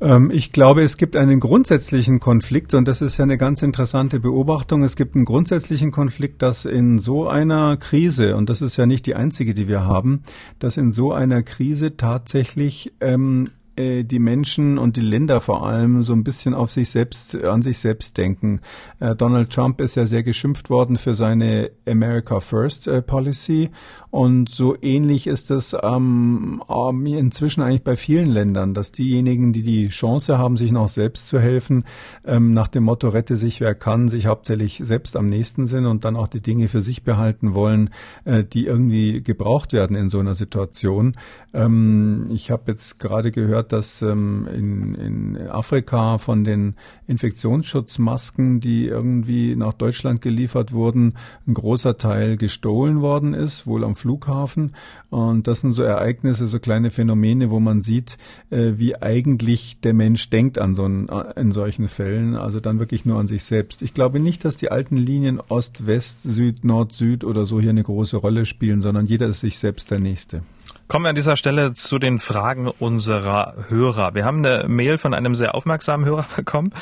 Ähm, 0.00 0.30
ich 0.32 0.52
glaube, 0.52 0.82
es 0.82 0.96
gibt 0.96 1.16
einen 1.16 1.40
grundsätzlichen 1.40 2.20
Konflikt 2.20 2.74
und 2.74 2.88
das 2.88 3.02
ist 3.02 3.18
ja 3.18 3.24
eine 3.24 3.38
ganz 3.38 3.62
interessante 3.62 4.20
Beobachtung. 4.20 4.82
Es 4.82 4.96
gibt 4.96 5.14
einen 5.14 5.24
grundsätzlichen 5.24 5.90
Konflikt, 5.90 6.42
dass 6.42 6.64
in 6.64 6.98
so 6.98 7.28
einer 7.28 7.76
Krise, 7.76 8.36
und 8.36 8.48
das 8.48 8.62
ist 8.62 8.76
ja 8.76 8.86
nicht 8.86 9.06
die 9.06 9.14
einzige, 9.14 9.54
die 9.54 9.68
wir 9.68 9.84
haben, 9.84 10.22
dass 10.58 10.76
in 10.76 10.92
so 10.92 11.12
einer 11.12 11.42
Krise 11.42 11.96
tatsächlich 11.96 12.92
ähm, 13.00 13.46
äh, 13.46 13.59
die 13.78 14.18
Menschen 14.18 14.78
und 14.78 14.96
die 14.96 15.00
Länder 15.00 15.40
vor 15.40 15.66
allem 15.66 16.02
so 16.02 16.12
ein 16.12 16.24
bisschen 16.24 16.54
auf 16.54 16.70
sich 16.70 16.90
selbst, 16.90 17.36
an 17.42 17.62
sich 17.62 17.78
selbst 17.78 18.16
denken. 18.18 18.60
Äh, 18.98 19.14
Donald 19.16 19.50
Trump 19.50 19.80
ist 19.80 19.94
ja 19.94 20.06
sehr 20.06 20.22
geschimpft 20.22 20.70
worden 20.70 20.96
für 20.96 21.14
seine 21.14 21.70
America 21.86 22.40
First 22.40 22.88
äh, 22.88 23.02
Policy 23.02 23.70
und 24.10 24.48
so 24.48 24.76
ähnlich 24.82 25.28
ist 25.28 25.52
es 25.52 25.76
ähm, 25.80 26.60
inzwischen 27.06 27.62
eigentlich 27.62 27.84
bei 27.84 27.94
vielen 27.94 28.28
Ländern, 28.28 28.74
dass 28.74 28.90
diejenigen, 28.90 29.52
die 29.52 29.62
die 29.62 29.88
Chance 29.88 30.36
haben, 30.36 30.56
sich 30.56 30.72
noch 30.72 30.88
selbst 30.88 31.28
zu 31.28 31.38
helfen, 31.38 31.84
ähm, 32.24 32.52
nach 32.52 32.66
dem 32.66 32.84
Motto 32.84 33.08
rette 33.08 33.36
sich 33.36 33.60
wer 33.60 33.76
kann, 33.76 34.08
sich 34.08 34.26
hauptsächlich 34.26 34.80
selbst 34.82 35.16
am 35.16 35.28
nächsten 35.28 35.66
sind 35.66 35.86
und 35.86 36.04
dann 36.04 36.16
auch 36.16 36.26
die 36.26 36.40
Dinge 36.40 36.66
für 36.66 36.80
sich 36.80 37.04
behalten 37.04 37.54
wollen, 37.54 37.90
äh, 38.24 38.42
die 38.42 38.66
irgendwie 38.66 39.22
gebraucht 39.22 39.72
werden 39.72 39.96
in 39.96 40.10
so 40.10 40.18
einer 40.18 40.34
Situation. 40.34 41.16
Ähm, 41.54 42.30
ich 42.32 42.50
habe 42.50 42.72
jetzt 42.72 42.98
gerade 42.98 43.30
gehört, 43.30 43.69
dass 43.72 44.02
ähm, 44.02 44.48
in, 44.52 44.94
in 44.94 45.48
Afrika 45.48 46.18
von 46.18 46.44
den 46.44 46.74
Infektionsschutzmasken, 47.06 48.60
die 48.60 48.86
irgendwie 48.86 49.56
nach 49.56 49.72
Deutschland 49.72 50.20
geliefert 50.20 50.72
wurden, 50.72 51.14
ein 51.46 51.54
großer 51.54 51.98
Teil 51.98 52.36
gestohlen 52.36 53.00
worden 53.00 53.34
ist, 53.34 53.66
wohl 53.66 53.84
am 53.84 53.96
Flughafen. 53.96 54.74
Und 55.10 55.46
das 55.46 55.60
sind 55.60 55.72
so 55.72 55.82
Ereignisse, 55.82 56.46
so 56.46 56.58
kleine 56.58 56.90
Phänomene, 56.90 57.50
wo 57.50 57.60
man 57.60 57.82
sieht, 57.82 58.16
äh, 58.50 58.72
wie 58.76 58.96
eigentlich 58.96 59.80
der 59.80 59.94
Mensch 59.94 60.30
denkt 60.30 60.58
an 60.58 60.74
so 60.74 60.84
einen, 60.84 61.08
äh, 61.08 61.40
in 61.40 61.52
solchen 61.52 61.88
Fällen. 61.88 62.36
Also 62.36 62.60
dann 62.60 62.78
wirklich 62.78 63.04
nur 63.04 63.18
an 63.18 63.28
sich 63.28 63.44
selbst. 63.44 63.82
Ich 63.82 63.94
glaube 63.94 64.20
nicht, 64.20 64.44
dass 64.44 64.56
die 64.56 64.70
alten 64.70 64.96
Linien 64.96 65.40
Ost, 65.48 65.86
West, 65.86 66.22
Süd, 66.22 66.64
Nord, 66.64 66.92
Süd 66.92 67.24
oder 67.24 67.46
so 67.46 67.60
hier 67.60 67.70
eine 67.70 67.82
große 67.82 68.16
Rolle 68.16 68.46
spielen, 68.46 68.82
sondern 68.82 69.06
jeder 69.06 69.28
ist 69.28 69.40
sich 69.40 69.58
selbst 69.58 69.90
der 69.90 70.00
Nächste. 70.00 70.42
Kommen 70.90 71.04
wir 71.04 71.10
an 71.10 71.14
dieser 71.14 71.36
Stelle 71.36 71.72
zu 71.74 72.00
den 72.00 72.18
Fragen 72.18 72.66
unserer 72.66 73.54
Hörer. 73.68 74.12
Wir 74.16 74.24
haben 74.24 74.44
eine 74.44 74.66
Mail 74.66 74.98
von 74.98 75.14
einem 75.14 75.36
sehr 75.36 75.54
aufmerksamen 75.54 76.04
Hörer 76.04 76.26
bekommen. 76.36 76.72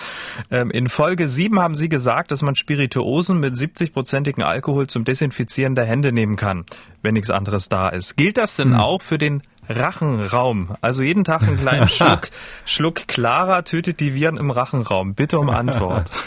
Ähm, 0.50 0.70
in 0.70 0.88
Folge 0.88 1.28
7 1.28 1.60
haben 1.60 1.74
Sie 1.74 1.90
gesagt, 1.90 2.30
dass 2.30 2.40
man 2.40 2.56
Spirituosen 2.56 3.38
mit 3.38 3.56
70-prozentigen 3.56 4.42
Alkohol 4.42 4.86
zum 4.86 5.04
Desinfizieren 5.04 5.74
der 5.74 5.84
Hände 5.84 6.10
nehmen 6.10 6.36
kann, 6.36 6.64
wenn 7.02 7.12
nichts 7.12 7.28
anderes 7.28 7.68
da 7.68 7.90
ist. 7.90 8.16
Gilt 8.16 8.38
das 8.38 8.56
denn 8.56 8.70
hm. 8.70 8.80
auch 8.80 9.02
für 9.02 9.18
den 9.18 9.42
Rachenraum. 9.68 10.74
Also 10.80 11.02
jeden 11.02 11.24
Tag 11.24 11.42
einen 11.42 11.58
kleinen 11.58 11.88
Schluck. 11.90 12.30
Schluck 12.64 13.08
klarer 13.08 13.64
tötet 13.64 14.00
die 14.00 14.14
Viren 14.14 14.38
im 14.38 14.50
Rachenraum. 14.50 15.16
Bitte 15.16 15.38
um 15.38 15.50
Antwort. 15.50 16.10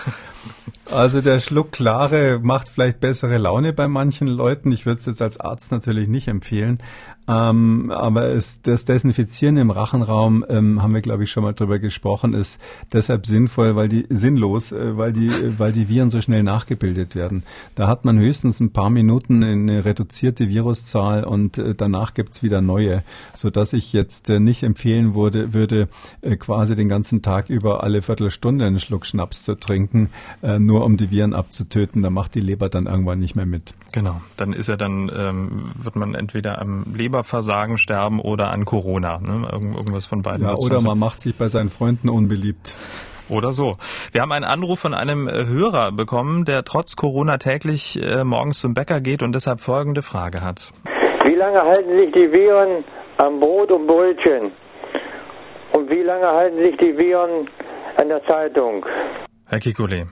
Also 0.86 1.22
der 1.22 1.40
Schluck 1.40 1.72
Klare 1.72 2.40
macht 2.42 2.68
vielleicht 2.68 3.00
bessere 3.00 3.38
Laune 3.38 3.72
bei 3.72 3.88
manchen 3.88 4.28
Leuten. 4.28 4.72
Ich 4.72 4.86
würde 4.86 5.00
es 5.00 5.06
jetzt 5.06 5.22
als 5.22 5.40
Arzt 5.40 5.72
natürlich 5.72 6.10
nicht 6.10 6.28
empfehlen. 6.28 6.80
Ähm, 7.28 7.92
aber 7.92 8.30
es, 8.30 8.62
das 8.62 8.84
Desinfizieren 8.84 9.56
im 9.58 9.70
Rachenraum, 9.70 10.44
ähm, 10.50 10.82
haben 10.82 10.94
wir 10.94 11.02
glaube 11.02 11.24
ich 11.24 11.32
schon 11.32 11.44
mal 11.44 11.54
drüber 11.54 11.80
gesprochen, 11.80 12.34
ist 12.34 12.60
deshalb 12.92 13.26
sinnvoll, 13.26 13.76
weil 13.76 13.88
die 13.88 14.06
sinnlos, 14.10 14.72
äh, 14.72 14.98
weil 14.98 15.14
die, 15.14 15.28
äh, 15.28 15.54
weil 15.58 15.72
die 15.72 15.88
Viren 15.88 16.10
so 16.10 16.20
schnell 16.20 16.44
nachgebildet 16.44 17.16
werden. 17.16 17.44
Da 17.76 17.88
hat 17.88 18.06
man 18.06 18.18
höchstens 18.20 18.60
ein 18.60 18.74
paar 18.74 18.90
Minuten 18.90 19.44
eine 19.44 19.86
reduzierte 19.86 20.50
Viruszahl 20.50 21.24
und 21.24 21.58
äh, 21.58 21.76
danach 21.76 22.16
gibt's 22.16 22.42
wieder 22.42 22.60
neue, 22.60 23.04
so 23.36 23.50
dass 23.50 23.74
ich 23.74 23.94
jetzt 23.94 24.30
äh, 24.30 24.40
nicht 24.40 24.64
empfehlen 24.64 25.14
würde, 25.16 25.54
würde 25.54 25.90
äh, 26.22 26.36
quasi 26.36 26.76
den 26.76 26.90
ganzen 26.90 27.22
Tag 27.22 27.50
über 27.50 27.84
alle 27.84 28.02
Viertelstunde 28.02 28.66
einen 28.66 28.80
Schluck 28.80 29.06
Schnaps 29.06 29.44
zu 29.44 29.56
trinken, 29.56 30.10
äh, 30.42 30.60
nur 30.60 30.84
um 30.86 30.98
die 30.98 31.12
Viren 31.12 31.34
abzutöten. 31.34 32.02
Da 32.02 32.10
macht 32.10 32.36
die 32.36 32.42
Leber 32.42 32.70
dann 32.70 32.86
irgendwann 32.86 33.20
nicht 33.20 33.36
mehr 33.36 33.46
mit. 33.46 33.74
Genau, 33.92 34.22
dann 34.38 34.54
ist 34.54 34.70
er 34.70 34.78
dann 34.78 35.12
ähm, 35.16 35.72
wird 35.76 35.96
man 35.96 36.16
entweder 36.16 36.62
am 36.62 36.86
Leber 36.94 37.12
Leberversagen 37.12 37.78
sterben 37.78 38.20
oder 38.20 38.52
an 38.52 38.66
Corona. 38.66 39.20
Ne? 39.20 39.48
Irgend, 39.52 39.76
irgendwas 39.76 40.06
von 40.06 40.22
beiden. 40.22 40.46
Ja, 40.46 40.56
oder 40.56 40.82
man 40.82 40.98
macht 40.98 41.22
sich 41.22 41.36
bei 41.36 41.48
seinen 41.48 41.70
Freunden 41.70 42.10
unbeliebt. 42.10 42.76
Oder 43.30 43.54
so. 43.54 43.78
Wir 44.12 44.22
haben 44.22 44.32
einen 44.34 44.46
Anruf 44.46 44.80
von 44.80 44.94
einem 44.94 45.28
äh, 45.28 45.46
Hörer 45.46 45.92
bekommen, 45.94 46.44
der 46.44 46.64
trotz 46.64 46.96
Corona 46.96 47.38
täglich 47.38 47.98
äh, 48.02 48.24
morgens 48.26 48.60
zum 48.60 48.74
Bäcker 48.74 49.00
geht 49.00 49.24
und 49.24 49.34
deshalb 49.34 49.62
folgende 49.62 50.02
Frage 50.02 50.42
hat. 50.42 50.72
Wie 51.26 51.36
lange 51.36 51.62
halten 51.62 51.98
sich 51.98 52.12
die 52.12 52.30
Viren 52.32 52.84
am 53.18 53.40
Brot 53.40 53.72
und 53.72 53.88
Brötchen? 53.88 54.52
Und 55.74 55.90
wie 55.90 56.02
lange 56.02 56.28
halten 56.28 56.58
sich 56.58 56.76
die 56.78 56.98
Viren 56.98 57.48
an 58.02 58.10
der 58.10 58.22
Zeitung? 58.26 58.86
Herr 59.48 59.60
Kikule. 59.60 60.08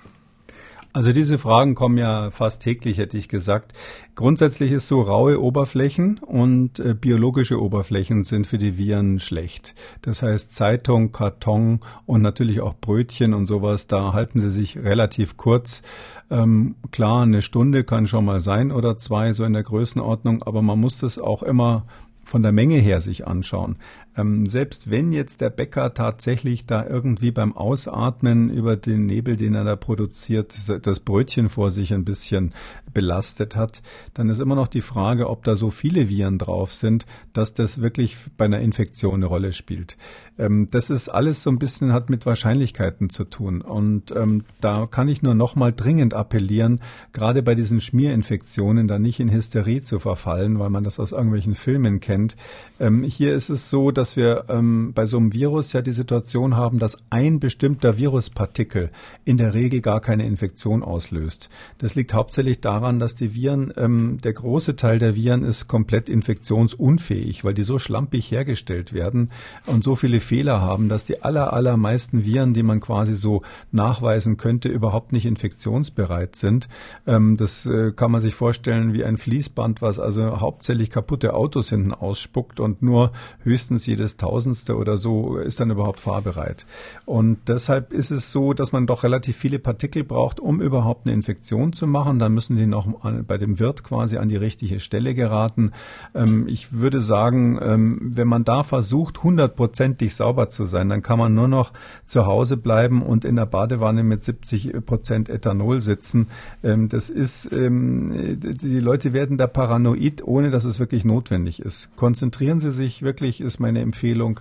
Also 0.91 1.11
diese 1.11 1.37
Fragen 1.37 1.75
kommen 1.75 1.99
ja 1.99 2.31
fast 2.31 2.63
täglich, 2.63 2.97
hätte 2.97 3.15
ich 3.15 3.29
gesagt. 3.29 3.73
Grundsätzlich 4.15 4.71
ist 4.71 4.87
so 4.87 5.01
raue 5.01 5.39
Oberflächen 5.39 6.17
und 6.17 6.79
äh, 6.79 6.95
biologische 6.95 7.61
Oberflächen 7.61 8.23
sind 8.23 8.47
für 8.47 8.57
die 8.57 8.79
Viren 8.79 9.19
schlecht. 9.19 9.75
Das 10.01 10.23
heißt 10.23 10.53
Zeitung, 10.53 11.11
Karton 11.11 11.81
und 12.07 12.23
natürlich 12.23 12.61
auch 12.61 12.73
Brötchen 12.75 13.35
und 13.35 13.45
sowas, 13.45 13.85
da 13.85 14.13
halten 14.13 14.41
sie 14.41 14.49
sich 14.49 14.79
relativ 14.79 15.37
kurz. 15.37 15.83
Ähm, 16.31 16.75
klar, 16.89 17.21
eine 17.21 17.43
Stunde 17.43 17.83
kann 17.83 18.07
schon 18.07 18.25
mal 18.25 18.41
sein 18.41 18.71
oder 18.71 18.97
zwei, 18.97 19.31
so 19.33 19.43
in 19.43 19.53
der 19.53 19.63
Größenordnung, 19.63 20.41
aber 20.41 20.63
man 20.63 20.79
muss 20.79 20.97
das 20.97 21.19
auch 21.19 21.43
immer 21.43 21.85
von 22.23 22.43
der 22.43 22.51
Menge 22.51 22.75
her 22.75 23.01
sich 23.01 23.27
anschauen. 23.27 23.77
Ähm, 24.19 24.45
selbst 24.47 24.89
wenn 24.89 25.11
jetzt 25.11 25.41
der 25.41 25.49
Bäcker 25.49 25.93
tatsächlich 25.93 26.65
da 26.65 26.85
irgendwie 26.85 27.31
beim 27.31 27.55
Ausatmen 27.55 28.49
über 28.49 28.75
den 28.75 29.05
Nebel, 29.05 29.35
den 29.37 29.55
er 29.55 29.63
da 29.63 29.75
produziert, 29.75 30.55
das 30.81 30.99
Brötchen 30.99 31.49
vor 31.49 31.71
sich 31.71 31.93
ein 31.93 32.05
bisschen 32.05 32.53
belastet 32.93 33.55
hat, 33.55 33.81
dann 34.13 34.29
ist 34.29 34.39
immer 34.39 34.55
noch 34.55 34.67
die 34.67 34.81
Frage, 34.81 35.29
ob 35.29 35.43
da 35.43 35.55
so 35.55 35.69
viele 35.69 36.09
Viren 36.09 36.37
drauf 36.37 36.73
sind, 36.73 37.05
dass 37.33 37.53
das 37.53 37.81
wirklich 37.81 38.17
bei 38.37 38.45
einer 38.45 38.59
Infektion 38.59 39.15
eine 39.15 39.25
Rolle 39.27 39.53
spielt. 39.53 39.97
Ähm, 40.37 40.67
das 40.71 40.89
ist 40.89 41.09
alles 41.09 41.43
so 41.43 41.49
ein 41.49 41.59
bisschen 41.59 41.93
hat 41.93 42.09
mit 42.09 42.25
Wahrscheinlichkeiten 42.25 43.09
zu 43.09 43.23
tun. 43.23 43.61
Und 43.61 44.11
ähm, 44.15 44.43
da 44.59 44.87
kann 44.87 45.07
ich 45.07 45.21
nur 45.21 45.35
noch 45.35 45.55
mal 45.55 45.71
dringend 45.71 46.13
appellieren, 46.13 46.81
gerade 47.13 47.43
bei 47.43 47.55
diesen 47.55 47.81
Schmierinfektionen 47.81 48.87
da 48.87 48.99
nicht 48.99 49.19
in 49.19 49.31
Hysterie 49.31 49.81
zu 49.81 49.99
verfallen, 49.99 50.59
weil 50.59 50.69
man 50.69 50.83
das 50.83 50.99
aus 50.99 51.11
irgendwelchen 51.11 51.55
Filmen 51.55 51.99
kennt. 51.99 52.35
Ähm, 52.79 53.03
hier 53.03 53.35
ist 53.35 53.49
es 53.49 53.69
so, 53.69 53.91
dass 53.91 54.08
wir 54.15 54.45
ähm, 54.49 54.93
bei 54.93 55.05
so 55.05 55.17
einem 55.17 55.33
Virus 55.33 55.73
ja 55.73 55.81
die 55.81 55.91
Situation 55.91 56.55
haben, 56.55 56.79
dass 56.79 56.97
ein 57.09 57.39
bestimmter 57.39 57.97
Viruspartikel 57.97 58.91
in 59.25 59.37
der 59.37 59.53
Regel 59.53 59.81
gar 59.81 60.01
keine 60.01 60.25
Infektion 60.25 60.83
auslöst. 60.83 61.49
Das 61.77 61.95
liegt 61.95 62.13
hauptsächlich 62.13 62.61
daran, 62.61 62.99
dass 62.99 63.15
die 63.15 63.35
Viren, 63.35 63.73
ähm, 63.77 64.19
der 64.23 64.33
große 64.33 64.75
Teil 64.75 64.99
der 64.99 65.15
Viren 65.15 65.43
ist 65.43 65.67
komplett 65.67 66.09
infektionsunfähig, 66.09 67.43
weil 67.43 67.53
die 67.53 67.63
so 67.63 67.79
schlampig 67.79 68.31
hergestellt 68.31 68.93
werden 68.93 69.31
und 69.65 69.83
so 69.83 69.95
viele 69.95 70.19
Fehler 70.19 70.61
haben, 70.61 70.89
dass 70.89 71.05
die 71.05 71.21
aller, 71.21 71.53
allermeisten 71.53 72.25
Viren, 72.25 72.53
die 72.53 72.63
man 72.63 72.79
quasi 72.79 73.15
so 73.15 73.41
nachweisen 73.71 74.37
könnte, 74.37 74.69
überhaupt 74.69 75.13
nicht 75.13 75.25
infektionsbereit 75.25 76.35
sind. 76.35 76.69
Ähm, 77.07 77.37
das 77.37 77.65
äh, 77.65 77.91
kann 77.91 78.11
man 78.11 78.21
sich 78.21 78.35
vorstellen 78.35 78.93
wie 78.93 79.03
ein 79.03 79.17
Fließband, 79.17 79.81
was 79.81 79.99
also 79.99 80.39
hauptsächlich 80.39 80.89
kaputte 80.89 81.33
Autos 81.33 81.69
hinten 81.69 81.93
ausspuckt 81.93 82.59
und 82.59 82.81
nur 82.81 83.11
höchstens 83.43 83.85
jedes 83.99 84.17
Tausendste 84.17 84.77
oder 84.77 84.97
so 84.97 85.37
ist 85.37 85.59
dann 85.59 85.71
überhaupt 85.71 85.99
fahrbereit. 85.99 86.65
Und 87.05 87.37
deshalb 87.47 87.91
ist 87.91 88.11
es 88.11 88.31
so, 88.31 88.53
dass 88.53 88.71
man 88.71 88.87
doch 88.87 89.03
relativ 89.03 89.35
viele 89.35 89.59
Partikel 89.59 90.03
braucht, 90.03 90.39
um 90.39 90.61
überhaupt 90.61 91.05
eine 91.05 91.13
Infektion 91.13 91.73
zu 91.73 91.85
machen. 91.85 92.17
Dann 92.17 92.33
müssen 92.33 92.55
die 92.55 92.65
noch 92.65 92.87
bei 93.27 93.37
dem 93.37 93.59
Wirt 93.59 93.83
quasi 93.83 94.17
an 94.17 94.29
die 94.29 94.37
richtige 94.37 94.79
Stelle 94.79 95.13
geraten. 95.13 95.71
Ähm, 96.15 96.47
ich 96.47 96.71
würde 96.71 97.01
sagen, 97.01 97.59
ähm, 97.61 97.99
wenn 98.01 98.27
man 98.27 98.45
da 98.45 98.63
versucht, 98.63 99.23
hundertprozentig 99.23 100.15
sauber 100.15 100.49
zu 100.49 100.63
sein, 100.63 100.89
dann 100.89 101.01
kann 101.01 101.19
man 101.19 101.33
nur 101.33 101.47
noch 101.47 101.73
zu 102.05 102.25
Hause 102.25 102.55
bleiben 102.55 103.01
und 103.01 103.25
in 103.25 103.35
der 103.35 103.45
Badewanne 103.45 104.03
mit 104.03 104.23
70 104.23 104.85
Prozent 104.85 105.29
Ethanol 105.29 105.81
sitzen. 105.81 106.27
Ähm, 106.63 106.87
das 106.87 107.09
ist, 107.09 107.49
die 107.51 108.79
Leute 108.79 109.13
werden 109.13 109.37
da 109.37 109.47
paranoid, 109.47 110.25
ohne 110.25 110.51
dass 110.51 110.63
es 110.63 110.79
wirklich 110.79 111.03
notwendig 111.03 111.61
ist. 111.61 111.95
Konzentrieren 111.95 112.59
Sie 112.59 112.71
sich 112.71 113.01
wirklich, 113.01 113.41
ist 113.41 113.59
meine 113.59 113.78
Empfehlung, 113.79 114.39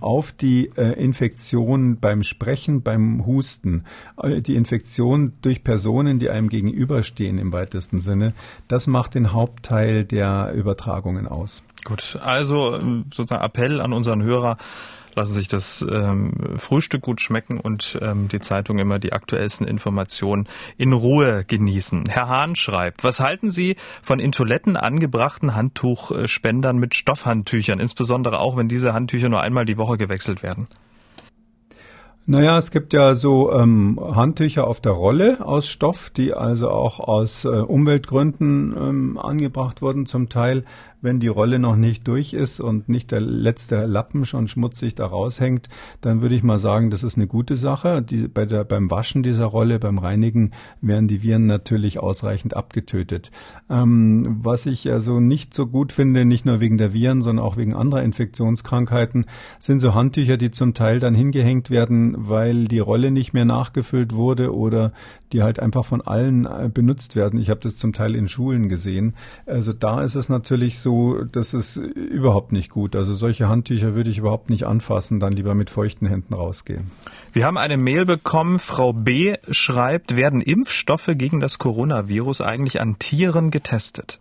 auf 0.00 0.32
die 0.32 0.70
äh, 0.76 0.92
Infektion 0.92 1.98
beim 1.98 2.22
Sprechen, 2.22 2.82
beim 2.82 3.26
Husten, 3.26 3.84
äh, 4.22 4.40
die 4.40 4.54
Infektion 4.54 5.32
durch 5.42 5.64
Personen, 5.64 6.18
die 6.18 6.30
einem 6.30 6.48
gegenüberstehen 6.48 7.38
im 7.38 7.52
weitesten 7.52 8.00
Sinne. 8.00 8.34
Das 8.68 8.86
macht 8.86 9.14
den 9.14 9.32
Hauptteil 9.32 10.04
der 10.04 10.52
Übertragungen 10.54 11.26
aus. 11.26 11.62
Gut, 11.84 12.18
also 12.22 12.76
ähm, 12.76 13.04
sozusagen 13.12 13.44
Appell 13.44 13.80
an 13.80 13.92
unseren 13.92 14.22
Hörer, 14.22 14.56
lassen 15.14 15.34
sich 15.34 15.48
das 15.48 15.84
ähm, 15.88 16.32
Frühstück 16.56 17.02
gut 17.02 17.20
schmecken 17.20 17.60
und 17.60 17.98
ähm, 18.02 18.28
die 18.28 18.40
Zeitung 18.40 18.78
immer 18.78 18.98
die 18.98 19.12
aktuellsten 19.12 19.66
Informationen 19.66 20.48
in 20.76 20.92
Ruhe 20.92 21.44
genießen. 21.44 22.04
Herr 22.08 22.28
Hahn 22.28 22.56
schreibt, 22.56 23.04
was 23.04 23.20
halten 23.20 23.50
Sie 23.50 23.76
von 24.02 24.18
in 24.18 24.32
Toiletten 24.32 24.76
angebrachten 24.76 25.54
Handtuchspendern 25.54 26.76
mit 26.76 26.94
Stoffhandtüchern, 26.94 27.80
insbesondere 27.80 28.38
auch 28.38 28.56
wenn 28.56 28.68
diese 28.68 28.92
Handtücher 28.92 29.28
nur 29.28 29.40
einmal 29.40 29.64
die 29.64 29.78
Woche 29.78 29.96
gewechselt 29.96 30.42
werden? 30.42 30.68
Naja, 32.26 32.56
es 32.56 32.70
gibt 32.70 32.94
ja 32.94 33.12
so 33.12 33.52
ähm, 33.52 34.00
Handtücher 34.00 34.66
auf 34.66 34.80
der 34.80 34.92
Rolle 34.92 35.44
aus 35.44 35.68
Stoff, 35.68 36.08
die 36.08 36.32
also 36.32 36.70
auch 36.70 36.98
aus 36.98 37.44
äh, 37.44 37.48
Umweltgründen 37.48 38.74
ähm, 38.74 39.18
angebracht 39.18 39.82
wurden 39.82 40.06
zum 40.06 40.30
Teil 40.30 40.64
wenn 41.04 41.20
die 41.20 41.28
Rolle 41.28 41.58
noch 41.58 41.76
nicht 41.76 42.08
durch 42.08 42.32
ist 42.32 42.60
und 42.60 42.88
nicht 42.88 43.10
der 43.12 43.20
letzte 43.20 43.84
Lappen 43.84 44.24
schon 44.24 44.48
schmutzig 44.48 44.94
da 44.94 45.06
raushängt, 45.06 45.68
dann 46.00 46.22
würde 46.22 46.34
ich 46.34 46.42
mal 46.42 46.58
sagen, 46.58 46.90
das 46.90 47.02
ist 47.02 47.16
eine 47.16 47.26
gute 47.26 47.56
Sache. 47.56 48.02
Die, 48.02 48.26
bei 48.26 48.46
der, 48.46 48.64
beim 48.64 48.90
Waschen 48.90 49.22
dieser 49.22 49.44
Rolle, 49.44 49.78
beim 49.78 49.98
Reinigen 49.98 50.52
werden 50.80 51.06
die 51.06 51.22
Viren 51.22 51.46
natürlich 51.46 52.00
ausreichend 52.00 52.56
abgetötet. 52.56 53.30
Ähm, 53.68 54.38
was 54.40 54.64
ich 54.64 54.90
also 54.90 55.20
nicht 55.20 55.52
so 55.52 55.66
gut 55.66 55.92
finde, 55.92 56.24
nicht 56.24 56.46
nur 56.46 56.60
wegen 56.60 56.78
der 56.78 56.94
Viren, 56.94 57.20
sondern 57.20 57.44
auch 57.44 57.58
wegen 57.58 57.74
anderer 57.74 58.02
Infektionskrankheiten, 58.02 59.26
sind 59.58 59.80
so 59.80 59.94
Handtücher, 59.94 60.38
die 60.38 60.50
zum 60.50 60.72
Teil 60.72 61.00
dann 61.00 61.14
hingehängt 61.14 61.68
werden, 61.68 62.14
weil 62.16 62.64
die 62.64 62.78
Rolle 62.78 63.10
nicht 63.10 63.34
mehr 63.34 63.44
nachgefüllt 63.44 64.14
wurde 64.14 64.54
oder 64.54 64.92
die 65.34 65.42
halt 65.42 65.60
einfach 65.60 65.84
von 65.84 66.00
allen 66.00 66.46
äh, 66.46 66.70
benutzt 66.72 67.14
werden. 67.14 67.38
Ich 67.38 67.50
habe 67.50 67.60
das 67.60 67.76
zum 67.76 67.92
Teil 67.92 68.14
in 68.14 68.26
Schulen 68.26 68.70
gesehen. 68.70 69.14
Also 69.44 69.74
da 69.74 70.02
ist 70.02 70.14
es 70.14 70.30
natürlich 70.30 70.78
so, 70.78 70.93
das 71.30 71.54
ist 71.54 71.76
überhaupt 71.76 72.52
nicht 72.52 72.70
gut. 72.70 72.96
Also 72.96 73.14
solche 73.14 73.48
Handtücher 73.48 73.94
würde 73.94 74.10
ich 74.10 74.18
überhaupt 74.18 74.50
nicht 74.50 74.66
anfassen, 74.66 75.20
dann 75.20 75.32
lieber 75.32 75.54
mit 75.54 75.70
feuchten 75.70 76.06
Händen 76.06 76.34
rausgehen. 76.34 76.90
Wir 77.32 77.46
haben 77.46 77.58
eine 77.58 77.76
Mail 77.76 78.04
bekommen, 78.04 78.58
Frau 78.58 78.92
B. 78.92 79.36
schreibt, 79.50 80.16
werden 80.16 80.40
Impfstoffe 80.40 81.10
gegen 81.14 81.40
das 81.40 81.58
Coronavirus 81.58 82.40
eigentlich 82.40 82.80
an 82.80 82.98
Tieren 82.98 83.50
getestet? 83.50 84.20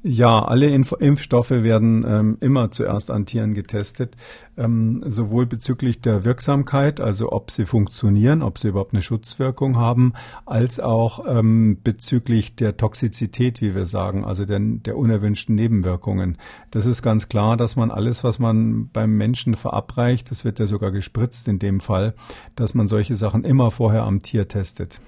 Ja, 0.00 0.44
alle 0.44 0.68
Inf 0.68 0.94
Impfstoffe 1.00 1.50
werden 1.50 2.04
ähm, 2.06 2.38
immer 2.40 2.70
zuerst 2.70 3.10
an 3.10 3.26
Tieren 3.26 3.52
getestet, 3.52 4.16
ähm, 4.56 5.02
sowohl 5.04 5.46
bezüglich 5.46 6.00
der 6.00 6.24
Wirksamkeit, 6.24 7.00
also 7.00 7.32
ob 7.32 7.50
sie 7.50 7.64
funktionieren, 7.64 8.42
ob 8.42 8.58
sie 8.58 8.68
überhaupt 8.68 8.92
eine 8.92 9.02
Schutzwirkung 9.02 9.76
haben, 9.76 10.12
als 10.46 10.78
auch 10.78 11.24
ähm, 11.26 11.78
bezüglich 11.82 12.54
der 12.54 12.76
Toxizität, 12.76 13.60
wie 13.60 13.74
wir 13.74 13.86
sagen, 13.86 14.24
also 14.24 14.44
der, 14.44 14.60
der 14.60 14.96
unerwünschten 14.96 15.56
Nebenwirkungen. 15.56 16.38
Das 16.70 16.86
ist 16.86 17.02
ganz 17.02 17.28
klar, 17.28 17.56
dass 17.56 17.74
man 17.74 17.90
alles, 17.90 18.22
was 18.22 18.38
man 18.38 18.90
beim 18.90 19.16
Menschen 19.16 19.54
verabreicht, 19.54 20.30
das 20.30 20.44
wird 20.44 20.60
ja 20.60 20.66
sogar 20.66 20.92
gespritzt 20.92 21.48
in 21.48 21.58
dem 21.58 21.80
Fall, 21.80 22.14
dass 22.54 22.72
man 22.72 22.86
solche 22.86 23.16
Sachen 23.16 23.42
immer 23.42 23.72
vorher 23.72 24.04
am 24.04 24.22
Tier 24.22 24.46
testet. 24.46 25.00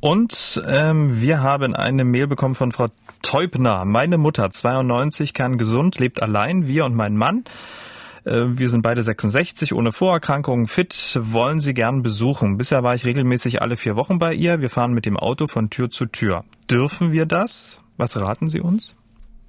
Und 0.00 0.62
ähm, 0.68 1.20
wir 1.20 1.42
haben 1.42 1.74
eine 1.74 2.04
Mail 2.04 2.28
bekommen 2.28 2.54
von 2.54 2.70
Frau 2.70 2.86
Teubner. 3.22 3.84
Meine 3.84 4.16
Mutter, 4.16 4.48
92, 4.48 5.34
kann 5.34 5.58
gesund, 5.58 5.98
lebt 5.98 6.22
allein, 6.22 6.68
wir 6.68 6.84
und 6.84 6.94
mein 6.94 7.16
Mann. 7.16 7.44
Äh, 8.24 8.42
wir 8.46 8.70
sind 8.70 8.82
beide 8.82 9.02
66, 9.02 9.74
ohne 9.74 9.90
Vorerkrankungen, 9.90 10.68
fit, 10.68 11.18
wollen 11.20 11.58
sie 11.58 11.74
gern 11.74 12.02
besuchen. 12.02 12.58
Bisher 12.58 12.84
war 12.84 12.94
ich 12.94 13.04
regelmäßig 13.04 13.60
alle 13.60 13.76
vier 13.76 13.96
Wochen 13.96 14.20
bei 14.20 14.34
ihr. 14.34 14.60
Wir 14.60 14.70
fahren 14.70 14.92
mit 14.92 15.04
dem 15.04 15.16
Auto 15.16 15.48
von 15.48 15.68
Tür 15.68 15.90
zu 15.90 16.06
Tür. 16.06 16.44
Dürfen 16.70 17.10
wir 17.10 17.26
das? 17.26 17.80
Was 17.96 18.16
raten 18.20 18.48
Sie 18.48 18.60
uns? 18.60 18.94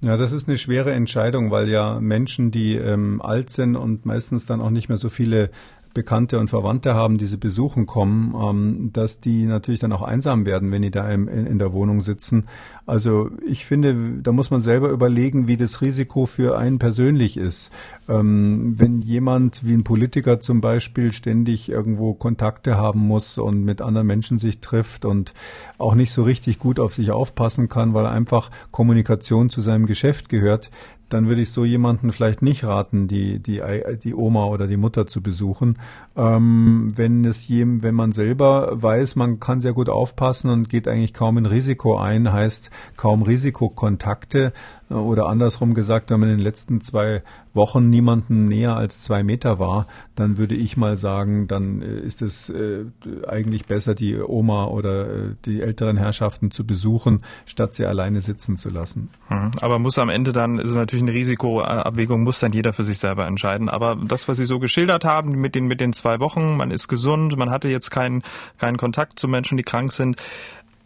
Ja, 0.00 0.16
das 0.16 0.32
ist 0.32 0.48
eine 0.48 0.56
schwere 0.56 0.92
Entscheidung, 0.92 1.50
weil 1.50 1.68
ja 1.68 2.00
Menschen, 2.00 2.50
die 2.50 2.74
ähm, 2.74 3.20
alt 3.20 3.50
sind 3.50 3.76
und 3.76 4.06
meistens 4.06 4.46
dann 4.46 4.62
auch 4.62 4.70
nicht 4.70 4.88
mehr 4.88 4.96
so 4.96 5.10
viele 5.10 5.50
Bekannte 5.92 6.38
und 6.38 6.48
Verwandte 6.48 6.94
haben, 6.94 7.18
die 7.18 7.26
sie 7.26 7.36
besuchen 7.36 7.86
kommen, 7.86 8.34
ähm, 8.40 8.90
dass 8.92 9.20
die 9.20 9.44
natürlich 9.44 9.80
dann 9.80 9.92
auch 9.92 10.02
einsam 10.02 10.46
werden, 10.46 10.70
wenn 10.70 10.82
die 10.82 10.90
da 10.90 11.10
in, 11.10 11.26
in, 11.26 11.58
der 11.58 11.72
Wohnung 11.72 12.00
sitzen. 12.00 12.44
Also 12.86 13.30
ich 13.44 13.64
finde, 13.64 14.20
da 14.22 14.30
muss 14.30 14.50
man 14.50 14.60
selber 14.60 14.90
überlegen, 14.90 15.48
wie 15.48 15.56
das 15.56 15.82
Risiko 15.82 16.26
für 16.26 16.56
einen 16.56 16.78
persönlich 16.78 17.36
ist. 17.36 17.72
Ähm, 18.08 18.74
wenn 18.78 19.00
jemand 19.00 19.66
wie 19.66 19.72
ein 19.72 19.84
Politiker 19.84 20.38
zum 20.38 20.60
Beispiel 20.60 21.12
ständig 21.12 21.68
irgendwo 21.68 22.14
Kontakte 22.14 22.76
haben 22.76 23.00
muss 23.00 23.36
und 23.38 23.64
mit 23.64 23.82
anderen 23.82 24.06
Menschen 24.06 24.38
sich 24.38 24.60
trifft 24.60 25.04
und 25.04 25.34
auch 25.78 25.94
nicht 25.94 26.12
so 26.12 26.22
richtig 26.22 26.60
gut 26.60 26.78
auf 26.78 26.94
sich 26.94 27.10
aufpassen 27.10 27.68
kann, 27.68 27.94
weil 27.94 28.06
einfach 28.06 28.50
Kommunikation 28.70 29.50
zu 29.50 29.60
seinem 29.60 29.86
Geschäft 29.86 30.28
gehört, 30.28 30.70
dann 31.10 31.28
würde 31.28 31.42
ich 31.42 31.50
so 31.50 31.64
jemanden 31.64 32.12
vielleicht 32.12 32.40
nicht 32.40 32.64
raten, 32.64 33.08
die, 33.08 33.38
die, 33.40 33.62
die 34.02 34.14
Oma 34.14 34.46
oder 34.46 34.66
die 34.66 34.76
Mutter 34.76 35.06
zu 35.06 35.22
besuchen. 35.22 35.78
Ähm, 36.16 36.92
wenn 36.96 37.24
es 37.24 37.46
jedem, 37.48 37.82
wenn 37.82 37.94
man 37.94 38.12
selber 38.12 38.70
weiß, 38.72 39.16
man 39.16 39.40
kann 39.40 39.60
sehr 39.60 39.72
gut 39.72 39.88
aufpassen 39.88 40.50
und 40.50 40.68
geht 40.68 40.88
eigentlich 40.88 41.12
kaum 41.12 41.36
in 41.36 41.46
Risiko 41.46 41.98
ein, 41.98 42.32
heißt 42.32 42.70
kaum 42.96 43.22
Risikokontakte, 43.22 44.52
oder 44.90 45.26
andersrum 45.26 45.74
gesagt, 45.74 46.10
wenn 46.10 46.20
man 46.20 46.30
in 46.30 46.38
den 46.38 46.44
letzten 46.44 46.80
zwei 46.80 47.22
Wochen 47.54 47.90
niemanden 47.90 48.44
näher 48.44 48.76
als 48.76 49.00
zwei 49.00 49.22
Meter 49.22 49.58
war, 49.58 49.86
dann 50.16 50.36
würde 50.36 50.54
ich 50.54 50.76
mal 50.76 50.96
sagen, 50.96 51.46
dann 51.46 51.80
äh, 51.80 52.00
ist 52.00 52.22
es 52.22 52.50
äh, 52.50 52.84
eigentlich 53.26 53.66
besser, 53.66 53.94
die 53.94 54.18
Oma 54.20 54.64
oder 54.64 55.06
äh, 55.06 55.34
die 55.44 55.62
älteren 55.62 55.96
Herrschaften 55.96 56.50
zu 56.50 56.66
besuchen, 56.66 57.22
statt 57.46 57.74
sie 57.74 57.86
alleine 57.86 58.20
sitzen 58.20 58.56
zu 58.56 58.68
lassen. 58.68 59.10
Hm. 59.28 59.52
Aber 59.60 59.78
muss 59.78 59.98
am 59.98 60.08
Ende 60.08 60.32
dann, 60.32 60.58
ist 60.58 60.74
natürlich 60.74 61.02
eine 61.02 61.12
Risikoabwägung, 61.12 62.22
muss 62.22 62.40
dann 62.40 62.52
jeder 62.52 62.72
für 62.72 62.84
sich 62.84 62.98
selber 62.98 63.26
entscheiden. 63.26 63.68
Aber 63.68 63.96
das, 63.96 64.26
was 64.28 64.38
Sie 64.38 64.46
so 64.46 64.58
geschildert 64.58 65.04
haben 65.04 65.32
mit 65.32 65.54
den, 65.54 65.66
mit 65.66 65.80
den 65.80 65.92
zwei 65.92 66.18
Wochen, 66.18 66.56
man 66.56 66.70
ist 66.70 66.88
gesund, 66.88 67.36
man 67.36 67.50
hatte 67.50 67.68
jetzt 67.68 67.90
keinen, 67.90 68.22
keinen 68.58 68.76
Kontakt 68.76 69.18
zu 69.18 69.28
Menschen, 69.28 69.56
die 69.56 69.62
krank 69.62 69.92
sind, 69.92 70.16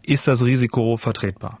ist 0.05 0.27
das 0.27 0.45
Risiko 0.45 0.97
vertretbar? 0.97 1.59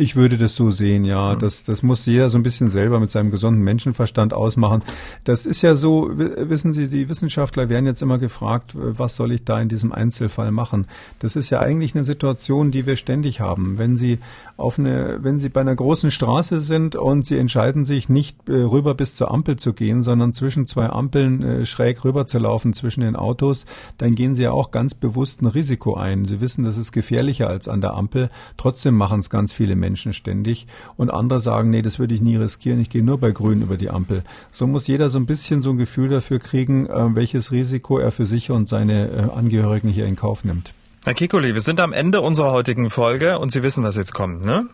Ich 0.00 0.14
würde 0.14 0.38
das 0.38 0.54
so 0.54 0.70
sehen, 0.70 1.04
ja. 1.04 1.34
Das, 1.34 1.64
das 1.64 1.82
muss 1.82 2.06
jeder 2.06 2.28
so 2.28 2.38
ein 2.38 2.44
bisschen 2.44 2.68
selber 2.68 3.00
mit 3.00 3.10
seinem 3.10 3.32
gesunden 3.32 3.64
Menschenverstand 3.64 4.32
ausmachen. 4.32 4.84
Das 5.24 5.44
ist 5.44 5.60
ja 5.62 5.74
so, 5.74 6.08
wissen 6.12 6.72
Sie, 6.72 6.88
die 6.88 7.08
Wissenschaftler 7.08 7.68
werden 7.68 7.84
jetzt 7.84 8.00
immer 8.00 8.18
gefragt, 8.18 8.74
was 8.76 9.16
soll 9.16 9.32
ich 9.32 9.44
da 9.44 9.60
in 9.60 9.68
diesem 9.68 9.90
Einzelfall 9.90 10.52
machen? 10.52 10.86
Das 11.18 11.34
ist 11.34 11.50
ja 11.50 11.58
eigentlich 11.58 11.96
eine 11.96 12.04
Situation, 12.04 12.70
die 12.70 12.86
wir 12.86 12.94
ständig 12.94 13.40
haben. 13.40 13.78
Wenn 13.78 13.96
Sie 13.96 14.20
auf 14.56 14.78
eine, 14.78 15.18
wenn 15.20 15.40
Sie 15.40 15.48
bei 15.48 15.62
einer 15.62 15.74
großen 15.74 16.12
Straße 16.12 16.60
sind 16.60 16.94
und 16.94 17.26
Sie 17.26 17.36
entscheiden 17.36 17.84
sich 17.84 18.08
nicht 18.08 18.48
äh, 18.48 18.52
rüber 18.52 18.94
bis 18.94 19.16
zur 19.16 19.32
Ampel 19.32 19.56
zu 19.56 19.72
gehen, 19.72 20.04
sondern 20.04 20.32
zwischen 20.32 20.68
zwei 20.68 20.90
Ampeln 20.90 21.42
äh, 21.42 21.66
schräg 21.66 22.04
rüber 22.04 22.28
zu 22.28 22.38
laufen 22.38 22.72
zwischen 22.72 23.00
den 23.00 23.16
Autos, 23.16 23.66
dann 23.96 24.14
gehen 24.14 24.36
Sie 24.36 24.44
ja 24.44 24.52
auch 24.52 24.70
ganz 24.70 24.94
bewusst 24.94 25.42
ein 25.42 25.46
Risiko 25.46 25.94
ein. 25.94 26.24
Sie 26.24 26.40
wissen, 26.40 26.62
das 26.62 26.78
ist 26.78 26.92
gefährlicher 26.92 27.48
als 27.48 27.66
an 27.66 27.80
der 27.80 27.94
Ampel. 27.94 28.30
Trotzdem 28.56 28.94
machen 28.94 29.18
es 29.18 29.28
ganz 29.28 29.52
viele 29.52 29.74
Menschen. 29.74 29.87
Menschen 29.88 30.12
ständig 30.12 30.66
und 30.98 31.10
andere 31.10 31.40
sagen, 31.40 31.70
nee, 31.70 31.80
das 31.80 31.98
würde 31.98 32.14
ich 32.14 32.20
nie 32.20 32.36
riskieren, 32.36 32.78
ich 32.78 32.90
gehe 32.90 33.02
nur 33.02 33.18
bei 33.18 33.30
Grün 33.30 33.62
über 33.62 33.78
die 33.78 33.88
Ampel. 33.88 34.22
So 34.50 34.66
muss 34.66 34.86
jeder 34.86 35.08
so 35.08 35.18
ein 35.18 35.24
bisschen 35.24 35.62
so 35.62 35.70
ein 35.70 35.78
Gefühl 35.78 36.10
dafür 36.10 36.38
kriegen, 36.38 36.86
äh, 36.86 37.14
welches 37.14 37.52
Risiko 37.52 37.98
er 37.98 38.10
für 38.10 38.26
sich 38.26 38.50
und 38.50 38.68
seine 38.68 39.08
äh, 39.08 39.38
Angehörigen 39.38 39.88
hier 39.88 40.04
in 40.04 40.16
Kauf 40.16 40.44
nimmt. 40.44 40.74
Herr 41.06 41.14
Kikuli, 41.14 41.54
wir 41.54 41.62
sind 41.62 41.80
am 41.80 41.94
Ende 41.94 42.20
unserer 42.20 42.52
heutigen 42.52 42.90
Folge 42.90 43.38
und 43.38 43.50
Sie 43.50 43.62
wissen, 43.62 43.82
was 43.82 43.96
jetzt 43.96 44.12
kommt, 44.12 44.44
ne? 44.44 44.66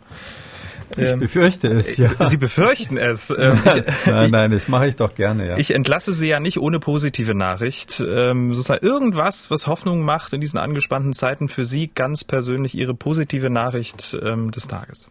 Ich 0.97 1.11
ähm, 1.11 1.19
befürchte 1.19 1.69
es, 1.69 1.97
ja. 1.97 2.11
Sie 2.27 2.37
befürchten 2.37 2.97
es. 2.97 3.33
Ähm, 3.45 3.59
nein, 4.07 4.31
nein, 4.31 4.51
das 4.53 4.69
mache 4.69 4.87
ich 4.87 4.97
doch 4.97 5.15
gerne, 5.15 5.49
ja. 5.49 5.57
Ich 5.57 5.73
entlasse 5.73 6.13
Sie 6.13 6.29
ja 6.29 6.41
nicht 6.41 6.59
ohne 6.59 6.79
positive 6.79 7.35
Nachricht. 7.35 8.03
Ähm, 8.07 8.55
sozusagen 8.55 8.85
irgendwas, 8.85 9.51
was 9.51 9.67
Hoffnung 9.67 10.03
macht 10.03 10.33
in 10.33 10.41
diesen 10.41 10.59
angespannten 10.59 11.13
Zeiten 11.13 11.49
für 11.49 11.65
Sie 11.65 11.91
ganz 11.93 12.25
persönlich 12.25 12.75
Ihre 12.75 12.95
positive 12.95 13.51
Nachricht 13.51 14.13
des 14.15 14.69
Tages. 14.69 15.09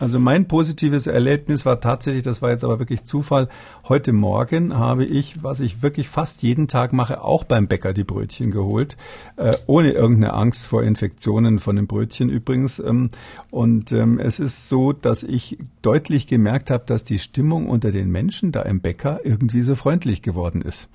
Also 0.00 0.18
mein 0.18 0.48
positives 0.48 1.06
Erlebnis 1.06 1.66
war 1.66 1.78
tatsächlich, 1.80 2.22
das 2.22 2.40
war 2.40 2.50
jetzt 2.50 2.64
aber 2.64 2.78
wirklich 2.78 3.04
Zufall, 3.04 3.48
heute 3.86 4.14
Morgen 4.14 4.78
habe 4.78 5.04
ich, 5.04 5.42
was 5.42 5.60
ich 5.60 5.82
wirklich 5.82 6.08
fast 6.08 6.42
jeden 6.42 6.68
Tag 6.68 6.94
mache, 6.94 7.22
auch 7.22 7.44
beim 7.44 7.68
Bäcker 7.68 7.92
die 7.92 8.02
Brötchen 8.02 8.50
geholt, 8.50 8.96
äh, 9.36 9.54
ohne 9.66 9.90
irgendeine 9.90 10.32
Angst 10.32 10.66
vor 10.66 10.82
Infektionen 10.82 11.58
von 11.58 11.76
den 11.76 11.86
Brötchen 11.86 12.30
übrigens. 12.30 12.78
Ähm, 12.78 13.10
und 13.50 13.92
ähm, 13.92 14.18
es 14.18 14.40
ist 14.40 14.70
so, 14.70 14.94
dass 14.94 15.22
ich 15.22 15.58
deutlich 15.82 16.26
gemerkt 16.26 16.70
habe, 16.70 16.84
dass 16.86 17.04
die 17.04 17.18
Stimmung 17.18 17.68
unter 17.68 17.92
den 17.92 18.10
Menschen 18.10 18.52
da 18.52 18.62
im 18.62 18.80
Bäcker 18.80 19.20
irgendwie 19.22 19.60
so 19.60 19.74
freundlich 19.74 20.22
geworden 20.22 20.62
ist 20.62 20.88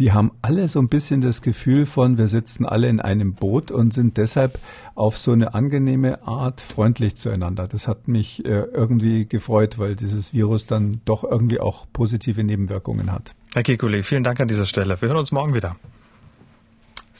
die 0.00 0.12
haben 0.12 0.32
alle 0.40 0.66
so 0.66 0.80
ein 0.80 0.88
bisschen 0.88 1.20
das 1.20 1.42
Gefühl 1.42 1.84
von, 1.84 2.16
wir 2.16 2.26
sitzen 2.26 2.64
alle 2.64 2.88
in 2.88 3.00
einem 3.00 3.34
Boot 3.34 3.70
und 3.70 3.92
sind 3.92 4.16
deshalb 4.16 4.58
auf 4.94 5.18
so 5.18 5.32
eine 5.32 5.52
angenehme 5.52 6.26
Art 6.26 6.62
freundlich 6.62 7.16
zueinander. 7.16 7.68
Das 7.68 7.86
hat 7.86 8.08
mich 8.08 8.42
äh, 8.46 8.64
irgendwie 8.72 9.26
gefreut, 9.26 9.78
weil 9.78 9.96
dieses 9.96 10.32
Virus 10.32 10.64
dann 10.64 11.02
doch 11.04 11.22
irgendwie 11.22 11.60
auch 11.60 11.86
positive 11.92 12.42
Nebenwirkungen 12.42 13.12
hat. 13.12 13.34
Herr 13.52 13.62
Kikuli, 13.62 14.02
vielen 14.02 14.24
Dank 14.24 14.40
an 14.40 14.48
dieser 14.48 14.64
Stelle. 14.64 15.00
Wir 15.02 15.08
hören 15.08 15.18
uns 15.18 15.32
morgen 15.32 15.52
wieder. 15.52 15.76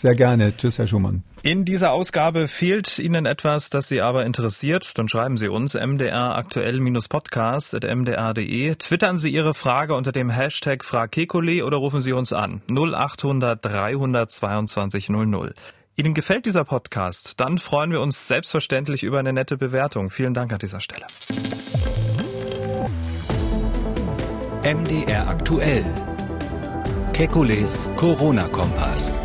Sehr 0.01 0.15
gerne. 0.15 0.57
Tschüss, 0.57 0.79
Herr 0.79 0.87
Schumann. 0.87 1.25
In 1.43 1.67
dieser 1.67 1.93
Ausgabe 1.93 2.49
fehlt 2.49 2.99
Ihnen 2.99 3.27
etwas, 3.27 3.69
das 3.69 3.89
Sie 3.89 4.01
aber 4.01 4.25
interessiert, 4.25 4.97
dann 4.97 5.11
schreiben 5.11 5.37
Sie 5.37 5.49
uns 5.49 5.75
mdr 5.75 6.39
aktuell-podcast.mdr.de. 6.39 8.77
Twittern 8.77 9.19
Sie 9.19 9.29
Ihre 9.29 9.53
Frage 9.53 9.95
unter 9.95 10.11
dem 10.11 10.31
Hashtag 10.31 10.85
FragKekule 10.85 11.67
oder 11.67 11.77
rufen 11.77 12.01
Sie 12.01 12.15
uns 12.15 12.33
an 12.33 12.63
0800 12.71 13.63
322 13.63 15.11
00. 15.11 15.55
Ihnen 15.97 16.15
gefällt 16.15 16.47
dieser 16.47 16.65
Podcast? 16.65 17.39
Dann 17.39 17.59
freuen 17.59 17.93
wir 17.93 18.01
uns 18.01 18.27
selbstverständlich 18.27 19.03
über 19.03 19.19
eine 19.19 19.35
nette 19.35 19.59
Bewertung. 19.59 20.09
Vielen 20.09 20.33
Dank 20.33 20.51
an 20.51 20.61
dieser 20.61 20.81
Stelle. 20.81 21.05
MDR 24.65 25.29
aktuell. 25.29 25.85
Kekules 27.13 27.87
Corona-Kompass. 27.97 29.21